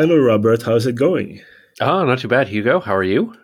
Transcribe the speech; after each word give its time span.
Hello, 0.00 0.16
Robert. 0.16 0.62
How's 0.62 0.86
it 0.86 0.94
going? 0.94 1.42
Oh, 1.78 2.02
not 2.06 2.20
too 2.20 2.28
bad, 2.28 2.48
Hugo. 2.48 2.80
How 2.80 2.96
are 2.96 3.02
you? 3.02 3.34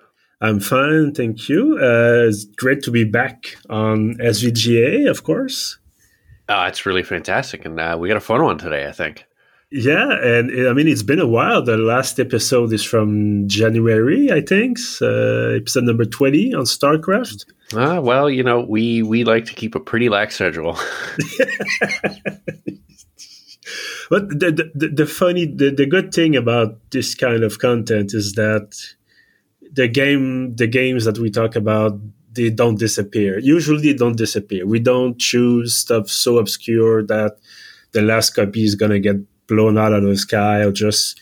I'm 0.41 0.59
fine, 0.59 1.13
thank 1.13 1.51
you. 1.51 1.79
Uh, 1.79 2.29
it's 2.29 2.47
great 2.47 2.83
to 2.85 2.91
be 2.91 3.05
back 3.05 3.59
on 3.69 4.15
SVGA, 4.15 5.11
of 5.11 5.23
course. 5.23 5.77
Uh, 6.49 6.65
it's 6.67 6.87
really 6.87 7.03
fantastic, 7.03 7.67
and 7.67 7.79
uh, 7.79 7.99
we 8.01 8.09
got 8.09 8.17
a 8.17 8.21
fun 8.21 8.43
one 8.43 8.57
today, 8.57 8.89
I 8.89 8.93
think. 8.93 9.27
Yeah, 9.71 10.11
and 10.11 10.67
I 10.67 10.73
mean 10.73 10.89
it's 10.89 11.03
been 11.03 11.21
a 11.21 11.27
while. 11.27 11.61
The 11.61 11.77
last 11.77 12.19
episode 12.19 12.73
is 12.73 12.83
from 12.83 13.47
January, 13.49 14.33
I 14.33 14.41
think, 14.41 14.79
uh, 15.03 15.61
episode 15.61 15.85
number 15.85 16.07
twenty 16.07 16.55
on 16.55 16.65
StarCraft. 16.65 17.45
Uh, 17.75 18.01
well, 18.01 18.31
you 18.31 18.43
know, 18.43 18.61
we 18.61 19.03
we 19.03 19.25
like 19.25 19.45
to 19.45 19.55
keep 19.55 19.75
a 19.75 19.81
pretty 19.81 20.09
lax 20.09 20.37
schedule. 20.37 20.79
but 24.11 24.29
the, 24.29 24.71
the 24.75 24.89
the 24.89 25.07
funny 25.07 25.47
the, 25.47 25.71
the 25.71 25.87
good 25.87 26.13
thing 26.13 26.37
about 26.37 26.79
this 26.91 27.15
kind 27.15 27.43
of 27.43 27.59
content 27.59 28.15
is 28.15 28.35
that 28.35 28.77
the 29.73 29.89
game 29.89 30.55
the 30.57 30.67
games 30.67 31.05
that 31.05 31.19
we 31.19 31.31
talk 31.31 31.57
about 31.57 31.99
they 32.37 32.51
don't 32.51 32.79
disappear. 32.79 33.39
Usually, 33.39 33.81
they 33.81 33.95
don't 33.95 34.17
disappear. 34.17 34.67
We 34.67 34.79
don't 34.79 35.19
choose 35.19 35.75
stuff 35.75 36.09
so 36.09 36.39
obscure 36.39 37.03
that 37.07 37.39
the 37.93 38.03
last 38.03 38.31
copy 38.31 38.63
is 38.63 38.75
gonna 38.75 39.01
get 39.01 39.17
blown 39.47 39.79
out 39.79 39.93
of 39.93 40.05
the 40.05 40.17
sky 40.17 40.59
or 40.59 40.71
just 40.71 41.21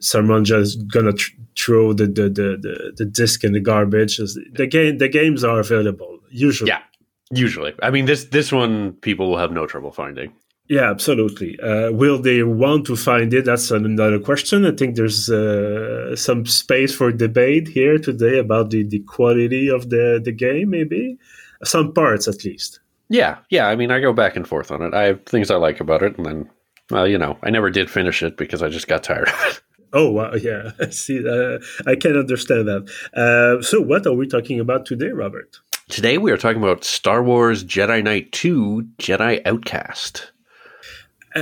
someone 0.00 0.44
just 0.44 0.86
gonna 0.88 1.12
tr- 1.12 1.32
throw 1.58 1.92
the, 1.92 2.06
the, 2.06 2.28
the, 2.28 2.56
the, 2.62 2.92
the 2.96 3.04
disc 3.04 3.42
in 3.42 3.52
the 3.52 3.60
garbage. 3.60 4.16
The 4.52 4.66
game 4.66 4.98
the 4.98 5.08
games 5.08 5.44
are 5.44 5.58
available 5.58 6.20
usually. 6.30 6.68
Yeah, 6.68 6.82
usually. 7.30 7.74
I 7.82 7.90
mean 7.90 8.06
this 8.06 8.24
this 8.24 8.52
one 8.52 8.92
people 8.92 9.28
will 9.28 9.38
have 9.38 9.52
no 9.52 9.66
trouble 9.66 9.90
finding. 9.90 10.32
Yeah, 10.68 10.90
absolutely. 10.90 11.58
Uh, 11.60 11.92
will 11.92 12.18
they 12.18 12.42
want 12.42 12.86
to 12.86 12.96
find 12.96 13.32
it? 13.32 13.46
That's 13.46 13.70
another 13.70 14.18
question. 14.18 14.66
I 14.66 14.72
think 14.72 14.96
there's 14.96 15.30
uh, 15.30 16.14
some 16.14 16.44
space 16.44 16.94
for 16.94 17.10
debate 17.10 17.68
here 17.68 17.96
today 17.96 18.38
about 18.38 18.68
the, 18.70 18.82
the 18.82 18.98
quality 19.00 19.68
of 19.68 19.88
the, 19.88 20.20
the 20.22 20.32
game, 20.32 20.70
maybe 20.70 21.18
some 21.64 21.94
parts 21.94 22.28
at 22.28 22.44
least. 22.44 22.80
Yeah, 23.08 23.38
yeah. 23.48 23.68
I 23.68 23.76
mean, 23.76 23.90
I 23.90 24.00
go 24.00 24.12
back 24.12 24.36
and 24.36 24.46
forth 24.46 24.70
on 24.70 24.82
it. 24.82 24.92
I 24.92 25.04
have 25.04 25.24
things 25.24 25.50
I 25.50 25.56
like 25.56 25.80
about 25.80 26.02
it, 26.02 26.18
and 26.18 26.26
then 26.26 26.50
well, 26.90 27.08
you 27.08 27.18
know, 27.18 27.38
I 27.42 27.50
never 27.50 27.70
did 27.70 27.90
finish 27.90 28.22
it 28.22 28.36
because 28.36 28.62
I 28.62 28.68
just 28.68 28.88
got 28.88 29.02
tired 29.02 29.28
of 29.28 29.34
it. 29.46 29.60
Oh 29.90 30.10
wow, 30.10 30.34
yeah. 30.42 30.72
See, 30.90 31.26
uh, 31.26 31.58
I 31.86 31.96
can 31.96 32.14
understand 32.14 32.68
that. 32.68 32.90
Uh, 33.14 33.62
so, 33.62 33.80
what 33.80 34.06
are 34.06 34.12
we 34.12 34.26
talking 34.26 34.60
about 34.60 34.84
today, 34.84 35.08
Robert? 35.08 35.56
Today 35.88 36.18
we 36.18 36.30
are 36.30 36.36
talking 36.36 36.62
about 36.62 36.84
Star 36.84 37.22
Wars 37.22 37.64
Jedi 37.64 38.04
Knight 38.04 38.30
Two: 38.30 38.86
Jedi 38.98 39.40
Outcast. 39.46 40.30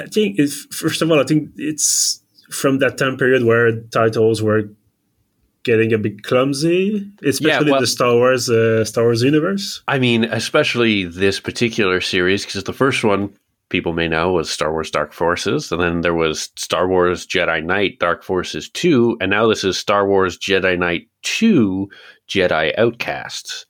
I 0.04 0.06
think 0.06 0.38
it's 0.38 0.64
first 0.74 1.02
of 1.02 1.10
all, 1.10 1.20
I 1.20 1.24
think 1.24 1.50
it's 1.56 2.20
from 2.50 2.78
that 2.78 2.98
time 2.98 3.16
period 3.16 3.44
where 3.44 3.80
titles 3.82 4.42
were 4.42 4.70
getting 5.66 5.92
a 5.92 5.98
bit 5.98 6.22
clumsy, 6.22 7.10
especially 7.24 7.66
yeah, 7.66 7.72
well, 7.72 7.80
the 7.80 7.86
Star 7.86 8.14
Wars 8.14 8.48
uh, 8.48 8.84
Star 8.84 9.04
Wars 9.04 9.22
universe. 9.22 9.82
I 9.88 9.98
mean, 9.98 10.24
especially 10.24 11.04
this 11.04 11.40
particular 11.40 12.00
series 12.00 12.46
because 12.46 12.64
the 12.64 12.72
first 12.72 13.02
one 13.02 13.34
people 13.68 13.92
may 13.92 14.06
know 14.06 14.32
was 14.32 14.48
Star 14.48 14.72
Wars 14.72 14.90
Dark 14.90 15.12
Forces, 15.12 15.72
and 15.72 15.80
then 15.80 16.00
there 16.02 16.14
was 16.14 16.50
Star 16.56 16.88
Wars 16.88 17.26
Jedi 17.26 17.64
Knight 17.64 17.98
Dark 17.98 18.22
Forces 18.22 18.70
2, 18.70 19.18
and 19.20 19.30
now 19.30 19.48
this 19.48 19.64
is 19.64 19.76
Star 19.76 20.06
Wars 20.06 20.38
Jedi 20.38 20.78
Knight 20.78 21.08
2 21.22 21.88
Jedi 22.28 22.72
Outcasts. 22.78 23.66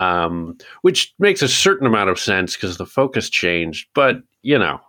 Um, 0.00 0.58
which 0.82 1.14
makes 1.20 1.40
a 1.40 1.48
certain 1.48 1.86
amount 1.86 2.10
of 2.10 2.18
sense 2.18 2.56
because 2.56 2.78
the 2.78 2.86
focus 2.86 3.30
changed, 3.30 3.88
but 3.94 4.16
you 4.42 4.58
know. 4.58 4.80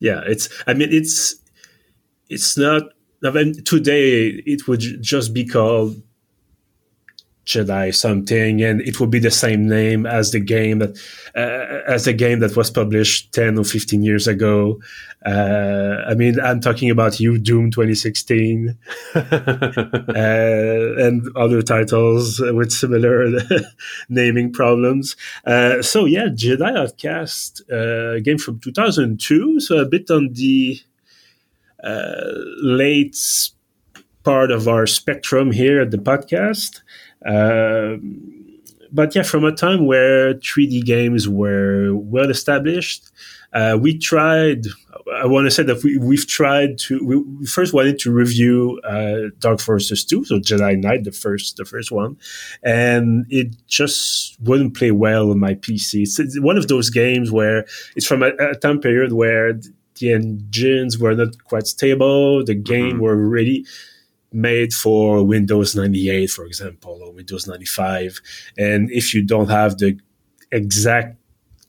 Yeah, 0.00 0.22
it's 0.26 0.48
I 0.66 0.74
mean 0.74 0.92
it's 0.92 1.36
it's 2.28 2.56
not 2.58 2.82
I 3.24 3.30
mean 3.30 3.64
today 3.64 4.28
it 4.28 4.68
would 4.68 4.80
just 5.02 5.34
be 5.34 5.44
called 5.46 6.02
Jedi 7.48 7.94
something, 7.94 8.62
and 8.62 8.82
it 8.82 9.00
will 9.00 9.06
be 9.06 9.18
the 9.18 9.30
same 9.30 9.66
name 9.66 10.04
as 10.04 10.32
the 10.32 10.40
game 10.40 10.80
that 10.80 10.98
uh, 11.34 11.90
as 11.90 12.04
the 12.04 12.12
game 12.12 12.40
that 12.40 12.56
was 12.56 12.70
published 12.70 13.32
ten 13.32 13.58
or 13.58 13.64
fifteen 13.64 14.02
years 14.02 14.28
ago. 14.28 14.78
Uh, 15.24 16.04
I 16.06 16.14
mean, 16.14 16.38
I'm 16.38 16.60
talking 16.60 16.90
about 16.90 17.18
you, 17.18 17.38
Doom 17.38 17.72
2016, 17.72 18.78
uh, 19.14 19.20
and 20.14 21.36
other 21.36 21.60
titles 21.60 22.38
with 22.40 22.70
similar 22.70 23.32
naming 24.08 24.52
problems. 24.52 25.16
Uh, 25.44 25.82
so 25.82 26.04
yeah, 26.04 26.26
Jedi 26.26 26.76
Outcast, 26.76 27.62
uh, 27.70 28.20
game 28.20 28.38
from 28.38 28.60
2002, 28.60 29.58
so 29.58 29.78
a 29.78 29.86
bit 29.86 30.08
on 30.10 30.34
the 30.34 30.80
uh, 31.82 32.32
late 32.62 33.16
part 34.28 34.50
of 34.50 34.68
our 34.68 34.86
spectrum 34.86 35.50
here 35.52 35.80
at 35.80 35.90
the 35.90 35.96
podcast. 35.96 36.82
Um, 37.24 38.38
but 38.90 39.14
yeah, 39.14 39.22
from 39.22 39.44
a 39.44 39.52
time 39.52 39.86
where 39.86 40.34
3D 40.34 40.84
games 40.84 41.28
were 41.28 41.94
well 41.94 42.30
established, 42.30 43.10
uh, 43.52 43.78
we 43.80 43.98
tried. 43.98 44.66
I 45.14 45.26
want 45.26 45.46
to 45.46 45.50
say 45.50 45.62
that 45.62 45.82
we, 45.82 45.96
we've 45.96 46.26
tried 46.26 46.78
to. 46.78 47.00
We 47.38 47.46
first 47.46 47.72
wanted 47.72 47.98
to 48.00 48.12
review 48.12 48.80
uh, 48.84 49.30
Dark 49.38 49.60
Forces 49.60 50.04
2, 50.04 50.24
so 50.24 50.38
Jedi 50.38 50.82
Knight, 50.82 51.04
the 51.04 51.12
first, 51.12 51.56
the 51.56 51.64
first 51.64 51.90
one, 51.90 52.16
and 52.62 53.26
it 53.30 53.56
just 53.66 54.40
wouldn't 54.42 54.76
play 54.76 54.90
well 54.90 55.30
on 55.30 55.38
my 55.38 55.54
PC. 55.54 56.02
It's, 56.02 56.18
it's 56.18 56.40
one 56.40 56.58
of 56.58 56.68
those 56.68 56.90
games 56.90 57.30
where 57.30 57.64
it's 57.96 58.06
from 58.06 58.22
a, 58.22 58.32
a, 58.38 58.54
time 58.54 58.80
period 58.80 59.12
where 59.12 59.54
the 59.98 60.12
engines 60.12 60.98
were 60.98 61.14
not 61.14 61.42
quite 61.44 61.66
stable. 61.66 62.44
The 62.44 62.54
game 62.54 62.94
mm-hmm. 62.94 63.00
were 63.00 63.16
really 63.16 63.66
made 64.32 64.72
for 64.72 65.24
Windows 65.24 65.74
98, 65.74 66.30
for 66.30 66.44
example, 66.44 67.00
or 67.02 67.12
Windows 67.12 67.46
95. 67.46 68.20
And 68.56 68.90
if 68.90 69.14
you 69.14 69.22
don't 69.22 69.48
have 69.48 69.78
the 69.78 69.98
exact 70.52 71.16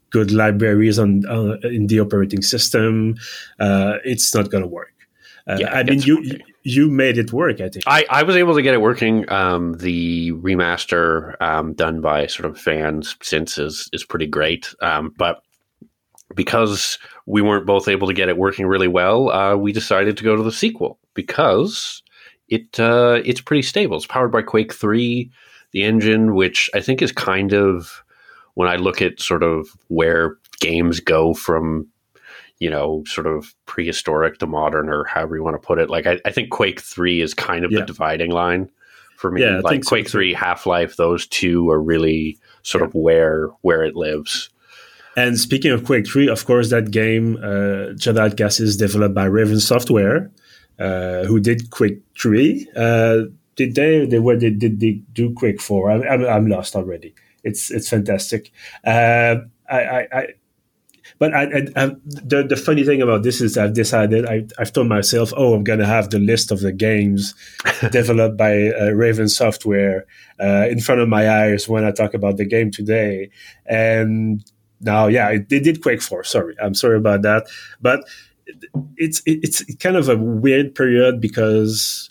good 0.09 0.31
libraries 0.31 0.97
on 0.99 1.25
uh, 1.27 1.57
in 1.63 1.87
the 1.87 1.99
operating 1.99 2.41
system, 2.41 3.15
uh, 3.59 3.97
it's 4.03 4.33
not 4.33 4.49
going 4.49 4.63
to 4.63 4.67
work. 4.67 4.93
Uh, 5.47 5.57
yeah, 5.59 5.73
I 5.73 5.83
mean, 5.83 6.01
you, 6.01 6.39
you 6.63 6.89
made 6.89 7.17
it 7.17 7.33
work. 7.33 7.61
I 7.61 7.69
think 7.69 7.83
I, 7.87 8.05
I 8.09 8.23
was 8.23 8.35
able 8.35 8.55
to 8.55 8.61
get 8.61 8.73
it 8.73 8.81
working. 8.81 9.29
Um, 9.31 9.73
the 9.73 10.31
remaster 10.33 11.39
um, 11.41 11.73
done 11.73 12.01
by 12.01 12.27
sort 12.27 12.49
of 12.49 12.59
fans 12.59 13.15
since 13.21 13.57
is 13.57 13.89
is 13.91 14.03
pretty 14.03 14.27
great. 14.27 14.73
Um, 14.81 15.13
but 15.17 15.41
because 16.35 16.99
we 17.25 17.41
weren't 17.41 17.65
both 17.65 17.87
able 17.87 18.07
to 18.07 18.13
get 18.13 18.29
it 18.29 18.37
working 18.37 18.67
really 18.67 18.87
well, 18.87 19.29
uh, 19.29 19.55
we 19.55 19.71
decided 19.71 20.17
to 20.17 20.23
go 20.23 20.35
to 20.35 20.43
the 20.43 20.51
sequel 20.51 20.99
because 21.15 22.03
it 22.49 22.79
uh, 22.79 23.21
it's 23.25 23.41
pretty 23.41 23.61
stable. 23.61 23.97
It's 23.97 24.05
powered 24.05 24.31
by 24.31 24.41
Quake 24.41 24.73
Three, 24.73 25.31
the 25.71 25.83
engine, 25.83 26.35
which 26.35 26.69
I 26.73 26.81
think 26.81 27.01
is 27.01 27.11
kind 27.11 27.53
of 27.53 28.03
when 28.55 28.67
I 28.67 28.75
look 28.75 29.01
at 29.01 29.21
sort 29.21 29.43
of 29.43 29.67
where 29.87 30.37
games 30.59 30.99
go 30.99 31.33
from 31.33 31.87
you 32.59 32.69
know 32.69 33.03
sort 33.05 33.27
of 33.27 33.53
prehistoric 33.65 34.37
to 34.39 34.47
modern 34.47 34.89
or 34.89 35.05
however 35.05 35.35
you 35.35 35.43
want 35.43 35.61
to 35.61 35.65
put 35.65 35.79
it. 35.79 35.89
Like 35.89 36.05
I, 36.05 36.19
I 36.25 36.31
think 36.31 36.49
Quake 36.49 36.81
Three 36.81 37.21
is 37.21 37.33
kind 37.33 37.65
of 37.65 37.71
yeah. 37.71 37.79
the 37.79 37.85
dividing 37.85 38.31
line 38.31 38.69
for 39.17 39.31
me. 39.31 39.41
Yeah, 39.41 39.61
like 39.63 39.85
Quake 39.85 40.07
so 40.07 40.11
Three, 40.13 40.33
Half 40.33 40.65
Life, 40.65 40.95
those 40.95 41.27
two 41.27 41.69
are 41.69 41.81
really 41.81 42.37
sort 42.63 42.81
yeah. 42.81 42.87
of 42.87 42.95
where 42.95 43.47
where 43.61 43.83
it 43.83 43.95
lives. 43.95 44.49
And 45.15 45.37
speaking 45.37 45.71
of 45.71 45.83
Quake 45.83 46.07
3, 46.07 46.29
of 46.29 46.45
course, 46.45 46.69
that 46.69 46.91
game, 46.91 47.35
uh, 47.37 47.91
Jedi 47.97 48.19
Outcast, 48.19 48.61
is 48.61 48.77
developed 48.77 49.15
by 49.15 49.25
Raven 49.25 49.59
Software, 49.59 50.31
who 50.79 51.39
did 51.39 51.69
Quake 51.71 52.01
Three. 52.17 52.67
Uh, 52.75 53.23
did 53.55 53.75
they? 53.75 54.05
They 54.05 54.19
were 54.19 54.37
did, 54.37 54.59
did 54.59 54.79
they 54.79 55.01
do 55.13 55.33
Quake 55.33 55.61
Four? 55.61 55.91
I'm, 55.91 56.03
I'm, 56.03 56.25
I'm 56.25 56.47
lost 56.47 56.75
already. 56.75 57.13
It's 57.43 57.71
it's 57.71 57.89
fantastic. 57.89 58.51
Uh, 58.85 59.35
I, 59.69 59.79
I, 59.79 60.07
I 60.11 60.27
but 61.17 61.33
I, 61.33 61.43
I, 61.43 61.67
I, 61.75 61.85
the, 62.05 62.45
the 62.47 62.55
funny 62.55 62.83
thing 62.83 63.01
about 63.01 63.23
this 63.23 63.41
is 63.41 63.57
I've 63.57 63.73
decided 63.73 64.25
I, 64.25 64.45
have 64.57 64.71
told 64.71 64.87
myself, 64.87 65.33
oh, 65.35 65.53
I'm 65.53 65.63
gonna 65.63 65.85
have 65.85 66.09
the 66.09 66.19
list 66.19 66.51
of 66.51 66.61
the 66.61 66.71
games 66.71 67.35
developed 67.91 68.37
by 68.37 68.69
uh, 68.69 68.91
Raven 68.91 69.27
Software 69.27 70.05
uh, 70.39 70.67
in 70.69 70.79
front 70.79 71.01
of 71.01 71.09
my 71.09 71.29
eyes 71.29 71.67
when 71.67 71.83
I 71.83 71.91
talk 71.91 72.13
about 72.13 72.37
the 72.37 72.45
game 72.45 72.71
today. 72.71 73.31
And 73.65 74.43
now, 74.79 75.07
yeah, 75.07 75.37
they 75.49 75.59
did 75.59 75.81
Quake 75.81 76.01
Four. 76.01 76.23
Sorry, 76.23 76.55
I'm 76.61 76.73
sorry 76.73 76.97
about 76.97 77.23
that, 77.23 77.47
but 77.81 78.07
it's 78.97 79.21
it's 79.25 79.63
kind 79.75 79.95
of 79.95 80.09
a 80.09 80.17
weird 80.17 80.75
period 80.75 81.21
because 81.21 82.09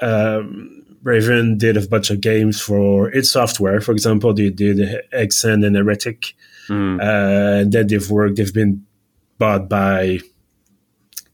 um, 0.00 0.84
Raven 1.02 1.58
did 1.58 1.76
a 1.76 1.86
bunch 1.86 2.10
of 2.10 2.20
games 2.20 2.60
for 2.60 3.10
id 3.14 3.26
Software. 3.26 3.80
For 3.80 3.92
example, 3.92 4.32
they 4.32 4.50
did 4.50 4.78
Hexen 5.12 5.64
and 5.64 5.76
Heretic, 5.76 6.34
mm. 6.68 7.00
uh, 7.00 7.60
and 7.60 7.72
then 7.72 7.86
they've 7.86 8.10
worked. 8.10 8.36
They've 8.36 8.54
been 8.54 8.84
bought 9.38 9.68
by 9.68 10.20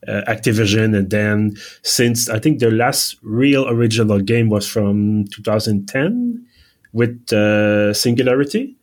uh, 0.07 0.23
Activision, 0.27 0.97
and 0.97 1.11
then 1.11 1.57
since 1.83 2.29
I 2.29 2.39
think 2.39 2.59
their 2.59 2.73
last 2.73 3.17
real 3.23 3.69
original 3.69 4.21
game 4.21 4.49
was 4.49 4.67
from 4.67 5.27
2010 5.29 6.47
with 6.93 7.33
uh, 7.33 7.95
Singularity. 7.95 8.77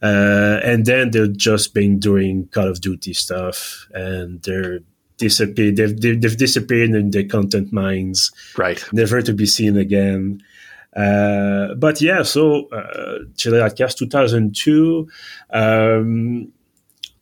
Uh, 0.00 0.60
and 0.62 0.86
then 0.86 1.10
they've 1.10 1.36
just 1.36 1.74
been 1.74 1.98
doing 1.98 2.48
Call 2.52 2.68
of 2.68 2.80
Duty 2.80 3.12
stuff, 3.12 3.86
and 3.92 4.40
they're 4.42 4.80
disappeared. 5.16 5.76
They've, 5.76 6.00
they've, 6.00 6.36
disappeared 6.36 6.90
in 6.90 7.10
the 7.10 7.24
content 7.24 7.72
mines, 7.72 8.30
Right. 8.56 8.82
never 8.92 9.20
to 9.22 9.32
be 9.32 9.46
seen 9.46 9.76
again. 9.76 10.40
Uh, 10.96 11.74
but 11.74 12.00
yeah, 12.00 12.22
so 12.22 12.68
uh, 12.68 13.18
Jedi 13.34 13.60
Outcast 13.60 13.98
2002, 13.98 15.08
um, 15.50 16.52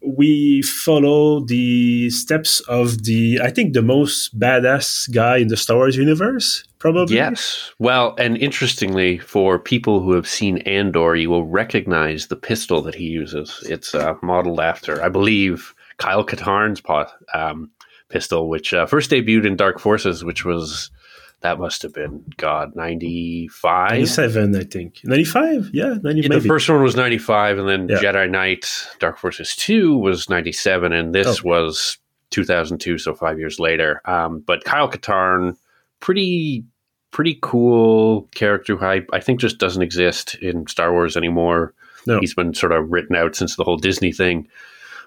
we 0.07 0.63
follow 0.63 1.41
the 1.41 2.11
steps 2.11 2.61
of 2.69 3.05
the, 3.05 3.41
I 3.43 3.51
think, 3.51 3.73
the 3.73 3.83
most 3.83 4.39
badass 4.39 5.13
guy 5.13 5.39
in 5.39 5.49
the 5.49 5.57
Star 5.57 5.77
Wars 5.79 5.97
universe, 5.97 6.63
probably. 6.93 7.15
Yes. 7.17 7.73
Well, 7.79 8.15
and 8.19 8.37
interestingly, 8.37 9.19
for 9.19 9.59
people 9.59 10.01
who 10.01 10.13
have 10.13 10.29
seen 10.29 10.59
Andor, 10.59 11.17
you 11.17 11.31
will 11.31 11.45
recognize 11.47 12.27
the 12.29 12.37
pistol 12.37 12.83
that 12.83 12.95
he 12.95 13.05
uses. 13.05 13.63
It's 13.69 13.95
uh, 13.95 14.15
modeled 14.23 14.61
after, 14.61 15.03
I 15.03 15.09
believe, 15.09 15.75
Kyle 15.99 16.25
Katarn's 16.25 16.83
um, 17.35 17.71
pistol, 18.09 18.49
which 18.49 18.73
uh, 18.75 18.87
first 18.87 19.11
debuted 19.11 19.47
in 19.47 19.57
Dark 19.57 19.79
Forces, 19.79 20.25
which 20.25 20.45
was 20.45 20.91
that 21.43 21.59
must 21.59 21.83
have 21.83 21.93
been 21.93 22.25
God 22.39 22.75
ninety 22.75 23.47
five. 23.49 23.91
97, 23.91 24.57
I 24.57 24.65
think. 24.65 25.01
95? 25.05 25.71
Yeah, 25.73 25.95
90, 26.03 26.29
the 26.29 26.41
first 26.41 26.69
one 26.69 26.83
was 26.83 26.97
95 26.97 27.59
and 27.59 27.69
then 27.69 27.89
Yeah. 27.89 27.99
jedi 27.99 28.31
knight 28.31 28.67
dark 29.01 29.19
forces 29.19 29.55
2 29.55 29.99
was 29.99 30.31
97 30.31 30.93
and 30.95 31.15
this 31.15 31.41
Oh. 31.41 31.49
was 31.49 31.99
2002 32.31 32.97
so 32.99 33.15
five 33.15 33.39
years 33.39 33.61
later 33.61 34.01
um, 34.07 34.43
but 34.47 34.65
kyle 34.65 34.91
katarn 34.91 35.57
pretty 36.01 36.65
pretty 37.17 37.39
cool 37.41 38.29
character 38.35 38.77
who 38.77 38.85
I, 38.85 39.01
I 39.11 39.21
think 39.21 39.41
just 39.41 39.57
doesn't 39.57 39.81
exist 39.81 40.35
in 40.43 40.67
star 40.67 40.93
wars 40.93 41.17
anymore 41.17 41.73
No. 42.07 42.21
he's 42.21 42.35
been 42.35 42.53
sort 42.53 42.73
of 42.73 42.91
written 42.93 43.17
out 43.17 43.35
since 43.35 43.57
the 43.57 43.65
whole 43.65 43.79
disney 43.79 44.13
thing 44.13 44.47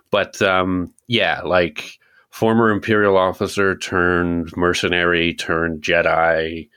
but 0.09 0.41
um, 0.41 0.91
yeah 1.05 1.41
like 1.41 1.99
former 2.31 2.71
imperial 2.71 3.15
officer 3.15 3.75
turned 3.77 4.51
mercenary 4.57 5.35
turned 5.35 5.83
jedi 5.83 6.67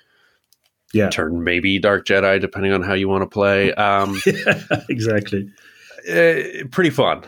Yeah. 0.93 1.09
turned 1.09 1.43
maybe 1.45 1.79
dark 1.79 2.05
jedi 2.05 2.39
depending 2.39 2.75
on 2.75 2.83
how 2.83 2.93
you 2.93 3.09
want 3.09 3.23
to 3.23 3.27
play 3.27 3.73
um, 3.73 4.21
exactly. 4.91 5.51
uh, 6.11 6.67
pretty 6.71 6.91
fun. 6.91 7.23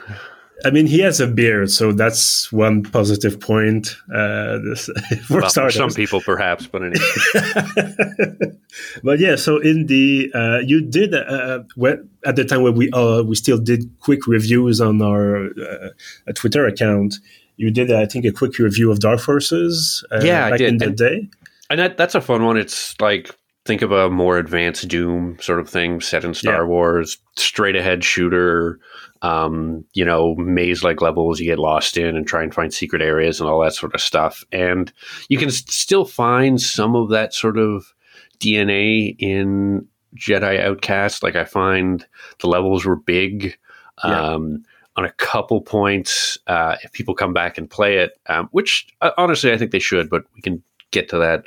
I 0.65 0.71
mean, 0.71 0.87
he 0.87 1.01
has 1.01 1.21
a 1.21 1.27
beard, 1.27 1.71
so 1.71 1.93
that's 1.93 2.51
one 2.53 2.83
positive 2.83 3.39
point. 3.39 3.97
Uh, 4.13 4.59
this, 4.59 4.87
for 5.27 5.41
Well, 5.41 5.51
for 5.51 5.71
some 5.71 5.91
people, 5.91 6.21
perhaps, 6.21 6.67
but 6.67 6.83
anyway. 6.83 8.57
but 9.05 9.19
yeah, 9.19 9.37
so 9.37 9.59
in 9.59 9.87
the 9.87 10.31
uh, 10.35 10.59
you 10.65 10.81
did 10.81 11.15
uh, 11.15 11.61
when, 11.77 12.09
at 12.25 12.37
the 12.37 12.45
time 12.45 12.63
when 12.63 12.75
we 12.75 12.91
uh, 12.93 13.23
we 13.23 13.35
still 13.37 13.59
did 13.59 13.91
quick 14.01 14.27
reviews 14.27 14.81
on 14.81 15.03
our 15.03 15.47
uh, 15.47 16.33
Twitter 16.35 16.67
account. 16.67 17.17
You 17.57 17.71
did, 17.71 17.93
I 17.93 18.07
think, 18.07 18.25
a 18.25 18.33
quick 18.33 18.59
review 18.59 18.91
of 18.91 18.99
Dark 18.99 19.21
Forces. 19.21 20.05
Uh, 20.11 20.21
Yeah, 20.25 20.51
back 20.51 20.61
in 20.61 20.79
the 20.79 20.91
day. 20.91 21.29
and 21.71 21.79
that, 21.79 21.97
that's 21.97 22.17
a 22.17 22.21
fun 22.21 22.45
one. 22.45 22.57
It's 22.57 23.01
like 23.01 23.31
think 23.65 23.83
of 23.83 23.93
a 23.93 24.11
more 24.11 24.39
advanced 24.39 24.89
Doom 24.89 25.39
sort 25.41 25.61
of 25.61 25.69
thing 25.69 26.01
set 26.01 26.25
in 26.25 26.35
Star 26.35 26.63
Yeah. 26.63 26.65
Wars, 26.65 27.19
straight 27.37 27.77
ahead 27.77 28.05
shooter. 28.05 28.79
Um, 29.23 29.87
you 29.95 30.05
know, 30.05 30.35
maze 30.35 30.85
like 30.85 31.01
levels 31.01 31.41
you 31.41 31.47
get 31.47 31.59
lost 31.59 31.97
in 31.97 32.15
and 32.15 32.27
try 32.27 32.43
and 32.43 32.53
find 32.55 32.75
secret 32.75 33.01
areas 33.01 33.41
and 33.41 33.49
all 33.49 33.61
that 33.61 33.73
sort 33.73 33.95
of 33.95 34.03
stuff. 34.03 34.45
And 34.53 34.93
you 35.31 35.39
can 35.39 35.51
still 35.51 36.05
find 36.05 36.61
some 36.61 36.95
of 36.95 37.09
that 37.09 37.33
sort 37.33 37.57
of 37.57 37.95
DNA 38.39 39.17
in 39.19 39.87
Jedi 40.15 40.61
Outcast. 40.63 41.23
Like 41.23 41.37
I 41.37 41.45
find 41.45 42.05
the 42.41 42.49
levels 42.49 42.85
were 42.85 42.97
big. 42.97 43.57
Yeah. 44.05 44.21
Um, 44.21 44.65
on 44.97 45.05
a 45.05 45.13
couple 45.13 45.61
points, 45.61 46.39
uh, 46.47 46.77
if 46.85 46.93
people 46.93 47.15
come 47.15 47.33
back 47.33 47.59
and 47.59 47.69
play 47.69 47.97
it, 47.99 48.13
um, 48.29 48.49
which 48.53 48.87
uh, 49.01 49.11
honestly 49.17 49.53
I 49.53 49.59
think 49.59 49.73
they 49.73 49.79
should, 49.81 50.09
but 50.09 50.23
we 50.35 50.41
can 50.41 50.63
get 50.93 51.09
to 51.09 51.19
that, 51.19 51.47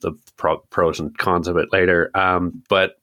the 0.00 0.12
pro- 0.36 0.58
pros 0.70 1.00
and 1.00 1.16
cons 1.18 1.48
of 1.48 1.56
it 1.56 1.72
later. 1.72 2.10
Um, 2.14 2.62
but 2.68 2.96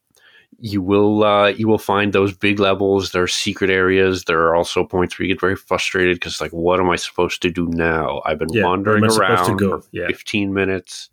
you 0.59 0.81
will 0.81 1.23
uh, 1.23 1.47
you 1.47 1.67
will 1.67 1.79
find 1.79 2.13
those 2.13 2.33
big 2.37 2.59
levels. 2.59 3.11
There 3.11 3.23
are 3.23 3.27
secret 3.27 3.69
areas. 3.71 4.25
There 4.25 4.41
are 4.43 4.55
also 4.55 4.83
points 4.83 5.17
where 5.17 5.27
you 5.27 5.33
get 5.33 5.41
very 5.41 5.55
frustrated 5.55 6.17
because 6.17 6.39
like, 6.39 6.51
what 6.51 6.79
am 6.79 6.89
I 6.89 6.97
supposed 6.97 7.41
to 7.41 7.49
do 7.49 7.67
now? 7.69 8.21
I've 8.25 8.37
been 8.37 8.53
Yeah, 8.53 8.63
wandering 8.63 9.03
am 9.03 9.09
I 9.09 9.13
supposed 9.13 9.45
to 9.45 9.51
around 9.51 9.81
for 9.81 9.87
Yeah. 9.91 10.07
15 10.07 10.53
minutes. 10.53 11.09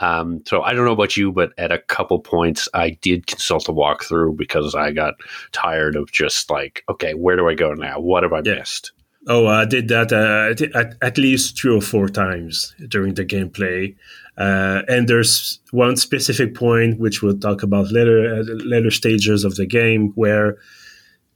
Um, 0.00 0.42
so 0.46 0.62
I 0.62 0.72
don't 0.72 0.84
know 0.84 0.92
about 0.92 1.16
you, 1.16 1.32
but 1.32 1.52
at 1.58 1.72
a 1.72 1.78
couple 1.78 2.18
points, 2.20 2.68
I 2.74 2.90
did 2.90 3.26
consult 3.26 3.68
a 3.68 3.72
walkthrough 3.72 4.36
because 4.36 4.74
I 4.74 4.92
got 4.92 5.14
tired 5.52 5.96
of 5.96 6.10
just 6.12 6.50
like, 6.50 6.84
okay, 6.88 7.14
where 7.14 7.36
do 7.36 7.48
I 7.48 7.54
go 7.54 7.74
now? 7.74 7.98
What 8.00 8.22
have 8.22 8.32
I 8.32 8.42
Yeah. 8.44 8.54
missed? 8.54 8.92
Oh, 9.26 9.46
I 9.46 9.64
did 9.64 9.88
that 9.88 10.12
uh, 10.12 10.50
at, 10.52 10.62
at, 10.74 10.94
at 11.02 11.18
least 11.18 11.60
three 11.60 11.74
or 11.76 11.80
four 11.82 12.08
times 12.08 12.74
during 12.88 13.14
the 13.14 13.24
gameplay. 13.26 13.94
Uh, 14.38 14.82
and 14.88 15.08
there's 15.08 15.58
one 15.72 15.96
specific 15.96 16.54
point 16.54 17.00
which 17.00 17.22
we'll 17.22 17.36
talk 17.38 17.62
about 17.64 17.90
later, 17.90 18.36
uh, 18.36 18.42
later 18.64 18.90
stages 18.90 19.44
of 19.44 19.56
the 19.56 19.66
game, 19.66 20.12
where 20.14 20.56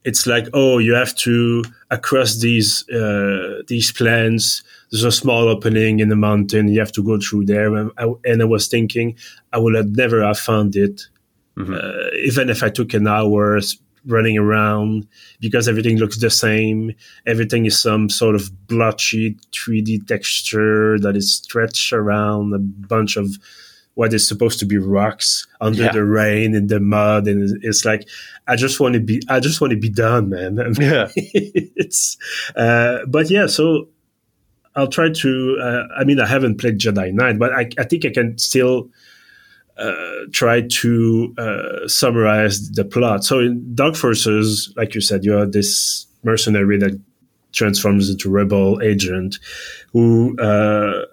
it's 0.05 0.27
like, 0.27 0.47
oh, 0.55 0.79
you 0.79 0.95
have 0.95 1.15
to 1.17 1.63
across 1.91 2.39
these 2.41 2.89
uh, 2.91 3.63
these 3.69 3.93
plans. 3.93 4.63
There's 4.91 5.05
a 5.05 5.13
small 5.13 5.49
opening 5.49 6.01
in 6.01 6.09
the 6.11 6.17
mountain. 6.17 6.69
You 6.69 6.81
have 6.81 6.93
to 6.93 7.03
go 7.03 7.19
through 7.19 7.47
there. 7.47 7.75
And 7.75 7.91
I, 7.99 8.07
and 8.25 8.43
I 8.43 8.45
was 8.45 8.69
thinking, 8.69 9.17
I 9.53 9.59
would 9.59 9.75
have 9.75 9.91
never 9.97 10.23
have 10.23 10.39
found 10.39 10.77
it, 10.77 11.03
Mhm. 11.57 11.75
uh, 11.75 12.11
even 12.25 12.49
if 12.51 12.63
I 12.63 12.69
took 12.71 12.95
an 12.95 13.07
hour 13.07 13.61
running 14.07 14.37
around, 14.39 15.07
because 15.41 15.69
everything 15.69 15.97
looks 15.99 16.19
the 16.19 16.31
same. 16.31 16.93
Everything 17.27 17.67
is 17.67 17.81
some 17.81 18.09
sort 18.09 18.35
of 18.35 18.51
blotchy 18.67 19.37
3D 19.53 20.07
texture 20.07 20.99
that 21.01 21.17
is 21.17 21.35
stretched 21.35 21.93
around 21.93 22.53
a 22.55 22.59
bunch 22.59 23.17
of 23.17 23.29
what 23.95 24.15
is 24.15 24.27
supposed 24.27 24.59
to 24.59 24.65
be 24.65 24.79
rocks 24.79 25.47
under 25.61 25.83
Yeah. 25.85 25.93
the 25.93 26.03
rain 26.05 26.55
and 26.55 26.69
the 26.69 26.81
mud, 26.81 27.29
and 27.29 27.57
it's- 27.59 27.85
like 27.85 28.09
I 28.49 28.57
just 28.57 28.81
want 28.81 28.95
to 28.95 29.01
be, 29.01 29.21
I 29.29 29.39
just 29.39 29.61
want 29.61 29.71
to 29.73 29.79
be 29.79 29.91
done, 29.91 30.31
man. 30.31 30.57
Yeah. 30.81 31.09
it's, 31.15 32.17
uh, 32.57 33.01
but 33.07 33.31
yeah, 33.31 33.47
so 33.47 33.89
I'll 34.75 34.89
try 34.89 35.11
to. 35.11 35.59
Uh, 35.63 35.83
I 35.97 36.05
mean, 36.05 36.19
I 36.19 36.27
haven't 36.27 36.57
played 36.59 36.79
Jedi 36.79 37.13
Knight, 37.13 37.39
but 37.39 37.53
I, 37.53 37.69
I 37.79 37.85
think 37.85 38.07
I 38.07 38.11
can 38.11 38.39
still 38.39 38.89
uh, 39.83 40.27
try 40.33 40.63
to 40.63 41.35
uh, 41.39 41.89
summarize 41.89 42.71
the 42.71 42.85
plot. 42.85 43.25
So 43.25 43.41
in 43.41 43.75
Dark 43.75 43.97
Forces, 43.97 44.73
like 44.77 44.95
you 44.95 45.01
said, 45.01 45.25
you 45.25 45.33
have 45.33 45.53
this 45.53 46.07
mercenary 46.23 46.79
that 46.79 47.01
transforms 47.53 48.09
into 48.09 48.31
rebel 48.31 48.81
agent 48.83 49.39
who. 49.93 50.39
Uh, 50.39 51.05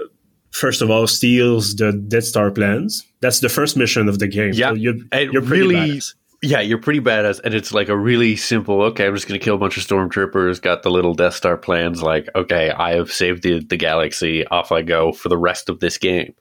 First 0.52 0.82
of 0.82 0.90
all, 0.90 1.06
steals 1.06 1.76
the 1.76 1.94
Death 1.94 2.24
Star 2.24 2.50
plans. 2.50 3.06
That's 3.22 3.40
the 3.40 3.50
first 3.50 3.78
mission 3.78 4.10
of 4.10 4.18
the 4.18 4.28
game. 4.28 4.52
Yeah. 4.54 4.70
so 4.70 4.74
you're, 4.74 4.96
you're 5.14 5.44
pretty 5.44 5.68
really- 5.68 5.76
badass. 5.76 6.16
Yeah, 6.42 6.62
you're 6.62 6.80
pretty 6.80 7.02
badass, 7.02 7.40
and 7.44 7.54
it's 7.54 7.74
like 7.74 7.90
a 7.90 7.98
really 7.98 8.36
simple. 8.38 8.82
Okay, 8.84 9.06
I'm 9.06 9.14
just 9.14 9.28
going 9.28 9.40
to 9.40 9.44
kill 9.44 9.56
a 9.56 9.58
bunch 9.60 9.76
of 9.78 9.84
stormtroopers. 9.86 10.62
Got 10.62 10.84
the 10.84 10.90
little 10.90 11.14
Death 11.14 11.36
Star 11.36 11.56
plans. 11.58 12.02
Like, 12.02 12.30
okay, 12.34 12.72
I 12.72 12.96
have 12.96 13.12
saved 13.12 13.44
the, 13.44 13.60
the 13.60 13.76
galaxy. 13.78 14.46
Off 14.48 14.72
I 14.72 14.82
go 14.82 15.12
for 15.12 15.28
the 15.30 15.38
rest 15.38 15.70
of 15.70 15.82
this 15.82 15.98
game. 15.98 16.34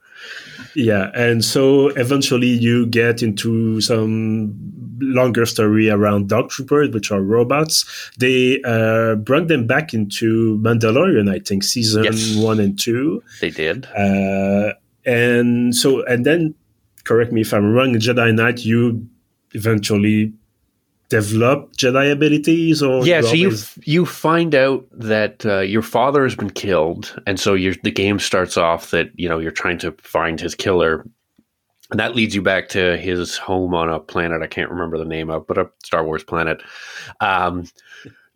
Yeah, 0.78 1.10
and 1.12 1.44
so 1.44 1.88
eventually 1.88 2.46
you 2.46 2.86
get 2.86 3.20
into 3.20 3.80
some 3.80 4.54
longer 5.00 5.44
story 5.44 5.90
around 5.90 6.28
Dark 6.28 6.50
Troopers, 6.50 6.90
which 6.90 7.10
are 7.10 7.20
robots. 7.20 7.84
They 8.18 8.62
uh, 8.62 9.16
brought 9.16 9.48
them 9.48 9.66
back 9.66 9.92
into 9.92 10.56
Mandalorian, 10.62 11.28
I 11.28 11.40
think, 11.40 11.64
season 11.64 12.04
Yes. 12.04 12.36
one 12.36 12.60
and 12.60 12.78
two. 12.78 13.24
They 13.40 13.50
did. 13.50 13.86
Uh, 13.86 14.74
and 15.04 15.74
so, 15.74 16.04
and 16.04 16.24
then, 16.24 16.54
correct 17.02 17.32
me 17.32 17.40
if 17.40 17.52
I'm 17.52 17.72
wrong, 17.72 17.94
Jedi 17.94 18.32
Knight, 18.32 18.64
you 18.64 19.04
eventually 19.54 20.32
develop 21.08 21.72
Jedi 21.76 22.12
abilities, 22.12 22.82
or 22.82 23.06
yeah, 23.06 23.20
so 23.20 23.32
you 23.32 23.52
you 23.84 24.04
find 24.04 24.54
out 24.54 24.86
that 24.92 25.44
uh, 25.46 25.60
your 25.60 25.82
father 25.82 26.22
has 26.24 26.34
been 26.34 26.50
killed, 26.50 27.18
and 27.26 27.40
so 27.40 27.56
the 27.56 27.90
game 27.90 28.18
starts 28.18 28.56
off 28.56 28.90
that 28.90 29.10
you 29.14 29.28
know 29.28 29.38
you're 29.38 29.50
trying 29.50 29.78
to 29.78 29.92
find 29.92 30.40
his 30.40 30.54
killer, 30.54 31.06
and 31.90 32.00
that 32.00 32.14
leads 32.14 32.34
you 32.34 32.42
back 32.42 32.68
to 32.70 32.96
his 32.98 33.36
home 33.36 33.74
on 33.74 33.88
a 33.88 33.98
planet 33.98 34.42
I 34.42 34.46
can't 34.46 34.70
remember 34.70 34.98
the 34.98 35.04
name 35.04 35.30
of, 35.30 35.46
but 35.46 35.58
a 35.58 35.70
Star 35.82 36.04
Wars 36.04 36.24
planet, 36.24 36.62
um, 37.20 37.64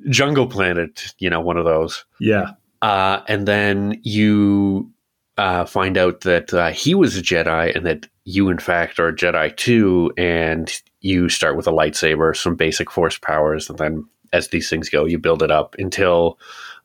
Jungle 0.08 0.46
Planet, 0.46 1.14
you 1.18 1.30
know, 1.30 1.40
one 1.40 1.58
of 1.58 1.64
those. 1.64 2.04
yeah, 2.18 2.52
Uh, 2.80 3.20
and 3.28 3.46
then 3.46 4.00
you 4.02 4.90
uh, 5.38 5.64
find 5.64 5.96
out 5.96 6.22
that 6.22 6.52
uh, 6.52 6.70
he 6.70 6.94
was 6.94 7.16
a 7.16 7.22
Jedi 7.22 7.74
and 7.74 7.86
that 7.86 8.08
you, 8.24 8.48
in 8.48 8.58
fact, 8.58 8.98
are 8.98 9.08
a 9.08 9.14
Jedi 9.14 9.56
too. 9.56 10.12
And 10.16 10.72
you 11.02 11.28
start 11.28 11.56
with 11.56 11.66
a 11.66 11.72
lightsaber, 11.72 12.34
some 12.34 12.54
basic 12.56 12.90
force 12.90 13.18
powers, 13.18 13.68
and 13.68 13.78
then 13.78 14.04
as 14.32 14.48
these 14.48 14.70
things 14.70 14.88
go, 14.88 15.04
you 15.04 15.18
build 15.18 15.42
it 15.42 15.50
up 15.50 15.76
until 15.78 16.38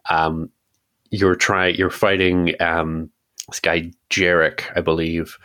um, 0.09 0.50
you're 1.12 1.36
trying. 1.36 1.75
You're 1.75 1.89
fighting 1.89 2.53
um, 2.59 3.09
this 3.47 3.59
guy 3.59 3.91
Jerec, 4.09 4.63
I 4.75 4.81
believe, 4.81 5.38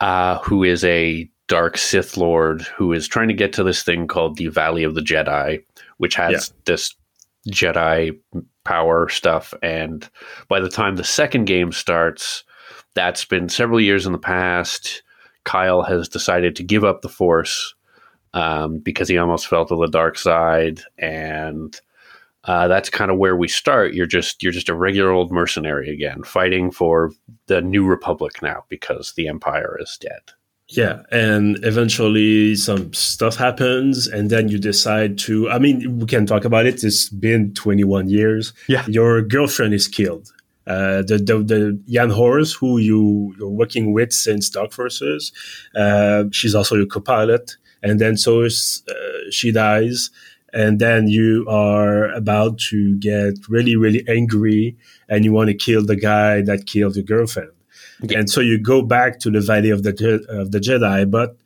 uh, 0.00 0.38
who 0.38 0.64
is 0.64 0.82
a 0.84 1.28
dark 1.48 1.76
Sith 1.76 2.16
Lord 2.16 2.62
who 2.62 2.92
is 2.92 3.06
trying 3.06 3.28
to 3.28 3.34
get 3.34 3.52
to 3.52 3.62
this 3.62 3.82
thing 3.82 4.06
called 4.06 4.38
the 4.38 4.46
Valley 4.48 4.82
of 4.82 4.94
the 4.94 5.02
Jedi, 5.02 5.62
which 5.98 6.14
has 6.14 6.32
Yeah. 6.32 6.56
this 6.64 6.94
Jedi 7.50 8.18
power 8.64 9.10
stuff. 9.10 9.52
And 9.62 10.08
by 10.48 10.60
the 10.60 10.70
time 10.70 10.96
the 10.96 11.04
second 11.04 11.44
game 11.44 11.70
starts, 11.72 12.44
that's 12.94 13.26
been 13.26 13.50
several 13.50 13.80
years 13.80 14.06
in 14.06 14.12
the 14.12 14.18
past. 14.18 15.02
Kyle 15.44 15.82
has 15.82 16.08
decided 16.08 16.56
to 16.56 16.62
give 16.62 16.84
up 16.84 17.02
the 17.02 17.08
Force 17.10 17.74
um, 18.34 18.78
because 18.78 19.08
he 19.08 19.16
almost 19.16 19.46
fell 19.46 19.64
to 19.64 19.76
the 19.76 19.86
dark 19.86 20.18
side, 20.18 20.80
and 20.98 21.80
uh, 22.44 22.68
that's 22.68 22.90
kind 22.90 23.10
of 23.10 23.16
where 23.16 23.36
we 23.36 23.48
start. 23.48 23.94
You're 23.94 24.06
just 24.06 24.42
you're 24.42 24.52
just 24.52 24.68
a 24.68 24.74
regular 24.74 25.10
old 25.10 25.32
mercenary 25.32 25.88
again, 25.88 26.22
fighting 26.24 26.70
for 26.70 27.12
the 27.46 27.62
New 27.62 27.86
Republic 27.86 28.42
now 28.42 28.64
because 28.68 29.14
the 29.16 29.28
Empire 29.28 29.78
is 29.80 29.96
dead. 29.98 30.32
Yeah, 30.68 31.02
and 31.10 31.62
eventually 31.62 32.56
some 32.56 32.92
stuff 32.92 33.36
happens, 33.36 34.06
and 34.08 34.30
then 34.30 34.48
you 34.48 34.58
decide 34.58 35.16
to. 35.18 35.48
I 35.48 35.58
mean, 35.58 35.98
we 36.00 36.06
can 36.06 36.26
talk 36.26 36.44
about 36.44 36.66
it. 36.66 36.82
It's 36.82 37.08
been 37.08 37.54
21 37.54 38.08
years. 38.08 38.52
Yeah, 38.68 38.84
your 38.88 39.22
girlfriend 39.22 39.74
is 39.74 39.86
killed. 39.86 40.32
Uh, 40.66 41.02
the, 41.02 41.18
the 41.18 41.38
the 41.42 41.82
Jan 41.88 42.10
Ors, 42.10 42.54
who 42.54 42.78
you 42.78 43.34
you're 43.38 43.48
working 43.48 43.92
with 43.92 44.12
since 44.12 44.48
Dark 44.48 44.72
Forces, 44.72 45.32
uh, 45.76 46.24
she's 46.32 46.54
also 46.54 46.74
your 46.74 46.86
co-pilot, 46.86 47.56
and 47.84 48.00
then 48.00 48.16
so 48.16 48.44
uh, 48.44 48.48
she 49.30 49.52
dies, 49.52 50.10
and 50.52 50.80
then 50.80 51.06
you 51.06 51.46
are 51.48 52.10
about 52.12 52.58
to 52.70 52.96
get 52.98 53.34
really 53.48 53.76
really 53.76 54.04
angry, 54.08 54.76
and 55.08 55.24
you 55.24 55.32
want 55.32 55.48
to 55.48 55.54
kill 55.54 55.84
the 55.84 55.96
guy 55.96 56.40
that 56.40 56.66
killed 56.66 56.96
your 56.96 57.04
girlfriend. 57.04 57.50
Yeah. 58.02 58.18
And 58.18 58.30
so 58.30 58.40
you 58.40 58.58
go 58.58 58.82
back 58.82 59.20
to 59.20 59.30
the 59.30 59.40
Valley 59.40 59.70
of 59.70 59.82
the 59.84 60.24
of 60.28 60.50
the 60.50 60.58
Jedi, 60.58 61.08
but 61.10 61.36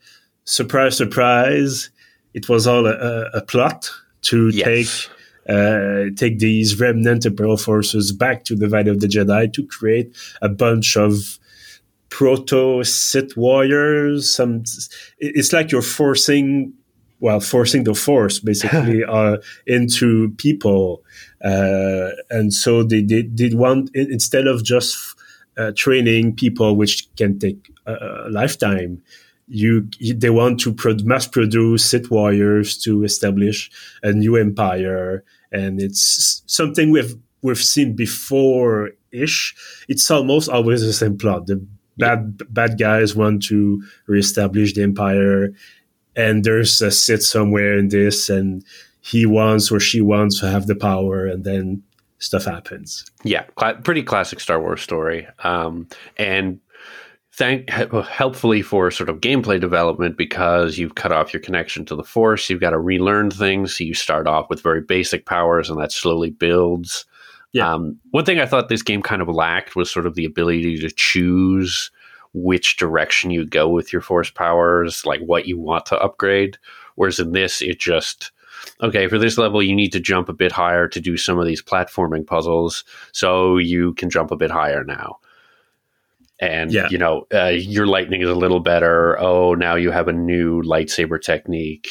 surprise, 0.45 0.97
surprise, 0.97 1.91
it 2.35 2.49
was 2.49 2.67
all 2.67 2.87
a, 2.87 3.31
a 3.35 3.43
plot 3.43 3.91
to 4.23 4.49
yes. 4.49 4.65
take 4.65 5.11
uh, 5.49 6.11
take 6.17 6.39
these 6.39 6.79
remnant 6.79 7.25
imperial 7.25 7.57
forces 7.57 8.13
back 8.13 8.45
to 8.45 8.55
the 8.55 8.69
Valley 8.69 8.91
of 8.91 9.01
the 9.01 9.07
Jedi 9.07 9.53
to 9.53 9.67
create 9.67 10.15
a 10.43 10.49
bunch 10.49 10.97
of 10.97 11.38
proto 12.11 12.83
Sith 12.85 13.37
warriors. 13.37 14.31
Some 14.35 14.65
it's 15.19 15.53
like 15.53 15.71
you're 15.71 15.83
forcing, 15.83 16.73
well, 17.21 17.41
forcing 17.41 17.85
the 17.85 17.95
Force 17.95 18.39
basically 18.39 19.05
uh, 19.09 19.39
into 19.67 20.31
people, 20.37 21.03
uh, 21.45 22.11
and 22.31 22.53
so 22.53 22.83
they 22.83 23.03
did 23.03 23.37
they, 23.37 23.55
want 23.55 23.91
instead 23.95 24.47
of 24.47 24.65
just 24.65 24.97
uh, 25.57 25.73
training 25.77 26.37
people, 26.37 26.77
which 26.77 27.09
can 27.17 27.39
take 27.39 27.73
a, 27.87 28.29
lifetime. 28.31 29.03
You, 29.51 29.89
they 29.99 30.29
want 30.29 30.61
to 30.61 30.75
pro- 30.75 30.99
mass 31.05 31.27
produce 31.27 31.83
Sith 31.83 32.11
warriors 32.11 32.77
to 32.79 33.03
establish 33.03 33.71
a 34.03 34.13
new 34.13 34.37
empire, 34.37 35.25
and 35.51 35.81
it's 35.81 36.43
something 36.47 36.91
we've 36.91 37.17
we've 37.41 37.63
seen 37.63 37.95
before 37.95 38.91
ish. 39.11 39.55
It's 39.89 40.11
almost 40.11 40.49
always 40.51 40.83
the 40.83 40.93
same 40.93 41.17
plot. 41.17 41.47
The 41.47 41.65
bad 41.99 42.43
bad 42.53 42.79
guys 42.79 43.15
want 43.15 43.43
to 43.45 43.83
reestablish 44.07 44.75
the 44.75 44.83
empire, 44.83 45.51
and 46.17 46.45
there's 46.45 46.81
a 46.81 46.91
Sith 46.91 47.23
somewhere 47.23 47.79
in 47.79 47.89
this, 47.89 48.29
and 48.29 48.65
he 49.01 49.27
wants 49.27 49.71
or 49.71 49.81
she 49.81 50.01
wants 50.01 50.41
to 50.41 50.49
have 50.49 50.67
the 50.67 50.75
power, 50.75 51.27
and 51.27 51.45
then 51.45 51.83
stuff 52.19 52.45
happens. 52.45 53.05
Yeah, 53.25 53.45
cl- 53.59 53.77
pretty 53.77 54.03
classic 54.03 54.41
Star 54.41 54.61
Wars 54.61 54.81
story. 54.81 55.27
Um, 55.45 55.89
and 56.17 56.61
thank 57.33 57.71
helpfully 57.71 58.63
for 58.63 58.91
sort 58.91 59.09
of 59.09 59.21
gameplay 59.21 59.61
development 59.61 60.17
because 60.17 60.77
you've 60.77 60.97
cut 60.97 61.13
off 61.13 61.33
your 61.33 61.41
connection 61.41 61.85
to 61.87 61.95
the 61.95 62.03
Force. 62.03 62.51
You've 62.51 62.61
got 62.61 62.71
to 62.71 62.79
relearn 62.79 63.31
things. 63.31 63.77
So 63.77 63.85
you 63.85 63.95
start 63.95 64.27
off 64.27 64.51
with 64.51 64.63
very 64.63 64.81
basic 64.81 65.25
powers, 65.25 65.71
and 65.71 65.81
that 65.81 65.93
slowly 65.93 66.31
builds. 66.31 67.07
Yeah. 67.53 67.73
Um, 67.73 67.99
one 68.11 68.25
thing 68.25 68.41
I 68.41 68.47
thought 68.47 68.69
this 68.69 68.83
game 68.83 69.03
kind 69.03 69.23
of 69.23 69.29
lacked 69.29 69.75
was 69.75 69.91
sort 69.91 70.07
of 70.07 70.15
the 70.15 70.25
ability 70.25 70.79
to 70.79 70.91
choose 70.91 71.91
which 72.35 72.77
direction 72.77 73.31
you 73.31 73.47
go 73.47 73.69
with 73.69 73.93
your 73.93 74.03
force 74.03 74.31
powers, 74.31 75.07
like 75.07 75.21
what 75.21 75.47
you 75.47 75.59
want 75.59 75.87
to 75.87 75.99
upgrade. 75.99 76.59
Whereas 76.97 77.19
in 77.19 77.33
this, 77.33 77.63
it 77.63 77.79
just 77.79 78.33
okay, 78.83 79.09
for 79.09 79.19
this 79.19 79.39
level, 79.39 79.63
you 79.63 79.75
need 79.75 79.93
to 79.93 80.01
jump 80.01 80.29
a 80.29 80.33
bit 80.33 80.53
higher 80.53 80.89
to 80.89 81.01
do 81.01 81.17
some 81.17 81.39
of 81.39 81.47
these 81.47 81.63
platforming 81.63 82.27
puzzles. 82.27 82.85
So 83.13 83.57
you 83.57 83.95
can 83.95 84.11
jump 84.11 84.31
a 84.31 84.37
bit 84.37 84.51
higher 84.51 84.85
now. 84.85 85.19
And, 86.41 86.73
yeah. 86.73 86.89
you 86.91 86.99
know, 86.99 87.27
uh, 87.35 87.47
your 87.47 87.87
lightning 87.87 88.23
is 88.23 88.29
a 88.29 88.35
little 88.35 88.61
better. 88.61 89.19
Oh, 89.21 89.55
now 89.55 89.75
you 89.75 89.91
have 89.91 90.07
a 90.07 90.13
new 90.13 90.63
lightsaber 90.63 91.21
technique, 91.21 91.89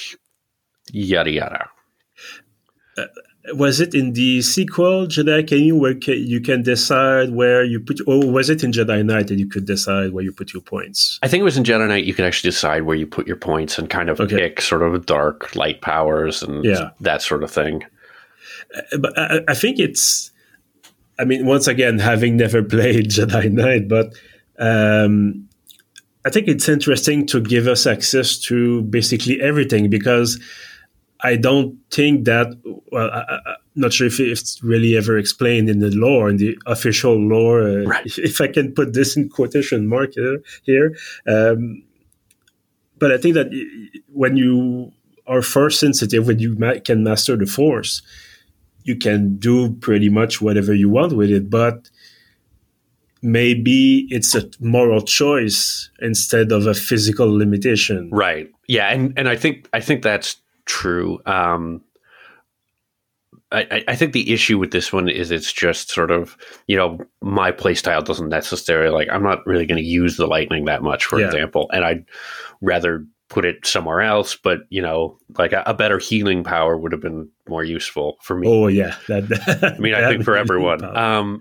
yada, 0.91 1.31
yada. 1.31 1.69
Was 3.53 3.79
it 3.79 3.93
in 3.95 4.13
the 4.13 4.41
sequel 4.41 5.07
Jedi 5.07 5.39
Academy 5.39 5.71
where 5.71 5.93
you 5.93 6.41
can 6.41 6.63
decide 6.63 7.31
where 7.31 7.63
you 7.63 7.79
put, 7.79 8.01
or 8.05 8.29
was 8.29 8.49
it 8.49 8.63
in 8.63 8.71
Jedi 8.71 9.05
Knight 9.05 9.27
that 9.27 9.39
you 9.39 9.47
could 9.47 9.65
decide 9.65 10.11
where 10.11 10.23
you 10.23 10.31
put 10.31 10.53
your 10.53 10.61
points? 10.61 11.17
I 11.23 11.27
think 11.27 11.41
it 11.41 11.45
was 11.45 11.57
in 11.57 11.63
Jedi 11.63 11.87
Knight 11.87 12.03
you 12.03 12.13
could 12.13 12.25
actually 12.25 12.49
decide 12.49 12.83
where 12.83 12.95
you 12.95 13.07
put 13.07 13.25
your 13.25 13.37
points 13.37 13.79
and 13.79 13.89
kind 13.89 14.09
of 14.09 14.19
okay. 14.19 14.35
pick 14.35 14.61
sort 14.61 14.81
of 14.81 15.05
dark 15.05 15.55
light 15.55 15.81
powers 15.81 16.43
and 16.43 16.65
yeah. 16.65 16.89
that 16.99 17.21
sort 17.21 17.43
of 17.43 17.49
thing. 17.49 17.83
Uh, 18.75 18.97
but 18.97 19.17
I, 19.17 19.39
I, 19.47 19.53
think 19.53 19.79
it's, 19.79 20.31
I 21.17 21.23
mean, 21.23 21.45
once 21.45 21.67
again, 21.67 21.99
having 21.99 22.35
never 22.35 22.61
played 22.75 23.11
Jedi 23.11 23.51
Knight, 23.51 23.87
but 23.87 24.13
um, 24.59 25.47
I 26.25 26.29
think 26.29 26.49
it's 26.49 26.67
interesting 26.67 27.25
to 27.27 27.39
give 27.39 27.67
us 27.67 27.87
access 27.87 28.37
to 28.39 28.81
basically 28.81 29.39
everything 29.41 29.89
because 29.89 30.37
I 31.21 31.35
don't 31.35 31.77
think 31.91 32.25
that. 32.25 32.47
Well, 32.91 33.09
I, 33.11 33.39
am 33.47 33.55
not 33.75 33.93
sure 33.93 34.07
if 34.07 34.19
it's 34.19 34.63
really 34.63 34.95
ever 34.95 35.17
explained 35.17 35.69
in 35.69 35.79
the 35.79 35.89
lore, 35.89 36.29
in 36.29 36.37
the 36.37 36.57
official 36.65 37.15
lore. 37.15 37.61
Uh, 37.61 37.85
right. 37.85 38.05
if, 38.05 38.19
if, 38.29 38.41
I 38.41 38.47
can 38.47 38.73
put 38.73 38.93
this 38.93 39.17
in 39.17 39.29
quotation 39.29 39.87
mark 39.87 40.13
here, 40.13 40.39
here. 40.63 40.95
Um, 41.27 41.83
but 42.99 43.11
I 43.11 43.17
think 43.17 43.35
that 43.35 43.47
when 44.11 44.37
you 44.37 44.91
are 45.27 45.41
force 45.41 45.79
sensitive, 45.79 46.27
when 46.27 46.39
you 46.39 46.55
ma- 46.57 46.79
can 46.83 47.03
master 47.03 47.35
the 47.35 47.45
force, 47.45 48.01
you 48.83 48.95
can 48.95 49.37
do 49.37 49.73
pretty 49.75 50.09
much 50.09 50.41
whatever 50.41 50.73
you 50.73 50.89
want 50.89 51.13
with 51.13 51.29
it. 51.29 51.49
But 51.49 51.89
maybe 53.21 54.07
it's 54.09 54.35
a 54.35 54.49
moral 54.59 55.01
choice 55.01 55.89
instead 55.99 56.51
of 56.51 56.67
a 56.67 56.73
physical 56.73 57.27
limitation. 57.35 58.09
Right. 58.11 58.49
Yeah, 58.67 58.87
and 58.89 59.13
and 59.17 59.27
I 59.27 59.35
think 59.35 59.67
I 59.73 59.79
think 59.79 60.03
that's 60.03 60.37
true. 60.67 61.19
Um, 61.25 61.81
I, 63.51 63.83
I, 63.87 63.95
think 63.95 64.11
the 64.11 64.33
issue 64.33 64.59
with 64.59 64.71
this 64.71 64.91
one 64.91 65.07
is 65.07 65.31
it's 65.31 65.53
just 65.53 65.89
sort 65.89 66.11
of 66.11 66.37
you 66.67 66.75
know 66.75 66.99
my 67.21 67.51
playstyle 67.51 68.03
doesn't 68.03 68.27
necessarily 68.27 68.89
like 68.89 69.07
I'm 69.09 69.23
not 69.23 69.45
really 69.45 69.65
going 69.65 69.81
to 69.81 69.87
use 69.87 70.17
the 70.17 70.27
lightning 70.27 70.65
that 70.65 70.83
much, 70.83 71.05
for 71.05 71.19
yeah. 71.19 71.27
example, 71.27 71.69
and 71.73 71.85
I'd 71.85 72.05
rather 72.59 73.05
put 73.29 73.45
it 73.45 73.65
somewhere 73.65 74.01
else. 74.01 74.35
But 74.35 74.59
you 74.69 74.81
know, 74.81 75.17
like 75.37 75.53
a, 75.53 75.63
a, 75.65 75.73
better 75.73 75.97
healing 75.97 76.43
power 76.43 76.77
would 76.77 76.91
have 76.91 77.01
been 77.01 77.29
more 77.47 77.63
useful 77.63 78.17
for 78.21 78.37
me. 78.37 78.47
Oh 78.49 78.67
yeah, 78.67 78.95
that, 79.07 79.29
that, 79.29 79.75
I 79.77 79.79
mean, 79.79 79.93
I 79.93 80.09
think 80.09 80.25
for 80.25 80.35
everyone. 80.37 80.83
Um, 80.83 81.39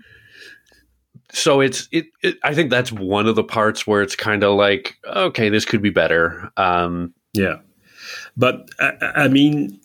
so 1.33 1.59
it's 1.59 1.89
it, 1.91 2.05
it, 2.23 2.37
I 2.41 2.53
think 2.53 2.69
that's 2.69 2.91
one 2.91 3.27
of 3.27 3.35
the 3.35 3.43
parts 3.43 3.85
where 3.85 4.01
it's 4.01 4.15
kind 4.15 4.45
of 4.45 4.55
like 4.55 4.95
okay, 5.05 5.49
this 5.49 5.65
could 5.65 5.81
be 5.81 5.89
better. 5.89 6.51
Um, 6.55 7.13
yeah 7.33 7.57
but 8.35 8.69
I, 8.79 8.93
I, 9.15 9.27
mean, 9.27 9.79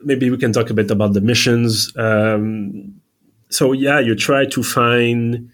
maybe 0.00 0.30
we 0.30 0.38
can 0.38 0.52
talk 0.52 0.70
a 0.70 0.74
bit 0.74 0.90
about 0.90 1.12
the 1.12 1.20
missions. 1.20 1.92
Um, 1.96 3.00
so 3.50 3.72
yeah, 3.72 3.98
you 4.00 4.14
try 4.14 4.46
to 4.46 4.62
find 4.62 5.50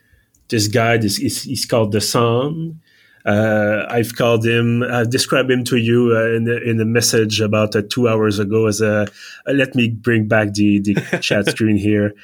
this 0.49 0.69
guy. 0.69 0.97
This 0.99 1.19
is 1.19 1.43
he's 1.43 1.67
called 1.67 1.95
Desann. 1.95 2.79
Uh, 3.25 3.87
I've 3.89 4.15
called 4.17 4.45
him. 4.45 4.83
I've 4.83 5.11
described 5.11 5.51
him 5.51 5.65
to 5.65 5.77
you 5.77 6.15
uh, 6.15 6.37
in 6.37 6.45
the, 6.45 6.63
in 6.63 6.79
a 6.81 6.85
message 6.85 7.41
about 7.41 7.75
uh, 7.75 7.83
two 7.89 8.07
hours 8.07 8.39
ago. 8.39 8.67
As 8.67 8.81
a 8.81 9.03
uh, 9.03 9.07
let 9.47 9.75
me 9.75 9.89
bring 9.89 10.29
back 10.29 10.53
the 10.53 10.81
the 10.81 10.95
chat 11.21 11.47
screen 11.51 11.77
here. 11.77 12.15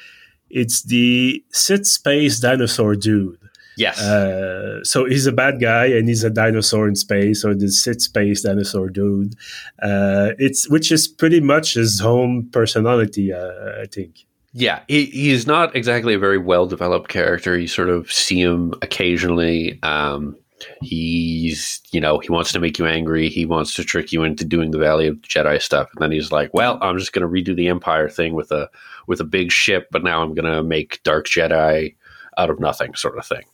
It's 0.49 0.83
the 0.83 1.43
Sith 1.51 1.87
Space 1.87 2.39
Dinosaur 2.39 2.95
dude. 2.95 3.40
Yes. 3.81 3.99
Uh, 3.99 4.83
so 4.83 5.05
he's 5.05 5.25
a 5.25 5.31
bad 5.31 5.59
guy 5.59 5.87
and 5.87 6.07
he's 6.07 6.23
a 6.23 6.29
dinosaur 6.29 6.87
in 6.87 6.95
space 6.95 7.43
or 7.43 7.55
the 7.55 7.69
Sith 7.71 8.03
space 8.03 8.43
dinosaur 8.43 8.89
dude. 8.89 9.33
Uh, 9.81 10.33
it's 10.37 10.69
which 10.69 10.91
is 10.91 11.07
pretty 11.07 11.39
much 11.39 11.73
his 11.73 11.99
home 11.99 12.47
personality, 12.51 13.33
uh, 13.33 13.81
I 13.81 13.87
think. 13.91 14.25
Yeah, 14.53 14.81
he, 14.87 15.05
he's 15.05 15.47
not 15.47 15.75
exactly 15.75 16.13
a 16.13 16.19
very 16.19 16.37
well 16.37 16.67
developed 16.67 17.09
character. 17.09 17.57
You 17.57 17.67
sort 17.67 17.89
of 17.89 18.11
see 18.11 18.39
him 18.39 18.75
occasionally. 18.83 19.79
Um, 19.81 20.37
he's, 20.81 21.81
you 21.91 21.99
know, 21.99 22.19
he 22.19 22.29
wants 22.29 22.51
to 22.51 22.59
make 22.59 22.77
you 22.77 22.85
angry. 22.85 23.29
He 23.29 23.47
wants 23.47 23.73
to 23.75 23.83
trick 23.83 24.11
you 24.11 24.23
into 24.23 24.45
doing 24.45 24.69
the 24.69 24.77
Valley 24.77 25.07
of 25.07 25.19
the 25.19 25.27
Jedi 25.27 25.59
stuff, 25.59 25.89
and 25.95 26.03
then 26.03 26.11
he's 26.11 26.31
like, 26.31 26.53
"Well, 26.53 26.77
I'm 26.83 26.99
just 26.99 27.13
going 27.13 27.23
to 27.23 27.27
redo 27.27 27.55
the 27.55 27.69
Empire 27.69 28.09
thing 28.09 28.35
with 28.35 28.51
a 28.51 28.69
with 29.07 29.19
a 29.21 29.23
big 29.25 29.51
ship, 29.51 29.87
but 29.89 30.03
now 30.03 30.21
I'm 30.21 30.35
going 30.35 30.53
to 30.53 30.61
make 30.61 31.01
Dark 31.01 31.25
Jedi 31.25 31.95
out 32.37 32.51
of 32.51 32.59
nothing, 32.59 32.93
sort 32.93 33.17
of 33.17 33.25
thing." 33.25 33.45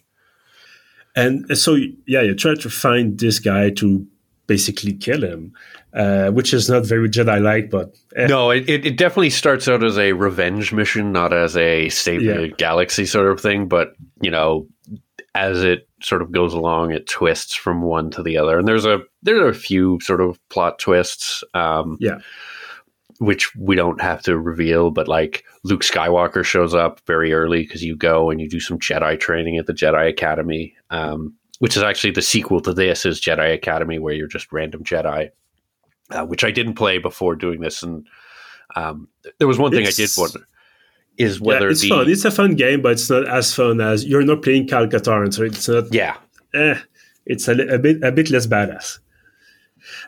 And 1.18 1.58
so, 1.58 1.76
yeah, 2.06 2.22
you 2.22 2.36
try 2.36 2.54
to 2.54 2.70
find 2.70 3.20
this 3.20 3.40
guy 3.40 3.72
to 3.72 4.06
basically 4.46 4.94
kill 4.94 5.24
him, 5.24 5.52
uh, 5.94 6.30
which 6.30 6.54
is 6.54 6.70
not 6.70 6.86
very 6.86 7.10
Jedi 7.10 7.42
like. 7.42 7.72
But 7.72 7.96
eh. 8.16 8.28
no, 8.28 8.52
it, 8.52 8.70
it 8.70 8.98
definitely 8.98 9.32
starts 9.32 9.68
out 9.68 9.84
as 9.84 9.98
a 9.98 10.14
revenge 10.14 10.72
mission, 10.72 11.12
not 11.12 11.34
as 11.34 11.58
a 11.58 11.90
save 11.90 12.22
yeah. 12.22 12.38
the 12.38 12.48
galaxy 12.50 13.08
sort 13.08 13.32
of 13.32 13.42
thing. 13.42 13.68
But 13.68 13.94
you 14.22 14.30
know, 14.30 14.68
as 15.34 15.64
it 15.64 15.90
sort 16.04 16.22
of 16.22 16.32
goes 16.32 16.54
along, 16.54 16.92
it 16.92 17.08
twists 17.08 17.56
from 17.56 17.82
one 17.82 18.12
to 18.12 18.22
the 18.22 18.38
other, 18.38 18.60
and 18.60 18.68
there's 18.68 18.86
a 18.86 19.00
there 19.24 19.44
are 19.44 19.50
a 19.50 19.56
few 19.56 20.00
sort 20.02 20.22
of 20.22 20.40
plot 20.50 20.78
twists. 20.78 21.44
Um, 21.56 21.98
yeah. 22.00 22.20
Which 23.20 23.56
we 23.56 23.76
don't 23.76 24.00
have 24.02 24.22
to 24.24 24.38
reveal, 24.38 24.92
but 24.92 25.08
like 25.08 25.44
Luke 25.64 25.82
Skywalker 25.82 26.44
shows 26.44 26.76
up 26.76 27.02
very 27.08 27.34
early 27.34 27.64
because 27.64 27.84
you 27.84 27.96
go 27.96 28.30
and 28.30 28.40
you 28.40 28.48
do 28.48 28.60
some 28.60 28.78
Jedi 28.78 29.20
training 29.20 29.58
at 29.58 29.66
the 29.66 29.74
Jedi 29.74 30.08
Academy. 30.08 30.76
Um, 30.90 31.34
which 31.60 31.76
is 31.76 31.82
actually 31.82 32.12
the 32.12 32.22
sequel 32.22 32.62
to 32.62 32.74
this 32.74 33.06
is 33.06 33.20
Jedi 33.20 33.52
Academy, 33.54 33.98
where 33.98 34.14
you're 34.14 34.28
just 34.28 34.52
random 34.52 34.84
Jedi, 34.84 35.32
uh, 36.12 36.26
which 36.26 36.44
I 36.44 36.52
didn't 36.52 36.76
play 36.76 37.00
before 37.00 37.36
doing 37.36 37.62
this. 37.62 37.82
And 37.82 38.06
um, 38.76 39.08
there 39.40 39.48
was 39.48 39.58
one 39.58 39.72
thing 39.72 39.84
it's, 39.84 40.00
I 40.00 40.04
did 40.04 40.12
wonder 40.16 40.48
is 41.18 41.42
whether 41.42 41.66
yeah, 41.66 41.72
it's 41.72 41.82
the, 41.82 41.90
fun. 41.90 42.10
It's 42.10 42.26
a 42.26 42.32
fun 42.32 42.56
game, 42.56 42.82
but 42.82 42.94
it's 42.94 43.10
not 43.10 43.28
as 43.28 43.54
fun 43.54 43.82
as 43.82 44.06
you're 44.06 44.24
not 44.24 44.44
playing 44.44 44.68
Kyle 44.68 44.88
Katarn, 44.88 45.34
so 45.34 45.44
it's 45.44 45.68
not. 45.68 45.92
Yeah, 45.92 46.18
eh, 46.54 46.80
it's 47.26 47.48
a, 47.48 47.54
a, 47.54 47.80
bit 47.80 48.04
a 48.04 48.12
bit 48.12 48.30
less 48.30 48.48
badass. 48.48 49.00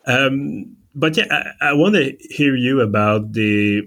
Um, 0.06 0.78
but 1.00 1.18
yeah, 1.18 1.54
I, 1.62 1.70
I 1.70 1.74
want 1.74 1.96
to 1.96 2.16
hear 2.30 2.56
you 2.56 2.82
about 2.82 3.34
the 3.34 3.84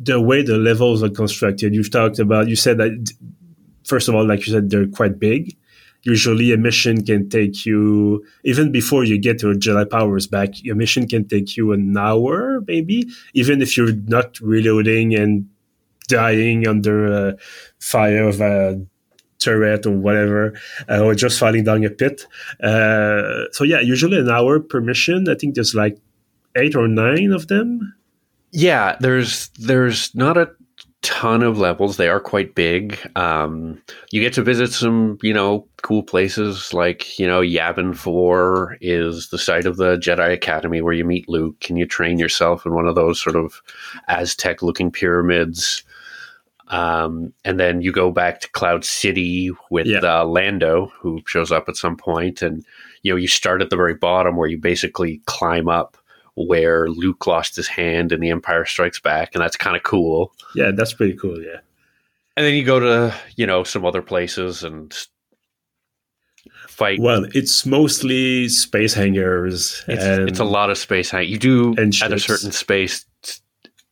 the 0.00 0.20
way 0.20 0.42
the 0.42 0.58
levels 0.58 1.02
are 1.02 1.10
constructed. 1.10 1.74
You've 1.74 1.90
talked 1.90 2.18
about. 2.18 2.48
You 2.48 2.56
said 2.56 2.78
that 2.78 2.92
first 3.84 4.08
of 4.08 4.14
all, 4.14 4.26
like 4.26 4.46
you 4.46 4.52
said, 4.52 4.70
they're 4.70 4.88
quite 4.88 5.18
big 5.18 5.56
usually 6.02 6.52
a 6.52 6.56
mission 6.56 7.04
can 7.04 7.28
take 7.28 7.64
you 7.64 8.24
even 8.44 8.72
before 8.72 9.04
you 9.04 9.18
get 9.18 9.42
your 9.42 9.54
Jedi 9.54 9.88
powers 9.88 10.26
back. 10.26 10.50
A 10.70 10.74
mission 10.74 11.06
can 11.06 11.26
take 11.26 11.56
you 11.56 11.72
an 11.72 11.96
hour, 11.96 12.60
maybe, 12.66 13.08
even 13.34 13.62
if 13.62 13.76
you're 13.76 13.92
not 13.92 14.38
reloading 14.40 15.14
and 15.14 15.48
dying 16.08 16.66
under 16.66 17.06
a 17.06 17.36
fire 17.78 18.28
of 18.28 18.40
a 18.40 18.84
turret 19.38 19.86
or 19.86 19.96
whatever, 19.96 20.58
uh, 20.88 21.00
or 21.00 21.14
just 21.14 21.38
falling 21.38 21.64
down 21.64 21.84
a 21.84 21.90
pit. 21.90 22.26
Uh, 22.62 23.44
so 23.52 23.64
yeah, 23.64 23.80
usually 23.80 24.18
an 24.18 24.28
hour 24.28 24.60
per 24.60 24.80
mission. 24.80 25.28
I 25.28 25.34
think 25.34 25.54
there's 25.54 25.74
like 25.74 25.98
eight 26.56 26.74
or 26.74 26.88
nine 26.88 27.32
of 27.32 27.48
them. 27.48 27.94
Yeah, 28.50 28.96
there's 29.00 29.48
there's 29.58 30.14
not 30.14 30.36
a 30.36 30.50
ton 31.02 31.42
of 31.42 31.58
levels. 31.58 31.96
They 31.96 32.08
are 32.08 32.20
quite 32.20 32.54
big. 32.54 32.98
Um, 33.16 33.82
you 34.12 34.20
get 34.20 34.32
to 34.34 34.42
visit 34.42 34.72
some, 34.72 35.18
you 35.20 35.34
know, 35.34 35.66
cool 35.82 36.02
places 36.02 36.72
like, 36.72 37.18
you 37.18 37.26
know, 37.26 37.40
Yavin 37.40 37.94
4 37.96 38.78
is 38.80 39.28
the 39.28 39.38
site 39.38 39.66
of 39.66 39.76
the 39.76 39.96
Jedi 39.96 40.32
Academy 40.32 40.80
where 40.80 40.92
you 40.92 41.04
meet 41.04 41.28
Luke 41.28 41.66
and 41.68 41.78
you 41.78 41.86
train 41.86 42.18
yourself 42.18 42.64
in 42.64 42.72
one 42.74 42.86
of 42.86 42.94
those 42.94 43.20
sort 43.20 43.36
of 43.36 43.60
Aztec 44.08 44.62
looking 44.62 44.92
pyramids. 44.92 45.82
Um, 46.68 47.34
and 47.44 47.58
then 47.58 47.82
you 47.82 47.92
go 47.92 48.12
back 48.12 48.40
to 48.40 48.50
Cloud 48.52 48.84
City 48.84 49.50
with 49.70 49.86
yeah. 49.86 49.98
uh, 49.98 50.24
Lando, 50.24 50.92
who 51.00 51.20
shows 51.26 51.50
up 51.52 51.68
at 51.68 51.76
some 51.76 51.96
point, 51.98 52.40
and 52.40 52.64
you 53.02 53.12
know 53.12 53.16
you 53.16 53.28
start 53.28 53.60
at 53.60 53.68
the 53.68 53.76
very 53.76 53.92
bottom 53.92 54.36
where 54.36 54.48
you 54.48 54.56
basically 54.56 55.20
climb 55.26 55.68
up 55.68 55.98
where 56.34 56.88
Luke 56.88 57.26
lost 57.26 57.56
his 57.56 57.68
hand 57.68 58.12
in 58.12 58.20
The 58.20 58.30
Empire 58.30 58.64
Strikes 58.64 59.00
Back, 59.00 59.30
and 59.34 59.42
that's 59.42 59.56
kind 59.56 59.76
of 59.76 59.82
cool. 59.82 60.32
Yeah, 60.54 60.70
that's 60.74 60.92
pretty 60.92 61.16
cool. 61.16 61.42
Yeah. 61.42 61.60
And 62.36 62.46
then 62.46 62.54
you 62.54 62.64
go 62.64 62.80
to 62.80 63.14
you 63.36 63.46
know 63.46 63.64
some 63.64 63.84
other 63.84 64.02
places 64.02 64.64
and 64.64 64.94
fight. 66.72 66.98
Well, 67.00 67.26
it's 67.34 67.66
mostly 67.66 68.48
space 68.48 68.94
hangars. 68.94 69.84
It's, 69.86 70.30
it's 70.30 70.40
a 70.40 70.44
lot 70.44 70.70
of 70.70 70.78
space 70.78 71.10
hang. 71.10 71.28
You 71.28 71.38
do 71.38 71.74
at 71.78 72.12
a 72.12 72.18
certain 72.18 72.52
space. 72.52 73.04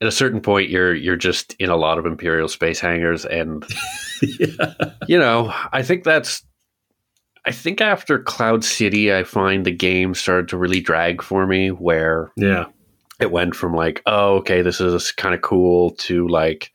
At 0.03 0.09
a 0.09 0.13
certain 0.13 0.41
point, 0.41 0.71
you're 0.71 0.95
you're 0.95 1.17
just 1.17 1.53
in 1.59 1.69
a 1.69 1.77
lot 1.77 1.99
of 1.99 2.07
Imperial 2.07 2.49
space 2.49 2.81
hangars, 2.81 3.27
and 3.27 3.65
yeah. 4.23 4.75
you 5.07 5.19
know, 5.19 5.53
I 5.73 5.83
think 5.83 6.05
that's 6.05 6.43
I 7.47 7.53
think 7.53 7.81
after 7.81 8.19
Cloud 8.19 8.65
City, 8.65 9.13
I 9.13 9.25
find 9.25 9.65
the 9.65 9.71
game 9.71 10.15
started 10.15 10.49
to 10.49 10.59
really 10.59 10.81
drag 10.81 11.23
for 11.23 11.47
me. 11.47 11.71
Where 11.71 12.31
yeah, 12.37 12.67
it 13.19 13.31
went 13.31 13.57
from 13.57 13.75
like, 13.75 14.03
oh, 14.07 14.37
okay, 14.37 14.63
this 14.63 14.81
is 14.81 15.13
kind 15.13 15.35
of 15.35 15.41
cool 15.41 15.91
to 15.93 16.29
like, 16.29 16.73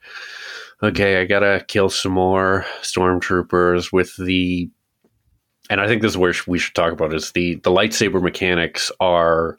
okay, 0.82 1.20
I 1.20 1.24
gotta 1.24 1.64
kill 1.68 1.88
some 1.88 2.12
more 2.12 2.64
stormtroopers 2.82 3.92
with 3.92 4.16
the. 4.16 4.70
And 5.68 5.80
I 5.80 5.88
think 5.88 6.02
this 6.02 6.12
is 6.12 6.18
where 6.18 6.34
we 6.46 6.58
should 6.58 6.74
talk 6.74 6.92
about 6.92 7.12
is 7.12 7.32
the 7.32 7.56
the 7.56 7.70
lightsaber 7.70 8.22
mechanics 8.22 8.92
are 9.00 9.56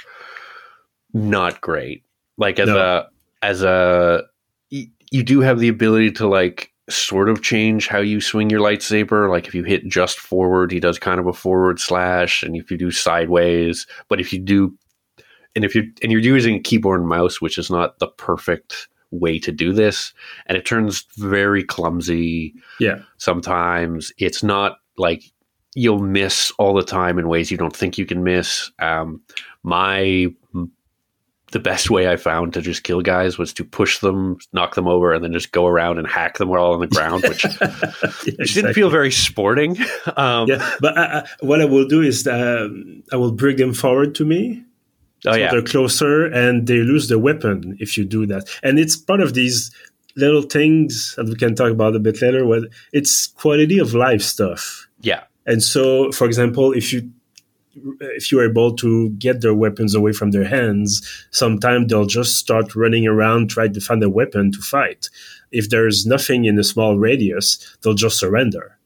not 1.13 1.59
great. 1.61 2.03
Like 2.37 2.59
as 2.59 2.67
no. 2.67 2.77
a 2.77 3.07
as 3.41 3.63
a 3.63 4.23
you 4.69 5.23
do 5.23 5.41
have 5.41 5.59
the 5.59 5.67
ability 5.67 6.11
to 6.13 6.27
like 6.27 6.71
sort 6.89 7.29
of 7.29 7.41
change 7.41 7.87
how 7.87 7.99
you 7.99 8.21
swing 8.21 8.49
your 8.49 8.61
lightsaber. 8.61 9.29
Like 9.29 9.47
if 9.47 9.53
you 9.53 9.63
hit 9.63 9.87
just 9.87 10.19
forward, 10.19 10.71
he 10.71 10.79
does 10.79 10.99
kind 10.99 11.19
of 11.19 11.27
a 11.27 11.33
forward 11.33 11.79
slash, 11.79 12.43
and 12.43 12.55
if 12.55 12.71
you 12.71 12.77
do 12.77 12.91
sideways, 12.91 13.85
but 14.07 14.19
if 14.19 14.31
you 14.31 14.39
do, 14.39 14.77
and 15.55 15.65
if 15.65 15.75
you 15.75 15.91
and 16.01 16.11
you're 16.11 16.21
using 16.21 16.55
a 16.55 16.59
keyboard 16.59 16.99
and 16.99 17.09
mouse, 17.09 17.41
which 17.41 17.57
is 17.57 17.69
not 17.69 17.99
the 17.99 18.07
perfect 18.07 18.87
way 19.11 19.39
to 19.39 19.51
do 19.51 19.73
this, 19.73 20.13
and 20.45 20.57
it 20.57 20.65
turns 20.65 21.05
very 21.17 21.63
clumsy. 21.63 22.53
Yeah, 22.79 22.99
sometimes 23.17 24.13
it's 24.17 24.43
not 24.43 24.77
like 24.97 25.23
you'll 25.75 25.99
miss 25.99 26.51
all 26.57 26.73
the 26.73 26.83
time 26.83 27.19
in 27.19 27.27
ways 27.27 27.51
you 27.51 27.57
don't 27.57 27.75
think 27.75 27.97
you 27.97 28.05
can 28.05 28.23
miss. 28.23 28.71
Um, 28.79 29.21
my 29.63 30.27
the 31.51 31.59
best 31.59 31.89
way 31.89 32.09
I 32.09 32.17
found 32.17 32.53
to 32.53 32.61
just 32.61 32.83
kill 32.83 33.01
guys 33.01 33.37
was 33.37 33.53
to 33.53 33.63
push 33.63 33.99
them, 33.99 34.37
knock 34.51 34.75
them 34.75 34.87
over, 34.87 35.13
and 35.13 35.23
then 35.23 35.31
just 35.31 35.51
go 35.51 35.65
around 35.65 35.97
and 35.97 36.05
hack 36.05 36.37
them 36.37 36.49
all 36.51 36.73
on 36.73 36.81
the 36.81 36.87
ground, 36.87 37.23
which, 37.23 37.43
yeah, 37.61 37.67
which 37.69 38.27
exactly. 38.27 38.45
didn't 38.53 38.73
feel 38.73 38.89
very 38.89 39.11
sporting. 39.11 39.77
Um, 40.17 40.49
yeah, 40.49 40.75
but 40.81 40.97
I, 40.97 41.19
I, 41.19 41.27
what 41.39 41.61
I 41.61 41.65
will 41.65 41.87
do 41.87 42.01
is 42.01 42.27
um, 42.27 43.03
I 43.13 43.15
will 43.15 43.31
bring 43.31 43.57
them 43.57 43.73
forward 43.73 44.13
to 44.15 44.25
me. 44.25 44.63
Oh, 45.25 45.31
so 45.31 45.37
yeah. 45.37 45.49
they're 45.49 45.63
closer 45.63 46.25
and 46.25 46.67
they 46.67 46.75
lose 46.75 47.07
the 47.07 47.17
weapon 47.17 47.75
if 47.79 47.97
you 47.97 48.05
do 48.05 48.25
that. 48.27 48.47
And 48.61 48.77
it's 48.77 48.95
part 48.95 49.19
of 49.19 49.33
these 49.33 49.71
little 50.15 50.43
things 50.43 51.15
that 51.17 51.25
we 51.25 51.35
can 51.35 51.55
talk 51.55 51.71
about 51.71 51.95
a 51.95 51.99
bit 51.99 52.21
later. 52.21 52.45
Where 52.45 52.61
it's 52.93 53.27
quality 53.27 53.79
of 53.79 53.93
life 53.93 54.21
stuff. 54.21 54.87
Yeah. 55.01 55.23
And 55.47 55.63
so, 55.63 56.11
for 56.11 56.27
example, 56.27 56.73
if 56.73 56.93
you 56.93 57.09
if 57.99 58.31
you're 58.31 58.49
able 58.49 58.75
to 58.75 59.09
get 59.11 59.41
their 59.41 59.53
weapons 59.53 59.93
away 59.93 60.13
from 60.13 60.31
their 60.31 60.45
hands, 60.45 61.01
sometimes 61.31 61.87
they'll 61.87 62.05
just 62.05 62.37
start 62.37 62.75
running 62.75 63.07
around, 63.07 63.49
try 63.49 63.67
to 63.67 63.81
find 63.81 64.03
a 64.03 64.09
weapon 64.09 64.51
to 64.51 64.59
fight. 64.59 65.09
If 65.51 65.69
there's 65.69 66.05
nothing 66.05 66.45
in 66.45 66.59
a 66.59 66.63
small 66.63 66.97
radius, 66.97 67.77
they'll 67.81 67.93
just 67.93 68.19
surrender. 68.19 68.77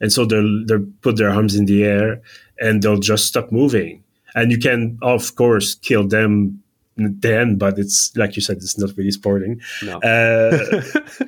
And 0.00 0.12
so 0.12 0.24
they'll, 0.24 0.64
they'll 0.66 0.86
put 1.02 1.16
their 1.16 1.30
arms 1.30 1.54
in 1.54 1.66
the 1.66 1.84
air 1.84 2.22
and 2.58 2.82
they'll 2.82 2.98
just 2.98 3.26
stop 3.26 3.52
moving. 3.52 4.02
And 4.34 4.50
you 4.50 4.58
can, 4.58 4.98
of 5.02 5.34
course, 5.34 5.74
kill 5.74 6.06
them 6.06 6.62
then, 6.96 7.56
but 7.56 7.78
it's 7.78 8.14
like 8.16 8.36
you 8.36 8.42
said, 8.42 8.58
it's 8.58 8.78
not 8.78 8.96
really 8.96 9.10
sporting. 9.10 9.60
No. 9.82 9.98
Uh, 9.98 10.82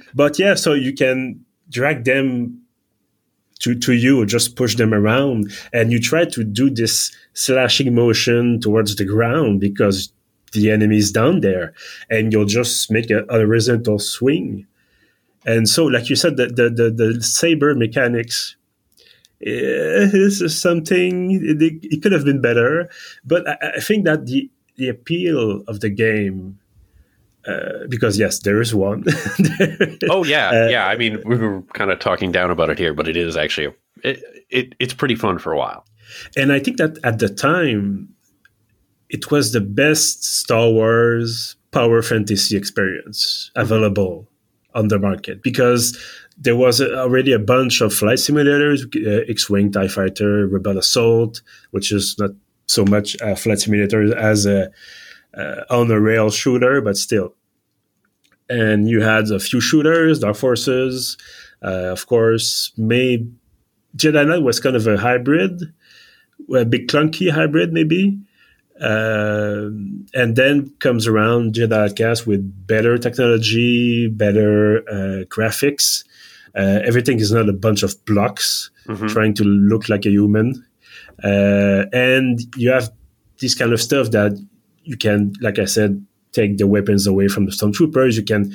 but 0.14 0.38
yeah, 0.38 0.54
so 0.54 0.74
you 0.74 0.92
can 0.92 1.44
drag 1.68 2.04
them 2.04 2.62
to, 3.62 3.75
to 3.77 3.92
you, 3.92 4.27
just 4.27 4.57
push 4.57 4.77
them 4.77 4.92
around. 4.92 5.53
And 5.72 5.92
you 5.92 6.01
try 6.01 6.25
to 6.27 6.44
do 6.44 6.68
this 6.68 7.14
slashing 7.35 7.94
motion 7.94 8.61
towards 8.61 8.96
the 8.96 9.05
ground 9.05 9.61
because 9.61 10.12
the 10.53 10.70
enemy 10.70 10.98
is 10.98 11.12
down 11.12 11.40
there 11.40 11.72
and 12.11 12.33
you'll 12.33 12.44
just 12.44 12.90
make 12.90 13.11
a, 13.11 13.25
a 13.25 13.38
horizontal 13.38 13.98
swing. 13.98 14.66
And 15.46 15.68
so, 15.68 15.85
like 15.85 16.11
you 16.11 16.16
said, 16.16 16.37
the, 16.37 16.46
the, 16.46 16.70
the, 16.70 16.90
the 16.90 17.22
saber 17.22 17.75
mechanics 17.75 18.57
eh, 19.44 20.11
is 20.12 20.61
something, 20.61 21.33
it, 21.33 21.62
it, 21.83 22.03
could 22.03 22.12
have 22.12 22.25
been 22.25 22.40
better. 22.40 22.90
But 23.25 23.48
I, 23.48 23.72
I 23.77 23.81
think 23.81 24.05
that 24.05 24.27
the, 24.27 24.51
the 24.77 24.88
appeal 24.88 25.62
of 25.66 25.81
the 25.81 25.90
game 25.90 26.59
uh, 27.46 27.87
because 27.88 28.18
yes, 28.18 28.40
there 28.40 28.61
is 28.61 28.74
one. 28.74 29.05
oh 30.11 30.24
yeah, 30.24 30.50
uh, 30.50 30.68
yeah. 30.68 30.87
I 30.87 30.96
mean, 30.96 31.20
we 31.24 31.37
were 31.37 31.62
kind 31.72 31.90
of 31.90 31.98
talking 31.98 32.33
down 32.33 32.50
about 32.50 32.70
it 32.70 32.78
here, 32.78 32.94
but 32.94 33.09
it 33.09 33.16
is 33.16 33.37
actually 33.37 33.66
a, 33.66 34.11
it, 34.11 34.22
it, 34.50 34.74
it's 34.78 34.94
pretty 34.94 35.16
fun 35.16 35.38
for 35.38 35.52
a 35.52 35.59
while. 35.59 35.85
And 36.37 36.52
I 36.52 36.59
think 36.59 36.76
that 36.76 36.98
at 37.05 37.18
the 37.18 37.28
time, 37.28 38.09
it 39.09 39.31
was 39.31 39.52
the 39.52 39.61
best 39.61 40.24
Star 40.24 40.68
Wars 40.70 41.57
power 41.70 42.02
fantasy 42.02 42.57
experience 42.57 43.50
available 43.57 44.28
on 44.74 44.88
the 44.88 44.98
market 44.98 45.42
because 45.42 45.98
there 46.38 46.57
was 46.57 46.81
already 46.81 47.33
a 47.33 47.38
bunch 47.38 47.81
of 47.81 47.92
flight 47.92 48.18
simulators: 48.18 48.85
uh, 49.07 49.24
X-wing, 49.28 49.72
Tie 49.72 49.88
Fighter, 49.88 50.46
Rebel 50.46 50.78
Assault, 50.78 51.42
which 51.72 51.92
is 51.92 52.16
not 52.18 52.31
so 52.66 52.85
much 52.85 53.16
a 53.20 53.37
flight 53.37 53.61
simulator 53.61 54.16
as 54.16 54.46
a 54.46 54.70
uh, 55.37 55.62
on 55.71 55.90
a 55.90 56.01
rail 56.01 56.31
shooter, 56.31 56.81
but 56.81 56.97
still. 56.97 57.35
And 58.49 58.88
you 58.88 59.01
had 59.01 59.31
a 59.31 59.38
few 59.38 59.61
shooters, 59.61 60.18
Dark 60.18 60.37
Forces, 60.37 61.16
uh, 61.62 61.90
of 61.92 62.07
course. 62.07 62.73
Maybe 62.77 63.31
Jedi 63.97 64.27
Knight 64.27 64.42
was 64.42 64.61
kind 64.61 64.77
of 64.77 64.87
a 64.87 64.97
hybrid, 64.97 65.62
a 66.55 66.64
big 66.64 66.88
clunky 66.88 67.31
hybrid, 67.31 67.73
maybe. 67.73 68.18
Uh, 68.81 69.71
and 70.14 70.35
then 70.35 70.73
comes 70.81 71.07
around 71.07 71.55
Jedi 71.55 71.73
Outcast 71.73 72.27
with 72.27 72.66
better 72.66 72.99
technology, 72.99 74.09
better 74.09 74.79
uh, 74.88 75.25
graphics. 75.27 76.05
Uh, 76.57 76.81
everything 76.85 77.21
is 77.21 77.33
not 77.33 77.49
a 77.49 77.53
bunch 77.53 77.83
of 77.83 78.05
blocks 78.05 78.71
mm-hmm. 78.87 79.07
trying 79.07 79.35
to 79.35 79.45
look 79.45 79.88
like 79.88 80.05
a 80.05 80.11
human. 80.11 80.66
Uh, 81.23 81.85
and 81.92 82.40
you 82.57 82.71
have 82.71 82.90
this 83.40 83.55
kind 83.55 83.73
of 83.73 83.81
stuff 83.81 84.11
that 84.11 84.33
you 84.85 84.97
can, 84.97 85.33
like 85.40 85.59
I 85.59 85.66
said, 85.66 86.05
take 86.33 86.59
the 86.59 86.66
weapons 86.66 87.07
away 87.07 87.29
from 87.29 87.47
the 87.47 87.53
stormtroopers. 87.53 88.16
You 88.16 88.25
can 88.25 88.55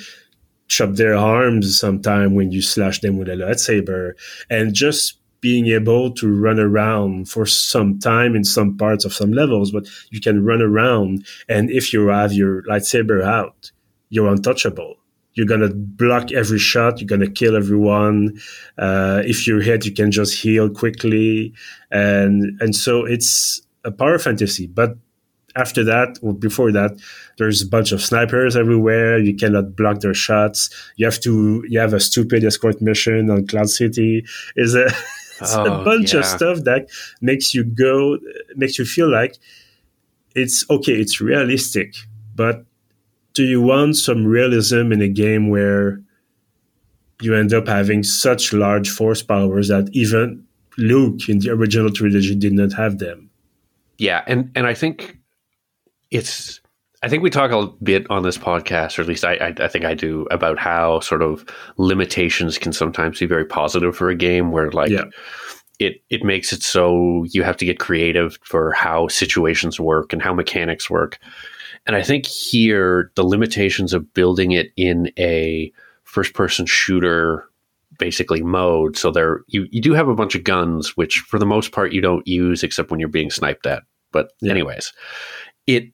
chop 0.67 0.95
their 0.95 1.15
arms 1.15 1.79
sometime 1.79 2.35
when 2.35 2.51
you 2.51 2.61
slash 2.61 2.99
them 2.99 3.17
with 3.17 3.29
a 3.29 3.33
lightsaber, 3.33 4.13
and 4.49 4.73
just 4.73 5.19
being 5.39 5.67
able 5.67 6.11
to 6.11 6.27
run 6.27 6.59
around 6.59 7.29
for 7.29 7.45
some 7.45 7.99
time 7.99 8.35
in 8.35 8.43
some 8.43 8.75
parts 8.75 9.05
of 9.05 9.13
some 9.13 9.31
levels, 9.31 9.71
but 9.71 9.87
you 10.09 10.19
can 10.19 10.43
run 10.43 10.61
around, 10.61 11.25
and 11.47 11.69
if 11.69 11.93
you 11.93 12.07
have 12.07 12.33
your 12.33 12.63
lightsaber 12.63 13.23
out, 13.23 13.71
you're 14.09 14.27
untouchable. 14.27 14.95
You're 15.33 15.45
gonna 15.45 15.69
block 15.71 16.31
every 16.31 16.57
shot. 16.57 16.99
You're 16.99 17.07
gonna 17.07 17.29
kill 17.29 17.55
everyone. 17.55 18.39
Uh, 18.77 19.21
if 19.23 19.45
you're 19.45 19.61
hit, 19.61 19.85
you 19.85 19.93
can 19.93 20.11
just 20.11 20.33
heal 20.41 20.67
quickly, 20.69 21.53
and 21.91 22.59
and 22.59 22.75
so 22.75 23.05
it's 23.05 23.61
a 23.83 23.91
power 23.91 24.17
fantasy. 24.17 24.65
But 24.65 24.97
after 25.57 25.83
that 25.83 26.17
or 26.21 26.33
before 26.33 26.71
that 26.71 26.91
there's 27.37 27.61
a 27.61 27.67
bunch 27.67 27.91
of 27.91 28.01
snipers 28.01 28.55
everywhere 28.55 29.17
you 29.17 29.35
cannot 29.35 29.75
block 29.75 29.99
their 29.99 30.13
shots 30.13 30.69
you 30.95 31.05
have 31.05 31.19
to 31.19 31.63
you 31.67 31.79
have 31.79 31.93
a 31.93 31.99
stupid 31.99 32.43
escort 32.43 32.81
mission 32.81 33.29
on 33.29 33.45
cloud 33.47 33.69
city 33.69 34.23
is 34.55 34.75
a, 34.75 34.87
oh, 35.41 35.81
a 35.81 35.83
bunch 35.83 36.13
yeah. 36.13 36.19
of 36.19 36.25
stuff 36.25 36.63
that 36.63 36.87
makes 37.21 37.53
you 37.53 37.63
go 37.63 38.17
makes 38.55 38.77
you 38.79 38.85
feel 38.85 39.09
like 39.11 39.37
it's 40.35 40.65
okay 40.69 40.93
it's 40.93 41.19
realistic 41.19 41.95
but 42.35 42.65
do 43.33 43.43
you 43.43 43.61
want 43.61 43.95
some 43.95 44.25
realism 44.25 44.91
in 44.91 45.01
a 45.01 45.09
game 45.09 45.49
where 45.49 45.99
you 47.21 47.35
end 47.35 47.53
up 47.53 47.67
having 47.67 48.03
such 48.03 48.53
large 48.53 48.89
force 48.89 49.23
powers 49.23 49.69
that 49.69 49.89
even 49.93 50.43
Luke 50.77 51.27
in 51.27 51.39
the 51.39 51.49
original 51.49 51.91
trilogy 51.91 52.35
did 52.35 52.53
not 52.53 52.73
have 52.73 52.99
them. 52.99 53.29
Yeah, 53.97 54.23
and 54.27 54.51
and 54.55 54.67
I 54.67 54.73
think 54.73 55.16
it's 56.11 56.61
I 57.03 57.09
think 57.09 57.21
we 57.21 57.29
talk 57.29 57.51
a 57.51 57.67
bit 57.83 58.09
on 58.09 58.23
this 58.23 58.37
podcast, 58.37 58.97
or 58.97 59.03
at 59.03 59.07
least 59.07 59.23
I, 59.23 59.35
I, 59.35 59.53
I, 59.59 59.67
think 59.67 59.85
I 59.85 59.93
do, 59.93 60.27
about 60.31 60.57
how 60.57 60.99
sort 60.99 61.21
of 61.21 61.45
limitations 61.77 62.57
can 62.57 62.73
sometimes 62.73 63.19
be 63.19 63.27
very 63.27 63.45
positive 63.45 63.95
for 63.95 64.09
a 64.09 64.15
game 64.15 64.51
where 64.51 64.71
like 64.71 64.89
yeah. 64.89 65.05
it 65.77 66.01
it 66.09 66.23
makes 66.23 66.51
it 66.51 66.63
so 66.63 67.23
you 67.29 67.43
have 67.43 67.57
to 67.57 67.65
get 67.65 67.79
creative 67.79 68.39
for 68.41 68.71
how 68.71 69.07
situations 69.09 69.79
work 69.79 70.11
and 70.11 70.21
how 70.21 70.33
mechanics 70.33 70.89
work. 70.89 71.19
And 71.85 71.95
I 71.95 72.01
think 72.01 72.25
here 72.25 73.11
the 73.15 73.23
limitations 73.23 73.93
of 73.93 74.13
building 74.13 74.51
it 74.51 74.71
in 74.75 75.11
a 75.19 75.71
first 76.03 76.33
person 76.33 76.65
shooter 76.65 77.47
basically 77.99 78.41
mode. 78.41 78.97
So 78.97 79.11
there 79.11 79.41
you, 79.47 79.67
you 79.71 79.81
do 79.81 79.93
have 79.93 80.07
a 80.07 80.15
bunch 80.15 80.35
of 80.35 80.43
guns, 80.43 80.97
which 80.97 81.19
for 81.19 81.39
the 81.39 81.45
most 81.45 81.71
part 81.71 81.93
you 81.93 82.01
don't 82.01 82.27
use 82.27 82.63
except 82.63 82.89
when 82.89 82.99
you're 82.99 83.09
being 83.09 83.29
sniped 83.29 83.65
at. 83.67 83.83
But 84.11 84.31
yeah. 84.41 84.51
anyways, 84.51 84.93
it 85.67 85.91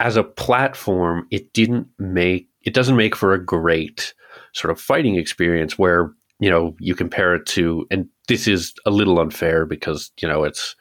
as 0.00 0.16
a 0.16 0.24
platform, 0.24 1.26
it 1.30 1.52
didn't 1.52 1.88
make 1.98 2.48
it 2.62 2.74
doesn't 2.74 2.96
make 2.96 3.14
for 3.14 3.32
a 3.32 3.44
great 3.44 4.12
sort 4.52 4.70
of 4.70 4.80
fighting 4.80 5.16
experience 5.16 5.78
where 5.78 6.12
you 6.40 6.50
know 6.50 6.74
you 6.78 6.94
compare 6.94 7.34
it 7.34 7.46
to 7.46 7.86
and 7.90 8.08
this 8.28 8.46
is 8.48 8.74
a 8.84 8.90
little 8.90 9.20
unfair 9.20 9.64
because 9.64 10.10
you 10.20 10.28
know 10.28 10.44
it's 10.44 10.74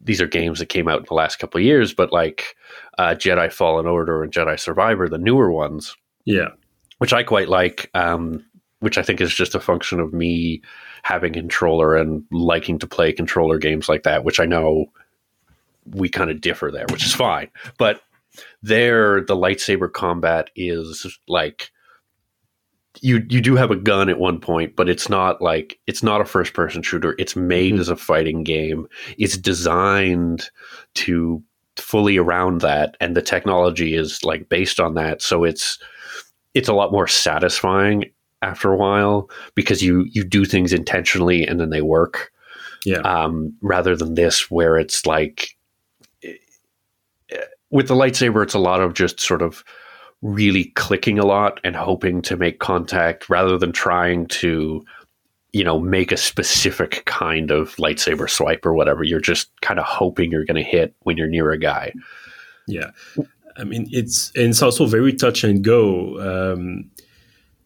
these 0.00 0.20
are 0.20 0.26
games 0.26 0.58
that 0.58 0.66
came 0.66 0.86
out 0.88 0.98
in 0.98 1.06
the 1.08 1.14
last 1.14 1.38
couple 1.38 1.58
of 1.58 1.64
years 1.64 1.92
but 1.92 2.12
like 2.12 2.56
uh, 2.98 3.14
jedi 3.14 3.52
fallen 3.52 3.86
order 3.86 4.22
and 4.22 4.32
jedi 4.32 4.58
survivor 4.58 5.08
the 5.08 5.18
newer 5.18 5.50
ones 5.50 5.94
yeah. 6.24 6.48
which 6.98 7.12
i 7.12 7.22
quite 7.22 7.48
like 7.48 7.90
um, 7.94 8.44
which 8.80 8.96
i 8.96 9.02
think 9.02 9.20
is 9.20 9.34
just 9.34 9.54
a 9.54 9.60
function 9.60 10.00
of 10.00 10.14
me 10.14 10.62
having 11.02 11.34
controller 11.34 11.94
and 11.96 12.24
liking 12.30 12.78
to 12.78 12.86
play 12.86 13.12
controller 13.12 13.58
games 13.58 13.88
like 13.88 14.04
that 14.04 14.24
which 14.24 14.40
i 14.40 14.46
know 14.46 14.86
we 15.90 16.08
kind 16.08 16.30
of 16.30 16.40
differ 16.40 16.70
there 16.70 16.86
which 16.90 17.04
is 17.04 17.14
fine. 17.14 17.48
But 17.78 18.00
there 18.62 19.20
the 19.20 19.36
lightsaber 19.36 19.92
combat 19.92 20.50
is 20.56 21.18
like 21.28 21.70
you 23.00 23.24
you 23.28 23.40
do 23.40 23.56
have 23.56 23.70
a 23.70 23.76
gun 23.76 24.08
at 24.08 24.18
one 24.18 24.40
point, 24.40 24.76
but 24.76 24.88
it's 24.88 25.08
not 25.08 25.42
like 25.42 25.78
it's 25.86 26.02
not 26.02 26.20
a 26.20 26.24
first 26.24 26.54
person 26.54 26.82
shooter. 26.82 27.14
It's 27.18 27.36
made 27.36 27.72
mm-hmm. 27.72 27.80
as 27.80 27.88
a 27.88 27.96
fighting 27.96 28.44
game. 28.44 28.86
It's 29.18 29.36
designed 29.36 30.48
to 30.94 31.42
fully 31.76 32.16
around 32.16 32.60
that 32.60 32.96
and 33.00 33.16
the 33.16 33.22
technology 33.22 33.94
is 33.96 34.22
like 34.22 34.48
based 34.48 34.78
on 34.78 34.94
that. 34.94 35.22
So 35.22 35.44
it's 35.44 35.78
it's 36.54 36.68
a 36.68 36.74
lot 36.74 36.92
more 36.92 37.08
satisfying 37.08 38.04
after 38.42 38.72
a 38.72 38.76
while 38.76 39.28
because 39.54 39.82
you 39.82 40.06
you 40.10 40.24
do 40.24 40.44
things 40.44 40.72
intentionally 40.72 41.46
and 41.46 41.60
then 41.60 41.70
they 41.70 41.82
work. 41.82 42.30
Yeah. 42.84 42.98
Um, 42.98 43.54
rather 43.62 43.96
than 43.96 44.14
this 44.14 44.50
where 44.50 44.76
it's 44.76 45.06
like 45.06 45.53
with 47.74 47.88
the 47.88 47.94
lightsaber, 47.94 48.44
it's 48.44 48.54
a 48.54 48.58
lot 48.60 48.80
of 48.80 48.94
just 48.94 49.18
sort 49.18 49.42
of 49.42 49.64
really 50.22 50.66
clicking 50.76 51.18
a 51.18 51.26
lot 51.26 51.58
and 51.64 51.74
hoping 51.74 52.22
to 52.22 52.36
make 52.36 52.60
contact 52.60 53.28
rather 53.28 53.58
than 53.58 53.72
trying 53.72 54.26
to, 54.28 54.80
you 55.52 55.64
know, 55.64 55.80
make 55.80 56.12
a 56.12 56.16
specific 56.16 57.04
kind 57.04 57.50
of 57.50 57.74
lightsaber 57.74 58.30
swipe 58.30 58.64
or 58.64 58.74
whatever. 58.74 59.02
You're 59.02 59.18
just 59.18 59.50
kind 59.60 59.80
of 59.80 59.86
hoping 59.86 60.30
you're 60.30 60.44
going 60.44 60.62
to 60.64 60.70
hit 60.70 60.94
when 61.00 61.16
you're 61.16 61.26
near 61.26 61.50
a 61.50 61.58
guy. 61.58 61.92
Yeah. 62.68 62.92
I 63.56 63.64
mean, 63.64 63.88
it's 63.90 64.30
it's 64.36 64.62
also 64.62 64.86
very 64.86 65.12
touch 65.12 65.42
and 65.42 65.64
go. 65.64 66.20
Um, 66.20 66.92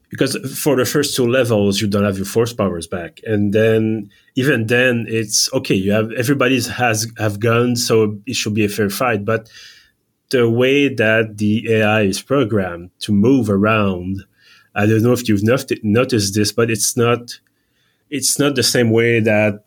because 0.09 0.37
for 0.59 0.75
the 0.75 0.87
first 0.87 1.17
two 1.17 1.27
levels 1.27 1.83
you 1.83 1.87
don't 1.87 2.05
have 2.05 2.17
your 2.17 2.25
force 2.25 2.55
powers 2.55 2.87
back 2.87 3.21
and 3.25 3.53
then 3.53 4.09
even 4.37 4.67
then 4.67 5.05
it's 5.07 5.53
okay 5.53 5.75
you 5.75 5.93
have 5.93 6.11
everybody 6.13 6.59
has 6.63 7.13
have 7.19 7.39
guns 7.41 7.87
so 7.87 8.19
it 8.25 8.35
should 8.35 8.55
be 8.55 8.65
a 8.65 8.71
fair 8.71 8.89
fight 8.89 9.27
but 9.27 9.51
the 10.31 10.49
way 10.49 10.93
that 10.93 11.39
the 11.39 11.73
AI 11.73 12.03
is 12.03 12.21
programmed 12.21 12.91
to 13.01 13.13
move 13.13 13.49
around, 13.49 14.25
I 14.75 14.87
don't 14.87 15.03
know 15.03 15.13
if 15.13 15.29
you've 15.29 15.43
noticed 15.43 16.35
this, 16.35 16.53
but 16.53 16.71
it's 16.71 16.97
not 16.97 17.41
it's 18.11 18.39
not 18.39 18.55
the 18.55 18.63
same 18.63 18.91
way 18.91 19.21
that 19.21 19.65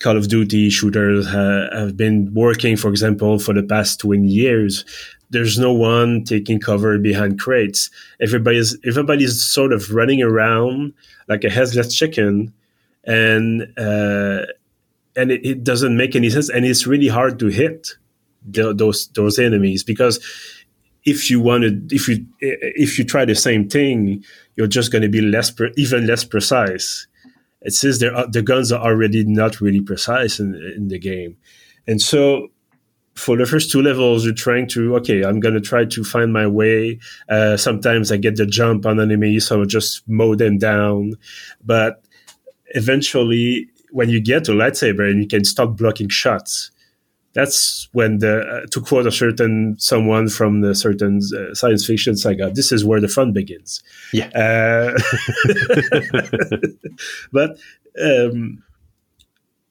Call 0.00 0.16
of 0.16 0.28
Duty 0.28 0.68
shooters 0.70 1.26
ha- 1.26 1.68
have 1.72 1.96
been 1.96 2.32
working, 2.34 2.76
for 2.76 2.90
example, 2.90 3.38
for 3.38 3.54
the 3.54 3.62
past 3.62 4.00
20 4.00 4.26
years. 4.28 4.84
There's 5.30 5.58
no 5.58 5.72
one 5.72 6.24
taking 6.24 6.60
cover 6.60 6.98
behind 6.98 7.40
crates. 7.40 7.90
Everybody's 8.20 8.76
everybody's 8.84 9.42
sort 9.42 9.72
of 9.72 9.92
running 9.92 10.22
around 10.22 10.92
like 11.28 11.44
a 11.44 11.50
headless 11.50 11.94
chicken, 11.94 12.52
and 13.04 13.62
uh, 13.76 14.46
and 15.16 15.30
it, 15.30 15.44
it 15.44 15.64
doesn't 15.64 15.96
make 15.96 16.14
any 16.14 16.30
sense, 16.30 16.50
and 16.50 16.64
it's 16.64 16.86
really 16.86 17.08
hard 17.08 17.38
to 17.38 17.46
hit 17.48 17.96
the, 18.44 18.74
those 18.74 19.08
those 19.08 19.38
enemies 19.38 19.82
because 19.82 20.20
if 21.04 21.30
you 21.30 21.40
wanted 21.40 21.92
if 21.92 22.08
you 22.08 22.26
if 22.40 22.98
you 22.98 23.04
try 23.04 23.24
the 23.24 23.34
same 23.34 23.68
thing 23.68 24.24
you're 24.56 24.66
just 24.66 24.92
going 24.92 25.02
to 25.02 25.08
be 25.08 25.20
less 25.20 25.52
even 25.76 26.06
less 26.06 26.24
precise. 26.24 27.06
It 27.62 27.72
says 27.72 27.98
there 27.98 28.12
the 28.28 28.42
guns 28.42 28.72
are 28.72 28.82
already 28.82 29.24
not 29.24 29.60
really 29.60 29.80
precise 29.80 30.38
in, 30.38 30.54
in 30.76 30.88
the 30.88 30.98
game. 30.98 31.36
And 31.86 32.00
so 32.00 32.48
for 33.14 33.36
the 33.36 33.46
first 33.46 33.70
two 33.70 33.80
levels 33.80 34.24
you're 34.24 34.34
trying 34.34 34.66
to 34.66 34.96
okay 34.96 35.22
i'm 35.22 35.38
going 35.38 35.54
to 35.54 35.60
try 35.60 35.84
to 35.84 36.04
find 36.04 36.32
my 36.32 36.46
way. 36.46 36.98
Uh, 37.28 37.56
sometimes 37.56 38.10
i 38.10 38.16
get 38.16 38.36
the 38.36 38.46
jump 38.46 38.86
on 38.86 39.00
enemies 39.00 39.46
so 39.46 39.62
i 39.62 39.64
just 39.64 40.06
mow 40.08 40.34
them 40.34 40.58
down. 40.58 41.14
But 41.64 42.02
eventually 42.74 43.68
when 43.90 44.08
you 44.08 44.20
get 44.20 44.44
to 44.44 44.52
lightsaber 44.52 45.08
and 45.08 45.22
you 45.22 45.28
can 45.28 45.44
start 45.44 45.76
blocking 45.76 46.08
shots 46.08 46.70
that's 47.34 47.88
when 47.92 48.18
the 48.18 48.40
uh, 48.40 48.66
to 48.70 48.80
quote 48.80 49.06
a 49.06 49.12
certain 49.12 49.76
someone 49.78 50.28
from 50.28 50.60
the 50.60 50.74
certain 50.74 51.20
uh, 51.36 51.54
science 51.54 51.84
fiction 51.84 52.16
saga 52.16 52.50
this 52.50 52.72
is 52.72 52.84
where 52.84 53.00
the 53.00 53.08
fun 53.08 53.32
begins. 53.32 53.82
Yeah. 54.12 54.28
Uh, 54.34 54.98
but 57.32 57.58
um, 58.02 58.62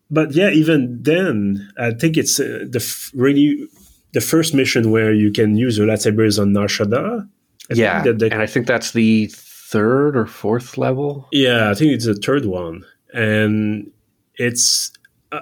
but 0.09 0.31
yeah 0.33 0.49
even 0.49 1.01
then 1.01 1.69
i 1.77 1.91
think 1.91 2.17
it's 2.17 2.39
uh, 2.39 2.65
the 2.69 2.79
f- 2.79 3.11
really 3.13 3.67
the 4.13 4.21
first 4.21 4.53
mission 4.53 4.91
where 4.91 5.13
you 5.13 5.31
can 5.31 5.57
use 5.57 5.77
your 5.77 5.89
is 5.89 6.39
on 6.39 6.53
Nar 6.53 6.67
Shaddaa 6.67 7.27
yeah 7.69 8.03
the, 8.03 8.29
and 8.31 8.41
i 8.41 8.45
think 8.45 8.67
that's 8.67 8.91
the 8.91 9.27
third 9.33 10.15
or 10.15 10.27
fourth 10.27 10.77
level. 10.77 11.27
Yeah 11.31 11.71
i 11.71 11.73
think 11.73 11.91
it's 11.91 12.05
the 12.05 12.13
third 12.13 12.45
one. 12.45 12.85
And 13.13 13.91
it's 14.35 14.91
uh, 15.31 15.41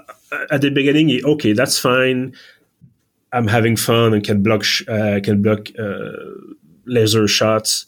at 0.50 0.62
the 0.62 0.70
beginning, 0.70 1.24
okay, 1.24 1.54
that's 1.54 1.80
fine. 1.80 2.34
I'm 3.34 3.48
having 3.48 3.78
fun 3.78 4.13
and 4.13 4.24
can 4.24 4.44
block 4.44 4.63
sh- 4.63 4.88
uh, 4.88 5.20
can 5.24 5.41
block 5.41 5.67
uh, 5.80 6.12
laser 6.86 7.28
shots. 7.28 7.86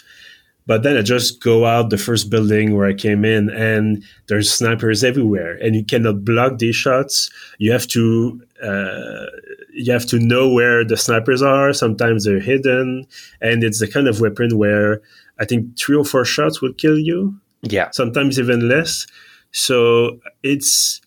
But 0.65 0.83
then 0.83 0.95
I 0.95 1.01
just 1.01 1.41
go 1.41 1.65
out 1.65 1.89
the 1.89 1.97
first 1.97 2.29
building 2.29 2.75
where 2.75 2.87
I 2.87 2.93
came 2.93 3.25
in, 3.25 3.49
and 3.49 4.01
there's 4.27 4.49
snipers 4.49 5.03
everywhere, 5.03 5.57
and 5.61 5.75
you 5.75 5.83
cannot 5.83 6.23
block 6.23 6.59
these 6.59 6.75
shots. 6.75 7.29
You 7.57 7.73
have 7.73 7.85
to 7.87 8.41
uh, 8.63 9.25
you 9.73 9.91
have 9.91 10.05
to 10.07 10.19
know 10.19 10.49
where 10.49 10.85
the 10.85 10.95
snipers 10.95 11.41
are. 11.41 11.73
Sometimes 11.73 12.23
they're 12.23 12.39
hidden, 12.39 13.05
and 13.41 13.63
it's 13.63 13.79
the 13.79 13.87
kind 13.87 14.07
of 14.07 14.21
weapon 14.21 14.57
where 14.57 15.01
I 15.39 15.45
think 15.45 15.77
three 15.77 15.97
or 15.97 16.05
four 16.05 16.23
shots 16.23 16.61
will 16.61 16.73
kill 16.73 16.97
you. 16.97 17.35
Yeah. 17.63 17.89
Sometimes 17.91 18.39
even 18.39 18.69
less. 18.69 19.05
So 19.51 20.19
it's 20.43 21.01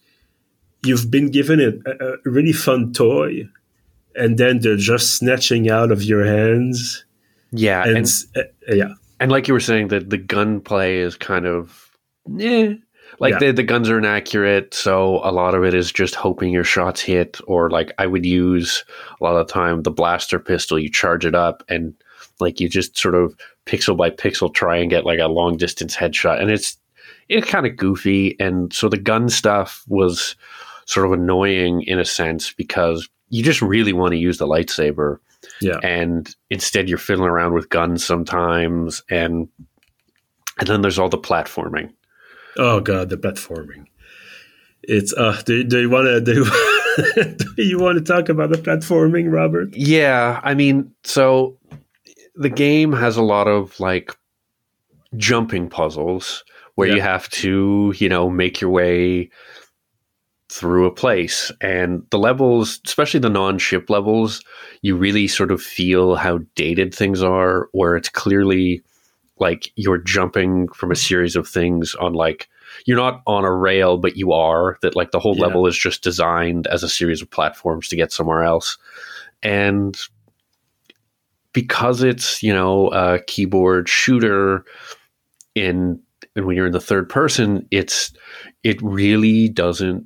you've 0.85 1.11
been 1.11 1.31
given 1.31 1.61
a, 1.61 1.91
a 2.05 2.17
really 2.25 2.53
fun 2.53 2.93
toy, 2.93 3.49
and 4.15 4.39
then 4.39 4.61
they're 4.61 4.77
just 4.77 5.17
snatching 5.17 5.71
out 5.71 5.91
of 5.91 6.03
your 6.03 6.25
hands. 6.25 7.05
Yeah, 7.53 7.85
and, 7.85 7.97
and, 7.97 8.27
uh, 8.37 8.75
yeah, 8.75 8.95
and 9.21 9.31
like 9.31 9.49
you 9.49 9.55
were 9.55 9.61
saying, 9.61 9.89
that 9.89 10.11
the 10.11 10.19
gunplay 10.19 10.99
is 10.99 11.17
kind 11.17 11.47
of, 11.47 11.91
yeah, 12.27 12.75
like 13.19 13.33
Yeah. 13.35 13.39
the 13.39 13.53
the 13.53 13.63
guns 13.63 13.89
are 13.89 13.99
inaccurate, 13.99 14.75
so 14.75 15.21
a 15.23 15.33
lot 15.33 15.55
of 15.55 15.65
it 15.65 15.73
is 15.75 15.93
just 15.93 16.15
hoping 16.15 16.53
your 16.53 16.65
shots 16.65 17.01
hit. 17.01 17.41
Or 17.47 17.71
like 17.71 17.93
I 17.99 18.07
would 18.07 18.27
use 18.27 18.85
a 19.21 19.25
lot 19.25 19.37
of 19.37 19.47
the 19.47 19.53
time 19.53 19.83
the 19.83 19.91
blaster 19.91 20.39
pistol. 20.39 20.79
You 20.79 20.91
charge 20.91 21.25
it 21.25 21.35
up, 21.35 21.63
and 21.69 21.95
like 22.41 22.61
you 22.61 22.69
just 22.69 22.99
sort 22.99 23.15
of 23.15 23.35
pixel 23.65 23.97
by 23.97 24.11
pixel 24.11 24.53
try 24.53 24.77
and 24.77 24.91
get 24.91 25.07
like 25.07 25.21
a 25.21 25.29
long 25.29 25.57
distance 25.57 25.97
headshot, 25.97 26.41
and 26.41 26.51
it's 26.51 26.77
it's 27.29 27.49
kind 27.49 27.67
of 27.67 27.77
goofy. 27.77 28.37
And 28.39 28.73
so 28.73 28.89
the 28.89 28.99
gun 28.99 29.29
stuff 29.29 29.85
was 29.89 30.37
sort 30.87 31.07
of 31.07 31.13
annoying 31.13 31.83
in 31.83 31.99
a 31.99 32.05
sense 32.05 32.53
because 32.53 33.09
you 33.29 33.43
just 33.45 33.63
really 33.63 33.93
want 33.93 34.13
to 34.13 34.19
use 34.19 34.39
the 34.39 34.47
lightsaber. 34.47 35.19
Yeah, 35.61 35.79
and 35.83 36.35
instead 36.51 36.89
you're 36.89 36.99
fiddling 36.99 37.29
around 37.29 37.53
with 37.53 37.69
guns 37.69 38.05
sometimes. 38.05 39.03
And 39.11 39.49
and 40.59 40.69
then 40.69 40.81
there's 40.83 40.99
all 40.99 41.09
the 41.09 41.19
platforming. 41.19 41.93
Oh 42.57 42.81
god, 42.81 43.11
the 43.11 43.17
platforming. 43.17 43.87
It's 44.83 45.13
uh 45.15 45.41
do, 45.45 45.65
do 45.65 45.81
you 45.81 45.91
wanna 45.91 46.21
do, 46.21 46.45
do 47.17 47.63
you 47.63 47.79
wanna 47.79 48.01
talk 48.01 48.29
about 48.29 48.51
the 48.51 48.57
platforming, 48.57 49.33
Robert? 49.33 49.75
yeah 49.75 50.41
i 50.45 50.55
mean 50.55 50.93
so 51.03 51.59
the 52.37 52.49
game 52.49 52.93
has 52.93 53.17
a 53.17 53.23
lot 53.23 53.49
of 53.49 53.79
like 53.81 54.17
jumping 55.17 55.69
puzzles 55.69 56.45
where 56.77 56.89
you 56.89 57.01
have 57.01 57.29
to 57.31 57.95
you 57.97 58.09
know 58.09 58.31
make 58.31 58.61
your 58.61 58.71
way 58.71 59.29
through 60.49 60.87
a 60.87 60.95
place 60.95 61.51
and 61.61 62.07
the 62.11 62.19
levels 62.19 62.81
especially 62.87 63.19
the 63.19 63.29
non-ship 63.29 63.91
levels 63.91 64.43
you 64.81 64.95
really 64.97 65.27
sort 65.27 65.51
of 65.51 65.61
feel 65.61 66.15
how 66.15 66.39
dated 66.55 66.95
things 66.95 67.21
are 67.21 67.69
where 67.73 67.97
it's 67.97 68.09
clearly 68.09 68.81
like 69.39 69.73
you're 69.75 69.99
jumping 69.99 70.69
from 70.69 70.93
a 70.93 70.97
series 70.97 71.35
of 71.35 71.49
things 71.49 71.97
on 71.97 72.13
like 72.13 72.49
you're 72.85 72.97
not 72.97 73.23
on 73.27 73.45
a 73.45 73.53
rail 73.53 73.99
but 73.99 74.17
you 74.17 74.33
are 74.33 74.79
that 74.83 74.95
like 74.95 75.11
the 75.11 75.19
whole 75.19 75.37
Yeah. 75.37 75.47
level 75.47 75.67
is 75.67 75.77
just 75.77 76.03
designed 76.03 76.69
as 76.69 76.85
a 76.85 76.89
series 76.89 77.21
of 77.21 77.31
platforms 77.31 77.89
to 77.89 77.97
get 77.97 78.13
somewhere 78.13 78.45
else 78.45 78.79
and 79.43 79.99
because 81.53 82.03
it's 82.05 82.41
you 82.41 82.55
know 82.55 82.89
a 82.91 83.19
keyboard 83.27 83.89
shooter 83.89 84.65
in 85.57 86.01
and 86.37 86.45
when 86.47 86.55
you're 86.55 86.67
in 86.67 86.73
the 86.73 86.81
third 86.81 87.09
person 87.09 87.67
it's 87.73 88.13
it 88.63 88.81
really 88.81 89.49
doesn't 89.49 90.05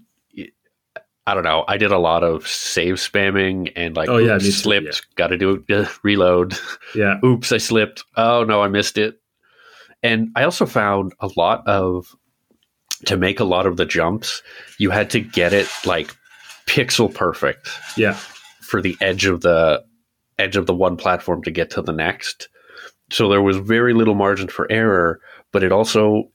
I 1.26 1.34
don't 1.34 1.44
know. 1.44 1.64
I 1.68 1.76
did 1.76 1.92
a 1.92 1.98
lot 1.98 2.24
of 2.24 2.46
save 2.48 2.94
spamming 2.96 3.72
and 3.76 3.94
like, 3.96 4.08
Oh, 4.08 4.16
yeah, 4.16 4.34
oops, 4.36 4.44
too, 4.44 4.50
slipped. 4.50 4.86
yeah. 4.86 5.14
Got 5.16 5.26
to 5.28 5.36
do 5.38 5.64
uh, 5.70 5.86
reload. 6.02 6.54
Yeah. 6.94 7.18
Oops, 7.24 7.52
I 7.52 7.58
slipped. 7.58 8.02
Oh 8.16 8.42
no, 8.44 8.62
I 8.62 8.68
missed 8.68 8.98
it. 8.98 9.20
And 10.02 10.30
I 10.34 10.44
also 10.44 10.66
found 10.66 11.12
a 11.20 11.28
lot 11.36 11.66
of 11.68 12.06
to 13.06 13.16
make 13.16 13.38
a 13.40 13.44
lot 13.44 13.66
of 13.66 13.76
the 13.76 13.84
jumps, 13.86 14.42
you 14.78 14.90
had 14.90 15.10
to 15.10 15.20
get 15.20 15.52
it 15.52 15.68
like 15.84 16.14
pixel 16.66 17.12
perfect 17.14 17.68
Yeah. 17.96 18.14
for 18.60 18.80
the 18.82 18.96
edge 19.00 19.24
of 19.26 19.40
the 19.42 19.84
edge 20.38 20.56
of 20.56 20.66
the 20.66 20.74
one 20.74 20.96
platform 20.96 21.42
to 21.44 21.50
get 21.50 21.70
to 21.70 21.82
the 21.82 21.92
next. 21.92 22.48
So 23.10 23.28
there 23.28 23.42
was 23.42 23.56
very 23.58 23.92
little 23.94 24.14
margin 24.14 24.48
for 24.48 24.70
error, 24.70 25.20
but 25.52 25.62
it 25.62 25.70
also 25.72 26.30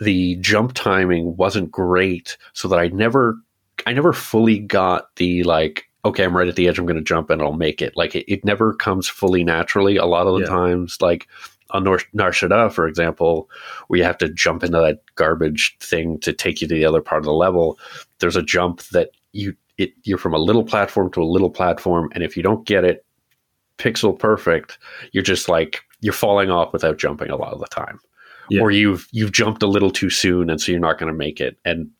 the 0.00 0.36
jump 0.36 0.72
timing 0.74 1.36
wasn't 1.36 1.70
great 1.70 2.36
so 2.54 2.68
that 2.68 2.78
I 2.78 2.88
never 2.88 3.36
I 3.86 3.92
never 3.92 4.12
fully 4.12 4.58
got 4.58 5.14
the 5.16 5.42
like 5.44 5.86
okay, 6.02 6.24
I'm 6.24 6.34
right 6.34 6.48
at 6.48 6.56
the 6.56 6.66
edge, 6.66 6.78
I'm 6.78 6.86
going 6.86 6.96
to 6.96 7.02
jump 7.02 7.28
and 7.28 7.42
I'll 7.42 7.52
make 7.52 7.82
it. 7.82 7.94
Like 7.94 8.14
it, 8.16 8.24
it 8.26 8.42
never 8.42 8.72
comes 8.72 9.06
fully 9.06 9.44
naturally 9.44 9.96
a 9.98 10.06
lot 10.06 10.26
of 10.26 10.32
the 10.34 10.40
Yeah. 10.40 10.46
times 10.46 10.96
like 11.02 11.28
on 11.72 11.84
Nar- 11.84 12.00
Nar 12.14 12.30
Shaddaa, 12.30 12.72
for 12.72 12.88
example, 12.88 13.50
where 13.88 13.98
you 13.98 14.04
have 14.04 14.16
to 14.18 14.30
jump 14.30 14.64
into 14.64 14.78
that 14.78 15.02
garbage 15.16 15.76
thing 15.80 16.18
to 16.20 16.32
take 16.32 16.62
you 16.62 16.68
to 16.68 16.74
the 16.74 16.86
other 16.86 17.02
part 17.02 17.18
of 17.18 17.26
the 17.26 17.34
level. 17.34 17.78
There's 18.18 18.34
a 18.36 18.42
jump 18.42 18.80
that 18.84 19.10
you 19.32 19.54
it 19.76 19.92
you're 20.04 20.16
from 20.18 20.32
a 20.34 20.38
little 20.38 20.64
platform 20.64 21.10
to 21.12 21.22
a 21.22 21.24
little 21.24 21.50
platform, 21.50 22.08
and 22.14 22.24
if 22.24 22.34
you 22.36 22.42
don't 22.42 22.66
get 22.66 22.84
it 22.84 23.04
pixel 23.78 24.18
perfect, 24.18 24.78
you're 25.12 25.22
just 25.22 25.48
like 25.50 25.82
you're 26.00 26.12
falling 26.14 26.50
off 26.50 26.72
without 26.72 26.96
jumping 26.98 27.30
a 27.30 27.36
lot 27.36 27.52
of 27.52 27.60
the 27.60 27.66
time, 27.66 27.98
Yeah. 28.48 28.62
or 28.62 28.70
you've 28.70 29.06
you've 29.12 29.32
jumped 29.32 29.62
a 29.62 29.66
little 29.66 29.90
too 29.90 30.08
soon, 30.10 30.48
and 30.50 30.60
so 30.60 30.72
you're 30.72 30.80
not 30.80 30.98
going 30.98 31.12
to 31.12 31.16
make 31.18 31.40
it. 31.40 31.58
And 31.64 31.90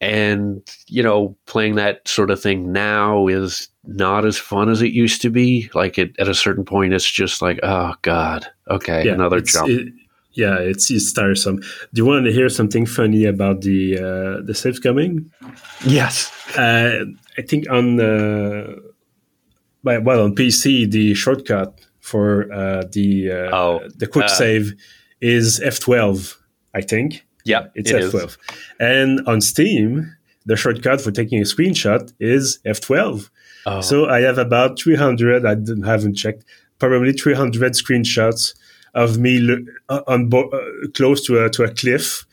and 0.00 0.62
you 0.88 1.02
know, 1.02 1.36
playing 1.46 1.76
that 1.76 2.06
sort 2.08 2.30
of 2.30 2.40
thing 2.40 2.72
now 2.72 3.26
is 3.28 3.68
not 3.84 4.24
as 4.24 4.36
fun 4.38 4.68
as 4.68 4.82
it 4.82 4.92
used 4.92 5.22
to 5.22 5.30
be. 5.30 5.70
Like 5.74 5.98
it, 5.98 6.14
at 6.18 6.28
a 6.28 6.34
certain 6.34 6.64
point, 6.64 6.92
it's 6.94 7.10
just 7.10 7.40
like, 7.42 7.58
oh 7.62 7.94
god, 8.02 8.46
okay, 8.68 9.04
Yeah. 9.06 9.12
another 9.14 9.38
it's- 9.38 9.52
jump. 9.52 9.68
it- 9.70 9.92
yeah, 10.32 10.58
it's 10.58 10.90
it's 10.90 11.14
tiresome. 11.14 11.56
Do 11.56 11.94
you 11.94 12.04
want 12.04 12.26
to 12.26 12.32
hear 12.32 12.50
something 12.50 12.84
funny 12.84 13.24
about 13.24 13.62
the 13.62 13.96
uh, 13.98 14.42
the 14.44 14.54
saves 14.54 14.78
coming? 14.78 15.30
yes, 15.86 16.30
Uh, 16.58 17.06
I 17.38 17.42
think 17.42 17.64
on 17.70 17.98
uh, 17.98 18.74
well 19.82 20.02
well, 20.02 20.22
on 20.24 20.34
PC 20.34 20.90
the 20.90 21.14
shortcut 21.14 21.80
for 22.00 22.52
uh, 22.52 22.82
the 22.92 23.30
uh, 23.30 23.56
Oh, 23.56 23.88
the 23.96 24.06
quick 24.06 24.26
uh, 24.26 24.28
save 24.28 24.74
is 25.22 25.58
F12. 25.60 26.36
I 26.74 26.82
think 26.82 27.24
yeah, 27.46 27.62
it's 27.74 27.90
it 27.90 28.00
is. 28.02 28.12
F12, 28.12 28.36
and 28.80 29.26
on 29.26 29.40
Steam 29.40 30.12
the 30.46 30.56
shortcut 30.56 31.00
for 31.00 31.10
taking 31.10 31.40
a 31.40 31.44
screenshot 31.44 32.12
is 32.20 32.58
F12. 32.64 33.28
Oh, 33.66 33.80
So 33.80 34.06
I 34.08 34.20
have 34.20 34.38
about 34.38 34.78
300. 34.78 35.44
I 35.44 35.56
didn't, 35.56 35.82
haven't 35.82 36.14
checked. 36.14 36.44
Probably 36.78 37.12
300 37.12 37.72
screenshots 37.72 38.54
of 38.94 39.18
me 39.18 39.40
lo- 39.40 39.64
uh, 39.88 40.02
on 40.06 40.28
bo- 40.28 40.48
uh, 40.50 40.86
close 40.94 41.26
to 41.26 41.44
a 41.44 41.50
to 41.50 41.64
a 41.64 41.70
cliff, 41.74 42.24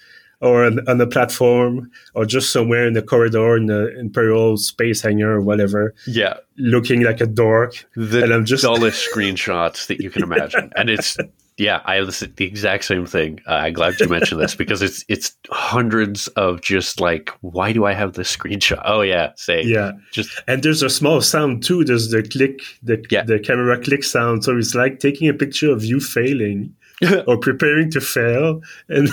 or 0.42 0.64
on, 0.66 0.88
on 0.88 1.02
a 1.02 1.08
platform, 1.08 1.90
or 2.14 2.26
just 2.26 2.52
somewhere 2.52 2.86
in 2.86 2.94
the 2.94 3.02
corridor 3.02 3.58
in 3.58 3.66
the 3.66 3.98
Imperial 3.98 4.58
space 4.58 5.02
hangar 5.02 5.32
or 5.32 5.42
whatever, 5.42 5.96
yeah, 6.06 6.36
looking 6.58 7.02
like 7.02 7.20
a 7.20 7.26
dork. 7.26 7.88
the 7.96 8.22
And 8.24 8.32
I'm 8.34 8.46
just 8.46 8.64
dullest 8.64 9.10
screenshots 9.10 9.88
that 9.88 10.00
you 10.02 10.10
can 10.12 10.22
imagine, 10.24 10.72
and 10.76 10.90
it's 10.90 11.18
yeah, 11.58 11.82
I 11.86 12.00
the 12.02 12.32
the 12.36 12.46
exact 12.46 12.86
same 12.86 13.06
thing. 13.06 13.40
Uh, 13.48 13.54
I'm 13.54 13.74
glad 13.74 14.00
you 14.00 14.08
mentioned 14.08 14.42
this 14.42 14.56
because 14.56 14.82
it's 14.82 15.06
it's 15.08 15.36
hundreds 15.50 16.28
of 16.30 16.62
just 16.62 17.00
like, 17.00 17.30
why 17.42 17.74
do 17.74 17.86
I 17.86 17.94
have 17.94 18.14
this 18.14 18.36
screenshot? 18.36 18.82
Oh 18.86 19.02
yeah, 19.02 19.32
say 19.36 19.64
yeah. 19.64 19.92
just 20.12 20.30
And 20.48 20.64
there's 20.64 20.82
a 20.82 20.90
small 20.90 21.22
sound 21.22 21.64
too. 21.64 21.84
There's 21.84 22.10
the 22.10 22.24
click, 22.24 22.60
the 22.82 23.04
Yeah. 23.10 23.24
the 23.24 23.40
camera 23.40 23.80
click 23.82 24.04
sound. 24.04 24.44
So 24.44 24.58
it's 24.58 24.74
like 24.76 25.00
taking 25.00 25.28
a 25.30 25.34
picture 25.34 25.72
of 25.72 25.84
you 25.86 26.00
failing. 26.00 26.74
or 27.28 27.38
preparing 27.38 27.90
to 27.92 28.02
fail, 28.02 28.62
and 28.88 29.10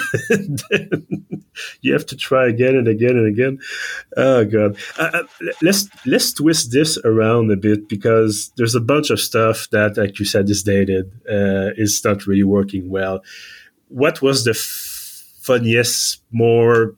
then 0.71 1.07
you 1.81 1.93
have 1.93 2.07
to 2.07 2.17
try 2.17 2.47
again 2.47 2.77
and 2.77 2.89
again 2.89 3.17
and 3.17 3.27
again. 3.27 3.59
Oh 4.17 4.45
god! 4.45 4.77
Uh, 4.99 5.11
uh, 5.15 5.23
let's 5.63 5.89
let's 6.07 6.33
twist 6.33 6.73
this 6.73 6.99
around 7.05 7.51
a 7.51 7.57
bit 7.57 7.89
because 7.89 8.53
there's 8.57 8.75
a 8.75 8.81
bunch 8.81 9.11
of 9.11 9.21
stuff 9.21 9.69
that, 9.71 9.97
like 9.97 10.19
you 10.19 10.25
said, 10.25 10.49
is 10.51 10.63
dated. 10.63 11.11
Uh, 11.29 11.71
is 11.77 12.03
not 12.05 12.27
really 12.27 12.45
working 12.45 12.91
well. 12.91 13.23
What 13.89 14.23
was 14.23 14.45
the 14.45 14.51
f- 14.51 15.33
funniest, 15.41 16.23
more 16.31 16.95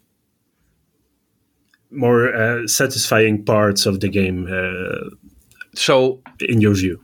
more 1.91 2.35
uh, 2.35 2.67
satisfying 2.67 3.45
parts 3.45 3.87
of 3.87 4.01
the 4.01 4.09
game 4.09 4.49
uh, 4.51 5.11
so 5.75 6.23
in 6.41 6.61
your 6.61 6.75
view? 6.75 7.01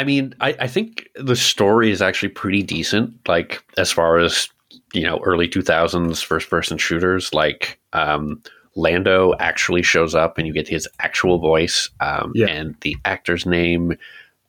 I 0.00 0.04
mean, 0.04 0.34
I, 0.40 0.56
I 0.60 0.66
think 0.66 1.10
the 1.14 1.36
story 1.36 1.90
is 1.90 2.00
actually 2.00 2.30
pretty 2.30 2.62
decent. 2.62 3.28
Like 3.28 3.62
as 3.76 3.92
far 3.92 4.16
as 4.16 4.48
you 4.94 5.02
know, 5.02 5.18
early 5.18 5.46
two 5.46 5.60
thousands 5.60 6.22
first 6.22 6.48
person 6.48 6.78
shooters. 6.78 7.34
Like 7.34 7.78
um, 7.92 8.42
Lando 8.76 9.34
actually 9.38 9.82
shows 9.82 10.14
up, 10.14 10.38
and 10.38 10.46
you 10.46 10.54
get 10.54 10.66
his 10.66 10.88
actual 11.00 11.38
voice. 11.38 11.90
Um, 12.00 12.32
Yeah. 12.34 12.46
And 12.46 12.76
the 12.80 12.96
actor's 13.04 13.44
name 13.44 13.92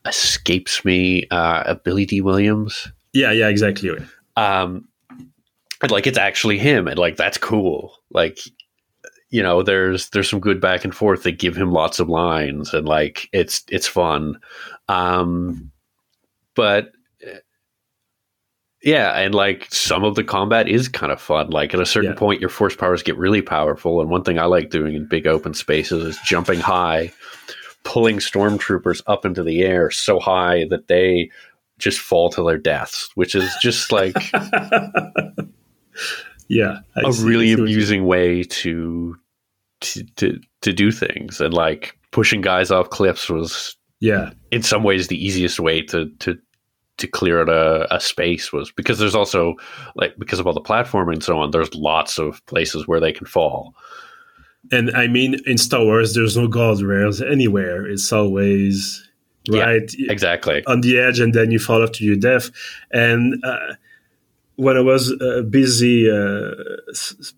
escapes 0.06 0.86
me. 0.86 1.28
Uh, 1.32 1.74
Billy 1.76 2.06
Dee 2.06 2.22
Williams. 2.22 2.88
Yeah, 3.12 3.32
yeah, 3.34 3.50
exactly. 3.50 3.92
Um, 4.38 4.88
and 5.82 5.92
like 5.92 6.08
it's 6.08 6.18
actually 6.18 6.60
him, 6.60 6.88
and 6.88 6.98
like 6.98 7.18
that's 7.18 7.38
cool. 7.38 7.98
Like 8.10 8.40
you 9.32 9.42
know, 9.42 9.64
there's 9.64 10.10
there's 10.10 10.30
some 10.30 10.42
good 10.42 10.60
back 10.62 10.84
and 10.84 10.94
forth. 10.94 11.24
They 11.24 11.32
give 11.32 11.56
him 11.56 11.72
lots 11.72 12.00
of 12.00 12.10
lines, 12.10 12.74
and 12.74 12.88
like 12.88 13.30
it's 13.34 13.64
it's 13.70 13.88
fun. 13.88 14.40
Um, 14.92 15.72
but 16.56 16.92
yeah, 18.84 19.12
and 19.20 19.34
like 19.36 19.68
some 19.72 20.04
of 20.04 20.16
the 20.16 20.24
combat 20.24 20.68
is 20.68 20.88
kind 20.88 21.12
of 21.12 21.22
fun. 21.22 21.50
Like 21.52 21.74
at 21.74 21.80
a 21.80 21.86
certain 21.86 22.12
Yeah. 22.12 22.18
point, 22.18 22.42
your 22.42 22.50
force 22.50 22.76
powers 22.76 23.04
get 23.04 23.18
really 23.18 23.42
powerful, 23.42 24.02
and 24.02 24.10
one 24.10 24.24
thing 24.24 24.40
I 24.40 24.46
like 24.46 24.70
doing 24.72 24.96
in 24.96 25.08
big 25.08 25.28
open 25.28 25.54
spaces 25.54 26.04
is 26.04 26.20
jumping 26.26 26.60
high, 26.60 27.12
pulling 27.84 28.18
stormtroopers 28.18 29.02
up 29.08 29.24
into 29.26 29.44
the 29.44 29.62
air 29.62 29.92
so 29.92 30.20
high 30.20 30.66
that 30.70 30.88
they 30.88 31.30
just 31.78 32.00
fall 32.00 32.30
to 32.32 32.44
their 32.46 32.58
deaths, 32.58 33.10
which 33.16 33.34
is 33.36 33.52
just 33.62 33.92
like 33.92 34.16
yeah, 36.48 36.80
I 36.96 37.08
a 37.10 37.14
see- 37.14 37.24
really 37.26 37.52
I 37.52 37.56
see 37.56 37.62
what 37.62 37.70
you- 37.70 37.76
amusing 37.76 38.06
way 38.06 38.44
to, 38.44 39.16
to 39.82 40.04
to 40.18 40.40
to 40.62 40.74
do 40.74 40.92
things. 40.92 41.40
And 41.42 41.54
like 41.54 41.98
pushing 42.12 42.42
guys 42.42 42.72
off 42.72 42.90
cliffs 42.90 43.30
was 43.30 43.76
Yeah, 44.02 44.32
in 44.52 44.62
some 44.64 44.84
ways 44.84 45.08
the 45.08 45.26
easiest 45.26 45.60
way 45.60 45.82
to 45.84 46.10
to 46.20 46.38
to 46.98 47.08
clear 47.08 47.42
out 47.42 47.50
a, 47.50 47.96
a 47.96 48.00
space 48.00 48.52
was 48.52 48.72
because 48.72 49.00
there's 49.00 49.16
also 49.16 49.56
like 49.96 50.18
because 50.20 50.40
of 50.40 50.46
all 50.48 50.54
the 50.54 50.62
platforming 50.62 51.14
and 51.14 51.24
so 51.24 51.40
on 51.40 51.50
there's 51.52 51.74
lots 51.74 52.20
of 52.20 52.46
places 52.46 52.88
where 52.88 53.00
they 53.00 53.12
can 53.14 53.26
fall 53.26 53.74
and 54.72 54.92
I 54.92 55.08
mean 55.08 55.38
in 55.48 55.58
Star 55.58 55.84
Wars, 55.84 56.14
there's 56.14 56.38
no 56.38 56.48
guardrails 56.48 57.20
anywhere. 57.28 57.88
It's 57.88 58.12
always 58.14 59.08
Yeah. 59.48 59.64
right. 59.64 59.92
exactly 60.10 60.64
on 60.68 60.82
the 60.82 61.00
edge 61.00 61.20
and 61.20 61.34
then 61.34 61.50
you 61.52 61.58
fall 61.60 61.82
off 61.82 61.94
to 61.94 62.04
your 62.06 62.18
death. 62.18 62.52
And 62.92 63.44
uh, 63.44 63.74
when 64.58 64.78
I 64.78 64.82
was 64.82 65.12
uh, 65.14 65.42
busy, 65.50 66.08
uh, 66.12 66.52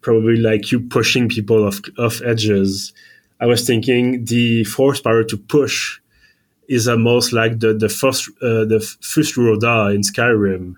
probably 0.01 0.35
like 0.35 0.71
you 0.73 0.81
pushing 0.81 1.29
people 1.29 1.65
off 1.65 1.79
off 1.97 2.21
edges, 2.21 2.91
I 3.39 3.45
was 3.45 3.65
thinking 3.65 4.25
the 4.25 4.65
force 4.65 4.99
power 4.99 5.23
to 5.23 5.37
push 5.37 5.99
is 6.67 6.87
almost 6.87 7.33
like 7.33 7.59
the 7.59 7.73
the 7.73 7.89
first 7.89 8.29
uh, 8.41 8.65
the 8.65 8.79
Fus 9.01 9.37
Ro 9.37 9.57
Dah 9.59 9.87
in 9.87 10.01
Skyrim. 10.01 10.75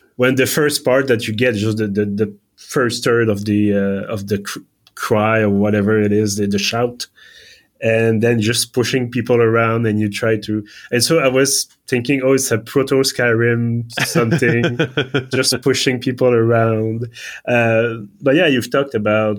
when 0.16 0.34
the 0.36 0.46
first 0.46 0.84
part 0.84 1.08
that 1.08 1.26
you 1.26 1.34
get 1.34 1.54
just 1.54 1.78
the, 1.78 1.86
the, 1.86 2.04
the 2.04 2.36
first 2.56 3.04
third 3.04 3.28
of 3.28 3.44
the 3.44 3.72
uh, 3.72 4.12
of 4.12 4.28
the 4.28 4.38
cr- 4.38 4.60
cry 4.94 5.40
or 5.40 5.50
whatever 5.50 6.00
it 6.00 6.12
is, 6.12 6.36
the, 6.36 6.46
the 6.46 6.58
shout, 6.58 7.06
and 7.80 8.22
then 8.22 8.40
just 8.40 8.72
pushing 8.72 9.10
people 9.10 9.42
around 9.42 9.86
and 9.86 9.98
you 9.98 10.08
try 10.08 10.38
to. 10.38 10.64
And 10.90 11.02
so 11.02 11.18
I 11.18 11.28
was 11.28 11.66
thinking, 11.88 12.22
oh, 12.22 12.34
it's 12.34 12.50
a 12.50 12.58
proto 12.58 12.96
Skyrim 12.96 13.90
something, 14.02 15.28
just 15.32 15.60
pushing 15.62 15.98
people 16.00 16.32
around. 16.32 17.08
Uh, 17.46 17.94
but 18.20 18.36
yeah, 18.36 18.46
you've 18.46 18.70
talked 18.70 18.94
about 18.94 19.38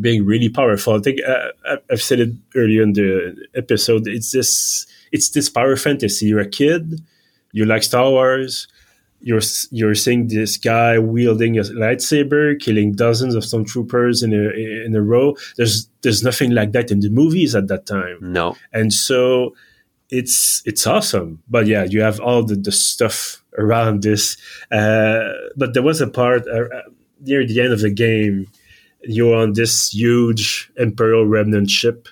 being 0.00 0.24
really 0.26 0.48
powerful. 0.48 0.94
I 0.94 0.98
think 1.00 1.20
uh, 1.26 1.48
I- 1.66 1.78
I've 1.90 2.02
said 2.02 2.20
it 2.20 2.30
earlier 2.54 2.82
in 2.82 2.92
the 2.94 3.34
episode. 3.54 4.06
It's 4.08 4.32
this, 4.32 4.86
it's 5.12 5.30
this 5.30 5.48
power 5.48 5.76
fantasy. 5.76 6.26
You're 6.26 6.40
a 6.40 6.48
kid, 6.48 7.00
you 7.52 7.64
like 7.64 7.82
Star 7.82 8.10
Wars. 8.10 8.66
You're 9.20 9.40
you're 9.70 9.94
seeing 9.94 10.28
this 10.28 10.58
guy 10.58 10.98
wielding 10.98 11.56
a 11.58 11.62
lightsaber, 11.62 12.60
killing 12.60 12.92
dozens 12.92 13.34
of 13.34 13.42
stormtroopers 13.42 14.22
in 14.22 14.34
a 14.34 14.84
in 14.84 14.94
a 14.94 15.00
row. 15.00 15.34
There's 15.56 15.88
there's 16.02 16.22
nothing 16.22 16.50
like 16.50 16.72
that 16.72 16.90
in 16.90 17.00
the 17.00 17.08
movies 17.08 17.54
at 17.54 17.68
that 17.68 17.86
time 17.86 18.18
no 18.20 18.54
and 18.74 18.92
so 18.92 19.54
it's 20.10 20.60
it's 20.66 20.86
awesome 20.86 21.42
but 21.48 21.66
yeah 21.66 21.84
you 21.84 22.02
have 22.02 22.20
all 22.20 22.42
the, 22.42 22.54
the 22.56 22.70
stuff 22.70 23.42
around 23.56 24.02
this 24.02 24.36
uh, 24.70 25.32
but 25.56 25.72
there 25.72 25.82
was 25.82 26.02
a 26.02 26.06
part 26.06 26.46
uh, 26.46 26.64
uh, 26.76 26.82
near 27.22 27.46
the 27.46 27.60
end 27.62 27.72
of 27.72 27.80
the 27.80 27.88
game 27.90 28.46
you're 29.06 29.34
on 29.36 29.52
this 29.54 29.92
huge 29.94 30.70
imperial 30.76 31.26
remnant 31.26 31.70
ship 31.70 32.08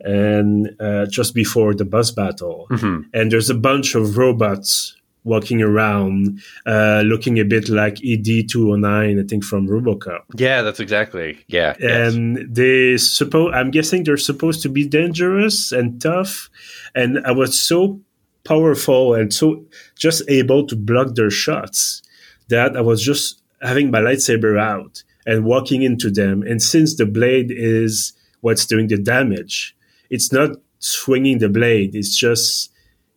and 0.00 0.74
uh, 0.80 1.06
just 1.06 1.34
before 1.34 1.74
the 1.74 1.84
boss 1.84 2.10
battle. 2.10 2.66
Mhm. 2.70 3.04
and 3.14 3.30
there's 3.30 3.50
a 3.50 3.54
bunch 3.54 3.94
of 3.94 4.16
robots 4.16 4.96
walking 5.24 5.62
around 5.62 6.40
uh, 6.66 7.02
looking 7.06 7.38
a 7.38 7.44
bit 7.44 7.68
like 7.68 7.94
ed209 7.96 9.22
i 9.22 9.26
think 9.28 9.44
from 9.44 9.68
robocop. 9.68 10.22
Yeah 10.36 10.62
that's 10.62 10.80
exactly. 10.80 11.38
Yeah 11.46 11.74
yes. 11.78 12.14
and 12.14 12.54
they 12.54 12.96
suppose 12.96 13.52
i'm 13.54 13.70
guessing 13.70 14.02
they're 14.02 14.16
supposed 14.16 14.62
to 14.62 14.68
be 14.68 14.84
dangerous 14.86 15.70
and 15.72 16.00
tough. 16.02 16.50
And 16.94 17.20
i 17.24 17.30
was 17.30 17.56
so 17.60 18.00
powerful 18.44 19.14
and 19.14 19.32
so 19.32 19.64
just 19.96 20.22
able 20.28 20.66
to 20.66 20.74
block 20.74 21.14
their 21.14 21.30
shots 21.30 22.02
that 22.48 22.76
i 22.76 22.80
was 22.80 23.00
just 23.00 23.40
having 23.60 23.92
my 23.92 24.00
lightsaber 24.00 24.58
out 24.60 25.04
and 25.26 25.44
walking 25.44 25.82
into 25.82 26.10
them 26.10 26.42
and 26.42 26.62
since 26.62 26.96
the 26.96 27.06
blade 27.06 27.50
is 27.50 28.12
what's 28.40 28.66
doing 28.66 28.88
the 28.88 28.96
damage 28.98 29.76
it's 30.10 30.32
not 30.32 30.50
swinging 30.78 31.38
the 31.38 31.48
blade 31.48 31.94
it's 31.94 32.16
just 32.16 32.70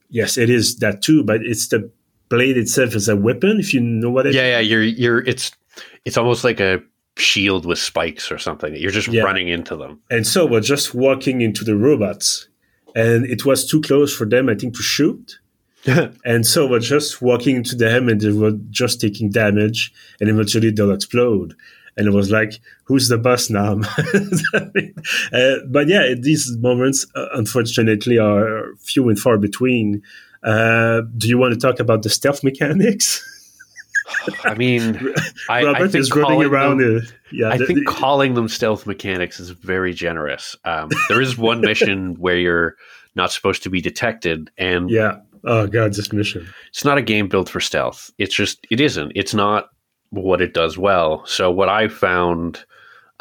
yes 0.10 0.38
it 0.38 0.50
is 0.50 0.78
that 0.78 1.02
too 1.02 1.24
but 1.24 1.42
it's 1.42 1.68
the 1.70 1.90
blade 2.30 2.58
itself 2.58 2.96
as 2.96 3.08
a 3.10 3.16
weapon 3.16 3.60
if 3.60 3.74
you 3.74 3.80
know 3.82 4.10
what 4.10 4.26
I 4.26 4.30
mean. 4.30 4.38
yeah 4.38 4.50
yeah 4.52 4.60
you're 4.60 4.84
you're 4.84 5.20
it's 5.22 5.52
it's 6.06 6.18
almost 6.18 6.44
like 6.44 6.60
a 6.60 6.82
shield 7.18 7.66
with 7.66 7.80
spikes 7.80 8.32
or 8.32 8.38
something 8.38 8.76
you're 8.76 8.92
just 8.92 9.08
Yeah. 9.08 9.24
running 9.24 9.48
into 9.48 9.76
them 9.76 10.00
And 10.10 10.28
so 10.28 10.46
we're 10.46 10.60
just 10.62 10.94
walking 10.94 11.42
into 11.42 11.64
the 11.64 11.76
robots, 11.76 12.48
and 12.94 13.26
it 13.26 13.46
was 13.46 13.66
too 13.68 13.82
close 13.82 14.14
for 14.16 14.26
them, 14.26 14.50
I 14.50 14.56
think, 14.56 14.76
to 14.76 14.84
shoot. 14.84 15.40
And 16.26 16.46
so 16.46 16.68
we're 16.68 16.80
just 16.80 17.22
walking 17.22 17.56
into 17.58 17.76
them, 17.76 18.10
and 18.10 18.20
they 18.20 18.32
were 18.32 18.58
just 18.70 19.00
taking 19.00 19.30
damage, 19.32 19.94
and 20.20 20.30
eventually 20.30 20.72
they'll 20.72 20.92
explode. 20.92 21.56
And 21.98 22.08
it 22.08 22.12
was 22.12 22.30
like, 22.30 22.60
who's 22.84 23.08
the 23.08 23.18
boss 23.18 23.50
now? 23.50 23.80
uh, 25.34 25.56
but 25.68 25.88
yeah, 25.88 26.14
these 26.20 26.52
moments, 26.58 27.06
uh, 27.16 27.28
unfortunately, 27.34 28.18
are 28.18 28.74
few 28.80 29.08
and 29.10 29.20
far 29.20 29.38
between. 29.38 30.02
Uh, 30.44 31.02
do 31.18 31.28
you 31.28 31.38
want 31.38 31.54
to 31.54 31.60
talk 31.60 31.80
about 31.80 32.04
the 32.04 32.10
stealth 32.10 32.44
mechanics? 32.44 33.24
i 34.44 34.54
mean 34.54 35.14
I, 35.50 35.62
I 35.62 35.64
Robert 35.64 35.92
think 35.92 35.96
is 36.02 36.12
running 36.12 36.26
calling 36.26 36.48
around. 36.48 36.78
them- 36.78 36.98
uh, 36.98 37.10
yeah, 37.32 37.50
I 37.50 37.58
the- 37.58 37.66
think 37.66 37.80
the- 37.80 37.86
calling 37.86 38.36
them 38.36 38.48
stealth 38.48 38.86
mechanics 38.86 39.40
is 39.40 39.50
very 39.50 39.94
generous. 39.94 40.56
Um, 40.64 40.90
there 41.10 41.22
is 41.22 41.38
one 41.38 41.62
mission 41.70 42.14
where 42.16 42.38
you're 42.38 42.76
not 43.16 43.32
supposed 43.32 43.64
to 43.64 43.70
be 43.70 43.82
detected, 43.82 44.52
and 44.58 44.90
yeah. 44.92 45.18
Oh 45.44 45.66
god, 45.68 45.94
this 45.94 46.12
mission. 46.14 46.48
it's 46.70 46.84
not 46.86 46.98
a 46.98 47.02
game 47.02 47.28
built 47.28 47.50
for 47.50 47.60
stealth. 47.60 48.12
It's 48.20 48.36
just 48.36 48.66
it 48.70 48.80
isn't. 48.80 49.12
It's 49.16 49.34
not 49.34 49.70
what 50.22 50.42
it 50.42 50.54
does 50.54 50.78
well. 50.78 51.26
So 51.26 51.52
what 51.52 51.70
I 51.70 51.88
found 51.88 52.64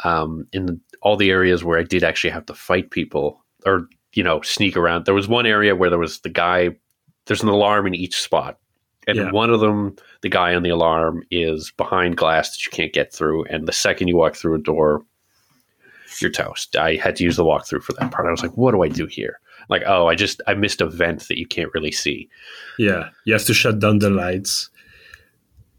um, 0.03 0.47
in 0.53 0.79
all 1.01 1.17
the 1.17 1.29
areas 1.31 1.63
where 1.63 1.79
I 1.79 1.83
did 1.83 2.03
actually 2.03 2.31
have 2.31 2.45
to 2.47 2.53
fight 2.53 2.91
people 2.91 3.43
or 3.65 3.87
you 4.13 4.23
know 4.23 4.41
sneak 4.41 4.75
around, 4.77 5.05
there 5.05 5.13
was 5.13 5.27
one 5.27 5.45
area 5.45 5.75
where 5.75 5.89
there 5.89 5.99
was 5.99 6.19
the 6.21 6.29
guy. 6.29 6.69
There's 7.25 7.41
an 7.43 7.49
alarm 7.49 7.87
in 7.87 7.95
each 7.95 8.21
spot, 8.21 8.59
and 9.07 9.17
Yeah. 9.17 9.31
one 9.31 9.49
of 9.49 9.59
them, 9.59 9.95
the 10.21 10.29
guy 10.29 10.53
on 10.53 10.61
the 10.63 10.69
alarm, 10.69 11.23
is 11.31 11.71
behind 11.75 12.17
glass 12.17 12.51
that 12.51 12.65
you 12.65 12.71
can't 12.71 12.93
get 12.93 13.11
through. 13.13 13.45
And 13.45 13.67
the 13.67 13.73
second 13.73 14.07
you 14.09 14.15
walk 14.15 14.35
through 14.35 14.53
a 14.55 14.61
door, 14.61 15.03
you're 16.21 16.31
toast. 16.31 16.75
I 16.75 16.95
had 16.95 17.15
to 17.17 17.23
use 17.23 17.35
the 17.35 17.43
walkthrough 17.43 17.81
for 17.83 17.93
that 17.93 18.11
part. 18.11 18.27
I 18.27 18.31
was 18.31 18.43
like, 18.43 18.55
what 18.55 18.71
do 18.73 18.83
I 18.83 18.87
do 18.89 19.05
here? 19.07 19.39
Like, 19.69 19.83
oh, 19.87 20.07
I 20.07 20.13
just 20.15 20.41
I 20.47 20.53
missed 20.53 20.81
a 20.81 20.85
vent 20.87 21.27
that 21.27 21.39
you 21.39 21.47
can't 21.47 21.71
really 21.73 21.91
see. 21.91 22.29
Yeah, 22.77 23.09
you 23.25 23.33
have 23.33 23.45
to 23.45 23.53
shut 23.53 23.79
down 23.79 23.99
the 23.99 24.11
lights, 24.11 24.69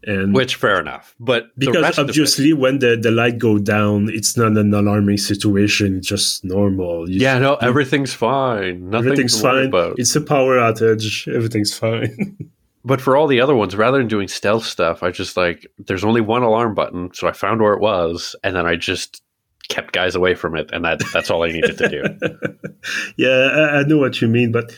and 0.07 0.33
Which 0.33 0.55
fair 0.55 0.79
enough, 0.79 1.13
but 1.19 1.49
because 1.59 1.83
rest 1.83 1.97
of 1.99 2.07
it- 2.07 2.11
obviously 2.11 2.53
when 2.53 2.79
the, 2.79 2.95
the 2.95 3.11
light 3.11 3.37
go 3.37 3.59
down, 3.59 4.09
it's 4.09 4.35
not 4.37 4.57
an 4.57 4.73
alarming 4.73 5.17
situation; 5.17 5.97
it's 5.97 6.07
just 6.07 6.43
normal. 6.43 7.09
You- 7.09 7.19
yeah, 7.19 7.37
no, 7.39 7.55
everything's 7.55 8.13
fine. 8.13 8.89
Nothing 8.89 9.05
everything's 9.11 9.37
to 9.37 9.43
worry 9.43 9.61
fine. 9.63 9.67
About. 9.67 9.99
It's 9.99 10.15
a 10.15 10.21
power 10.21 10.57
outage. 10.57 11.27
Everything's 11.33 11.77
fine. 11.77 12.37
But 12.85 13.01
for 13.01 13.17
all 13.17 13.27
the 13.27 13.41
other 13.41 13.53
ones, 13.53 13.75
rather 13.75 13.97
than 13.97 14.07
doing 14.07 14.29
stealth 14.29 14.63
stuff, 14.63 15.03
I 15.03 15.11
just 15.11 15.35
like 15.35 15.67
there's 15.77 16.05
only 16.05 16.21
one 16.21 16.41
alarm 16.41 16.73
button, 16.73 17.13
so 17.13 17.27
I 17.27 17.33
found 17.33 17.59
where 17.61 17.73
it 17.73 17.81
was, 17.81 18.33
and 18.45 18.55
then 18.55 18.65
I 18.65 18.77
just 18.77 19.21
kept 19.67 19.91
guys 19.91 20.15
away 20.15 20.35
from 20.35 20.55
it, 20.55 20.69
and 20.71 20.85
that 20.85 21.01
that's 21.11 21.29
all 21.29 21.43
I 21.43 21.51
needed 21.51 21.77
to 21.79 21.89
do. 21.89 22.03
yeah, 23.17 23.27
I, 23.29 23.79
I 23.79 23.83
know 23.83 23.97
what 23.97 24.21
you 24.21 24.29
mean, 24.29 24.53
but 24.53 24.71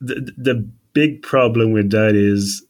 the 0.00 0.32
the 0.38 0.66
big 0.94 1.20
problem 1.20 1.72
with 1.72 1.90
that 1.90 2.14
is 2.14 2.64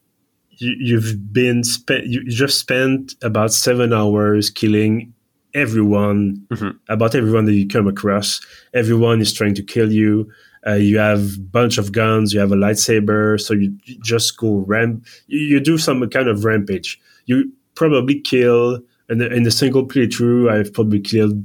you, 0.62 0.74
you've 0.78 1.32
been 1.32 1.64
spent. 1.64 2.06
You 2.06 2.24
just 2.24 2.58
spent 2.58 3.14
about 3.22 3.52
seven 3.52 3.92
hours 3.92 4.48
killing 4.50 5.12
everyone, 5.54 6.46
Mhm. 6.50 6.78
about 6.88 7.14
everyone 7.14 7.44
that 7.46 7.52
you 7.54 7.66
come 7.68 7.86
across. 7.86 8.40
Everyone 8.72 9.20
is 9.20 9.32
trying 9.32 9.54
to 9.54 9.62
kill 9.62 9.92
you. 9.92 10.30
Uh, 10.66 10.74
you 10.74 10.96
have 10.98 11.50
bunch 11.52 11.76
of 11.78 11.92
guns. 11.92 12.32
You 12.32 12.40
have 12.40 12.52
a 12.52 12.56
lightsaber, 12.56 13.38
so 13.40 13.52
you, 13.54 13.74
you 13.84 13.96
just 14.02 14.36
go 14.38 14.64
ramp. 14.66 15.04
You, 15.26 15.40
you 15.40 15.60
do 15.60 15.76
some 15.76 16.08
kind 16.08 16.28
of 16.28 16.44
rampage. 16.44 17.00
You 17.26 17.52
probably 17.74 18.20
kill 18.20 18.80
in 19.10 19.18
the, 19.18 19.30
in 19.32 19.42
the 19.42 19.50
single 19.50 19.86
playthrough. 19.86 20.50
I've 20.50 20.72
probably 20.72 21.00
killed 21.00 21.44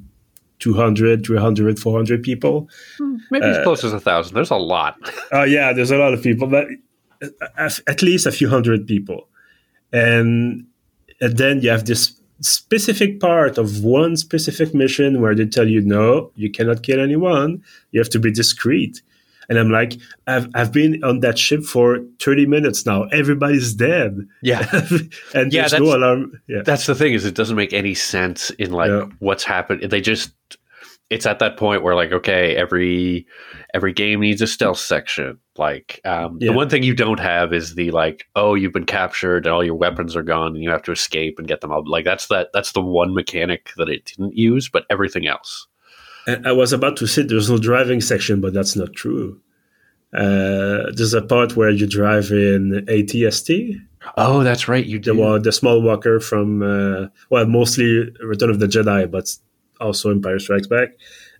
200, 0.59 1.25
300, 1.25 1.79
400 1.79 2.23
people. 2.23 2.69
Maybe 3.29 3.45
as 3.45 3.63
close 3.63 3.83
as 3.83 3.93
a 3.93 3.99
thousand. 3.99 4.35
There's 4.35 4.51
a 4.51 4.55
lot. 4.55 4.95
Oh 5.31 5.43
yeah, 5.55 5.73
there's 5.73 5.91
a 5.91 5.97
lot 5.97 6.13
of 6.13 6.21
people, 6.23 6.47
but 6.47 6.67
at 7.57 8.01
least 8.01 8.25
a 8.25 8.31
few 8.31 8.49
hundred 8.49 8.87
people, 8.87 9.27
and, 9.91 10.65
and 11.21 11.37
then 11.37 11.61
you 11.61 11.69
have 11.69 11.85
this 11.85 12.13
specific 12.41 13.19
part 13.19 13.57
of 13.57 13.83
one 13.83 14.15
specific 14.15 14.73
mission 14.73 15.21
where 15.21 15.33
they 15.35 15.45
tell 15.45 15.67
you 15.67 15.81
no, 15.81 16.31
you 16.35 16.51
cannot 16.51 16.83
kill 16.83 16.99
anyone. 16.99 17.63
You 17.91 17.99
have 17.99 18.09
to 18.11 18.19
be 18.19 18.31
discreet. 18.31 19.01
And 19.49 19.57
I'm 19.57 19.71
like, 19.71 19.93
I've 20.27 20.49
I've 20.55 20.73
been 20.73 21.01
on 21.05 21.21
that 21.21 21.39
ship 21.39 21.63
for 21.63 21.99
30 22.19 22.47
minutes 22.47 22.85
now. 22.85 23.03
Everybody's 23.13 23.73
dead, 23.73 24.27
Yeah, 24.41 24.67
and 25.33 25.53
Yeah, 25.53 25.61
there's 25.61 25.71
that's- 25.71 25.79
no 25.79 25.95
alarm. 25.95 26.33
Yeah, 26.47 26.63
that's 26.65 26.85
the 26.85 26.95
thing 26.95 27.13
is 27.13 27.23
it 27.23 27.33
doesn't 27.33 27.55
make 27.55 27.71
any 27.71 27.93
sense 27.93 28.49
in 28.59 28.71
like 28.71 28.89
Yeah. 28.89 29.05
what's 29.19 29.45
happened. 29.45 29.89
They 29.89 30.01
just 30.01 30.31
it's 31.09 31.25
at 31.25 31.39
that 31.39 31.55
point 31.57 31.83
where 31.83 31.95
like 31.95 32.11
okay 32.11 32.55
every 32.55 33.25
every 33.73 33.93
game 33.93 34.19
needs 34.19 34.41
a 34.41 34.47
stealth 34.47 34.79
section. 34.79 35.39
Like 35.57 36.01
um, 36.05 36.37
Yeah. 36.41 36.51
the 36.51 36.57
one 36.57 36.69
thing 36.69 36.83
you 36.83 36.93
don't 36.93 37.19
have 37.19 37.53
is 37.53 37.75
the 37.75 37.91
like 37.91 38.25
oh 38.35 38.55
you've 38.55 38.73
been 38.73 38.85
captured 38.85 39.45
and 39.45 39.53
all 39.53 39.63
your 39.63 39.75
weapons 39.75 40.15
are 40.15 40.23
gone 40.23 40.53
and 40.55 40.63
you 40.63 40.69
have 40.69 40.83
to 40.83 40.91
escape 40.91 41.39
and 41.39 41.47
get 41.47 41.61
them 41.61 41.71
out 41.71 41.87
like 41.87 42.03
that's 42.05 42.27
that 42.27 42.49
that's 42.53 42.73
the 42.73 42.81
one 42.81 43.13
mechanic 43.13 43.71
that 43.77 43.89
it 43.89 44.05
didn't 44.05 44.35
use 44.35 44.67
but 44.69 44.85
everything 44.89 45.27
else. 45.27 45.67
And 46.27 46.45
I 46.45 46.51
was 46.51 46.73
about 46.73 46.97
to 46.97 47.07
say 47.07 47.21
there's 47.23 47.49
no 47.49 47.57
driving 47.57 48.01
section, 48.01 48.41
but 48.41 48.53
that's 48.53 48.75
not 48.75 48.91
true. 48.93 49.39
Uh, 50.13 50.91
there's 50.95 51.13
a 51.13 51.21
part 51.21 51.55
where 51.55 51.69
you 51.69 51.85
drive 51.87 52.31
in 52.31 52.85
ATST, 52.87 53.75
oh 54.17 54.41
that's 54.43 54.67
right 54.67 54.85
you 54.85 54.99
the 54.99 55.13
do. 55.13 55.17
wa- 55.19 55.37
the 55.37 55.51
small 55.51 55.81
walker 55.81 56.19
from 56.19 56.61
uh, 56.63 57.07
well, 57.29 57.45
mostly 57.45 58.09
Return 58.21 58.49
of 58.49 58.59
the 58.59 58.67
Jedi, 58.67 59.09
but 59.11 59.29
also 59.79 60.11
Empire 60.11 60.39
Strikes 60.39 60.67
Back. 60.67 60.89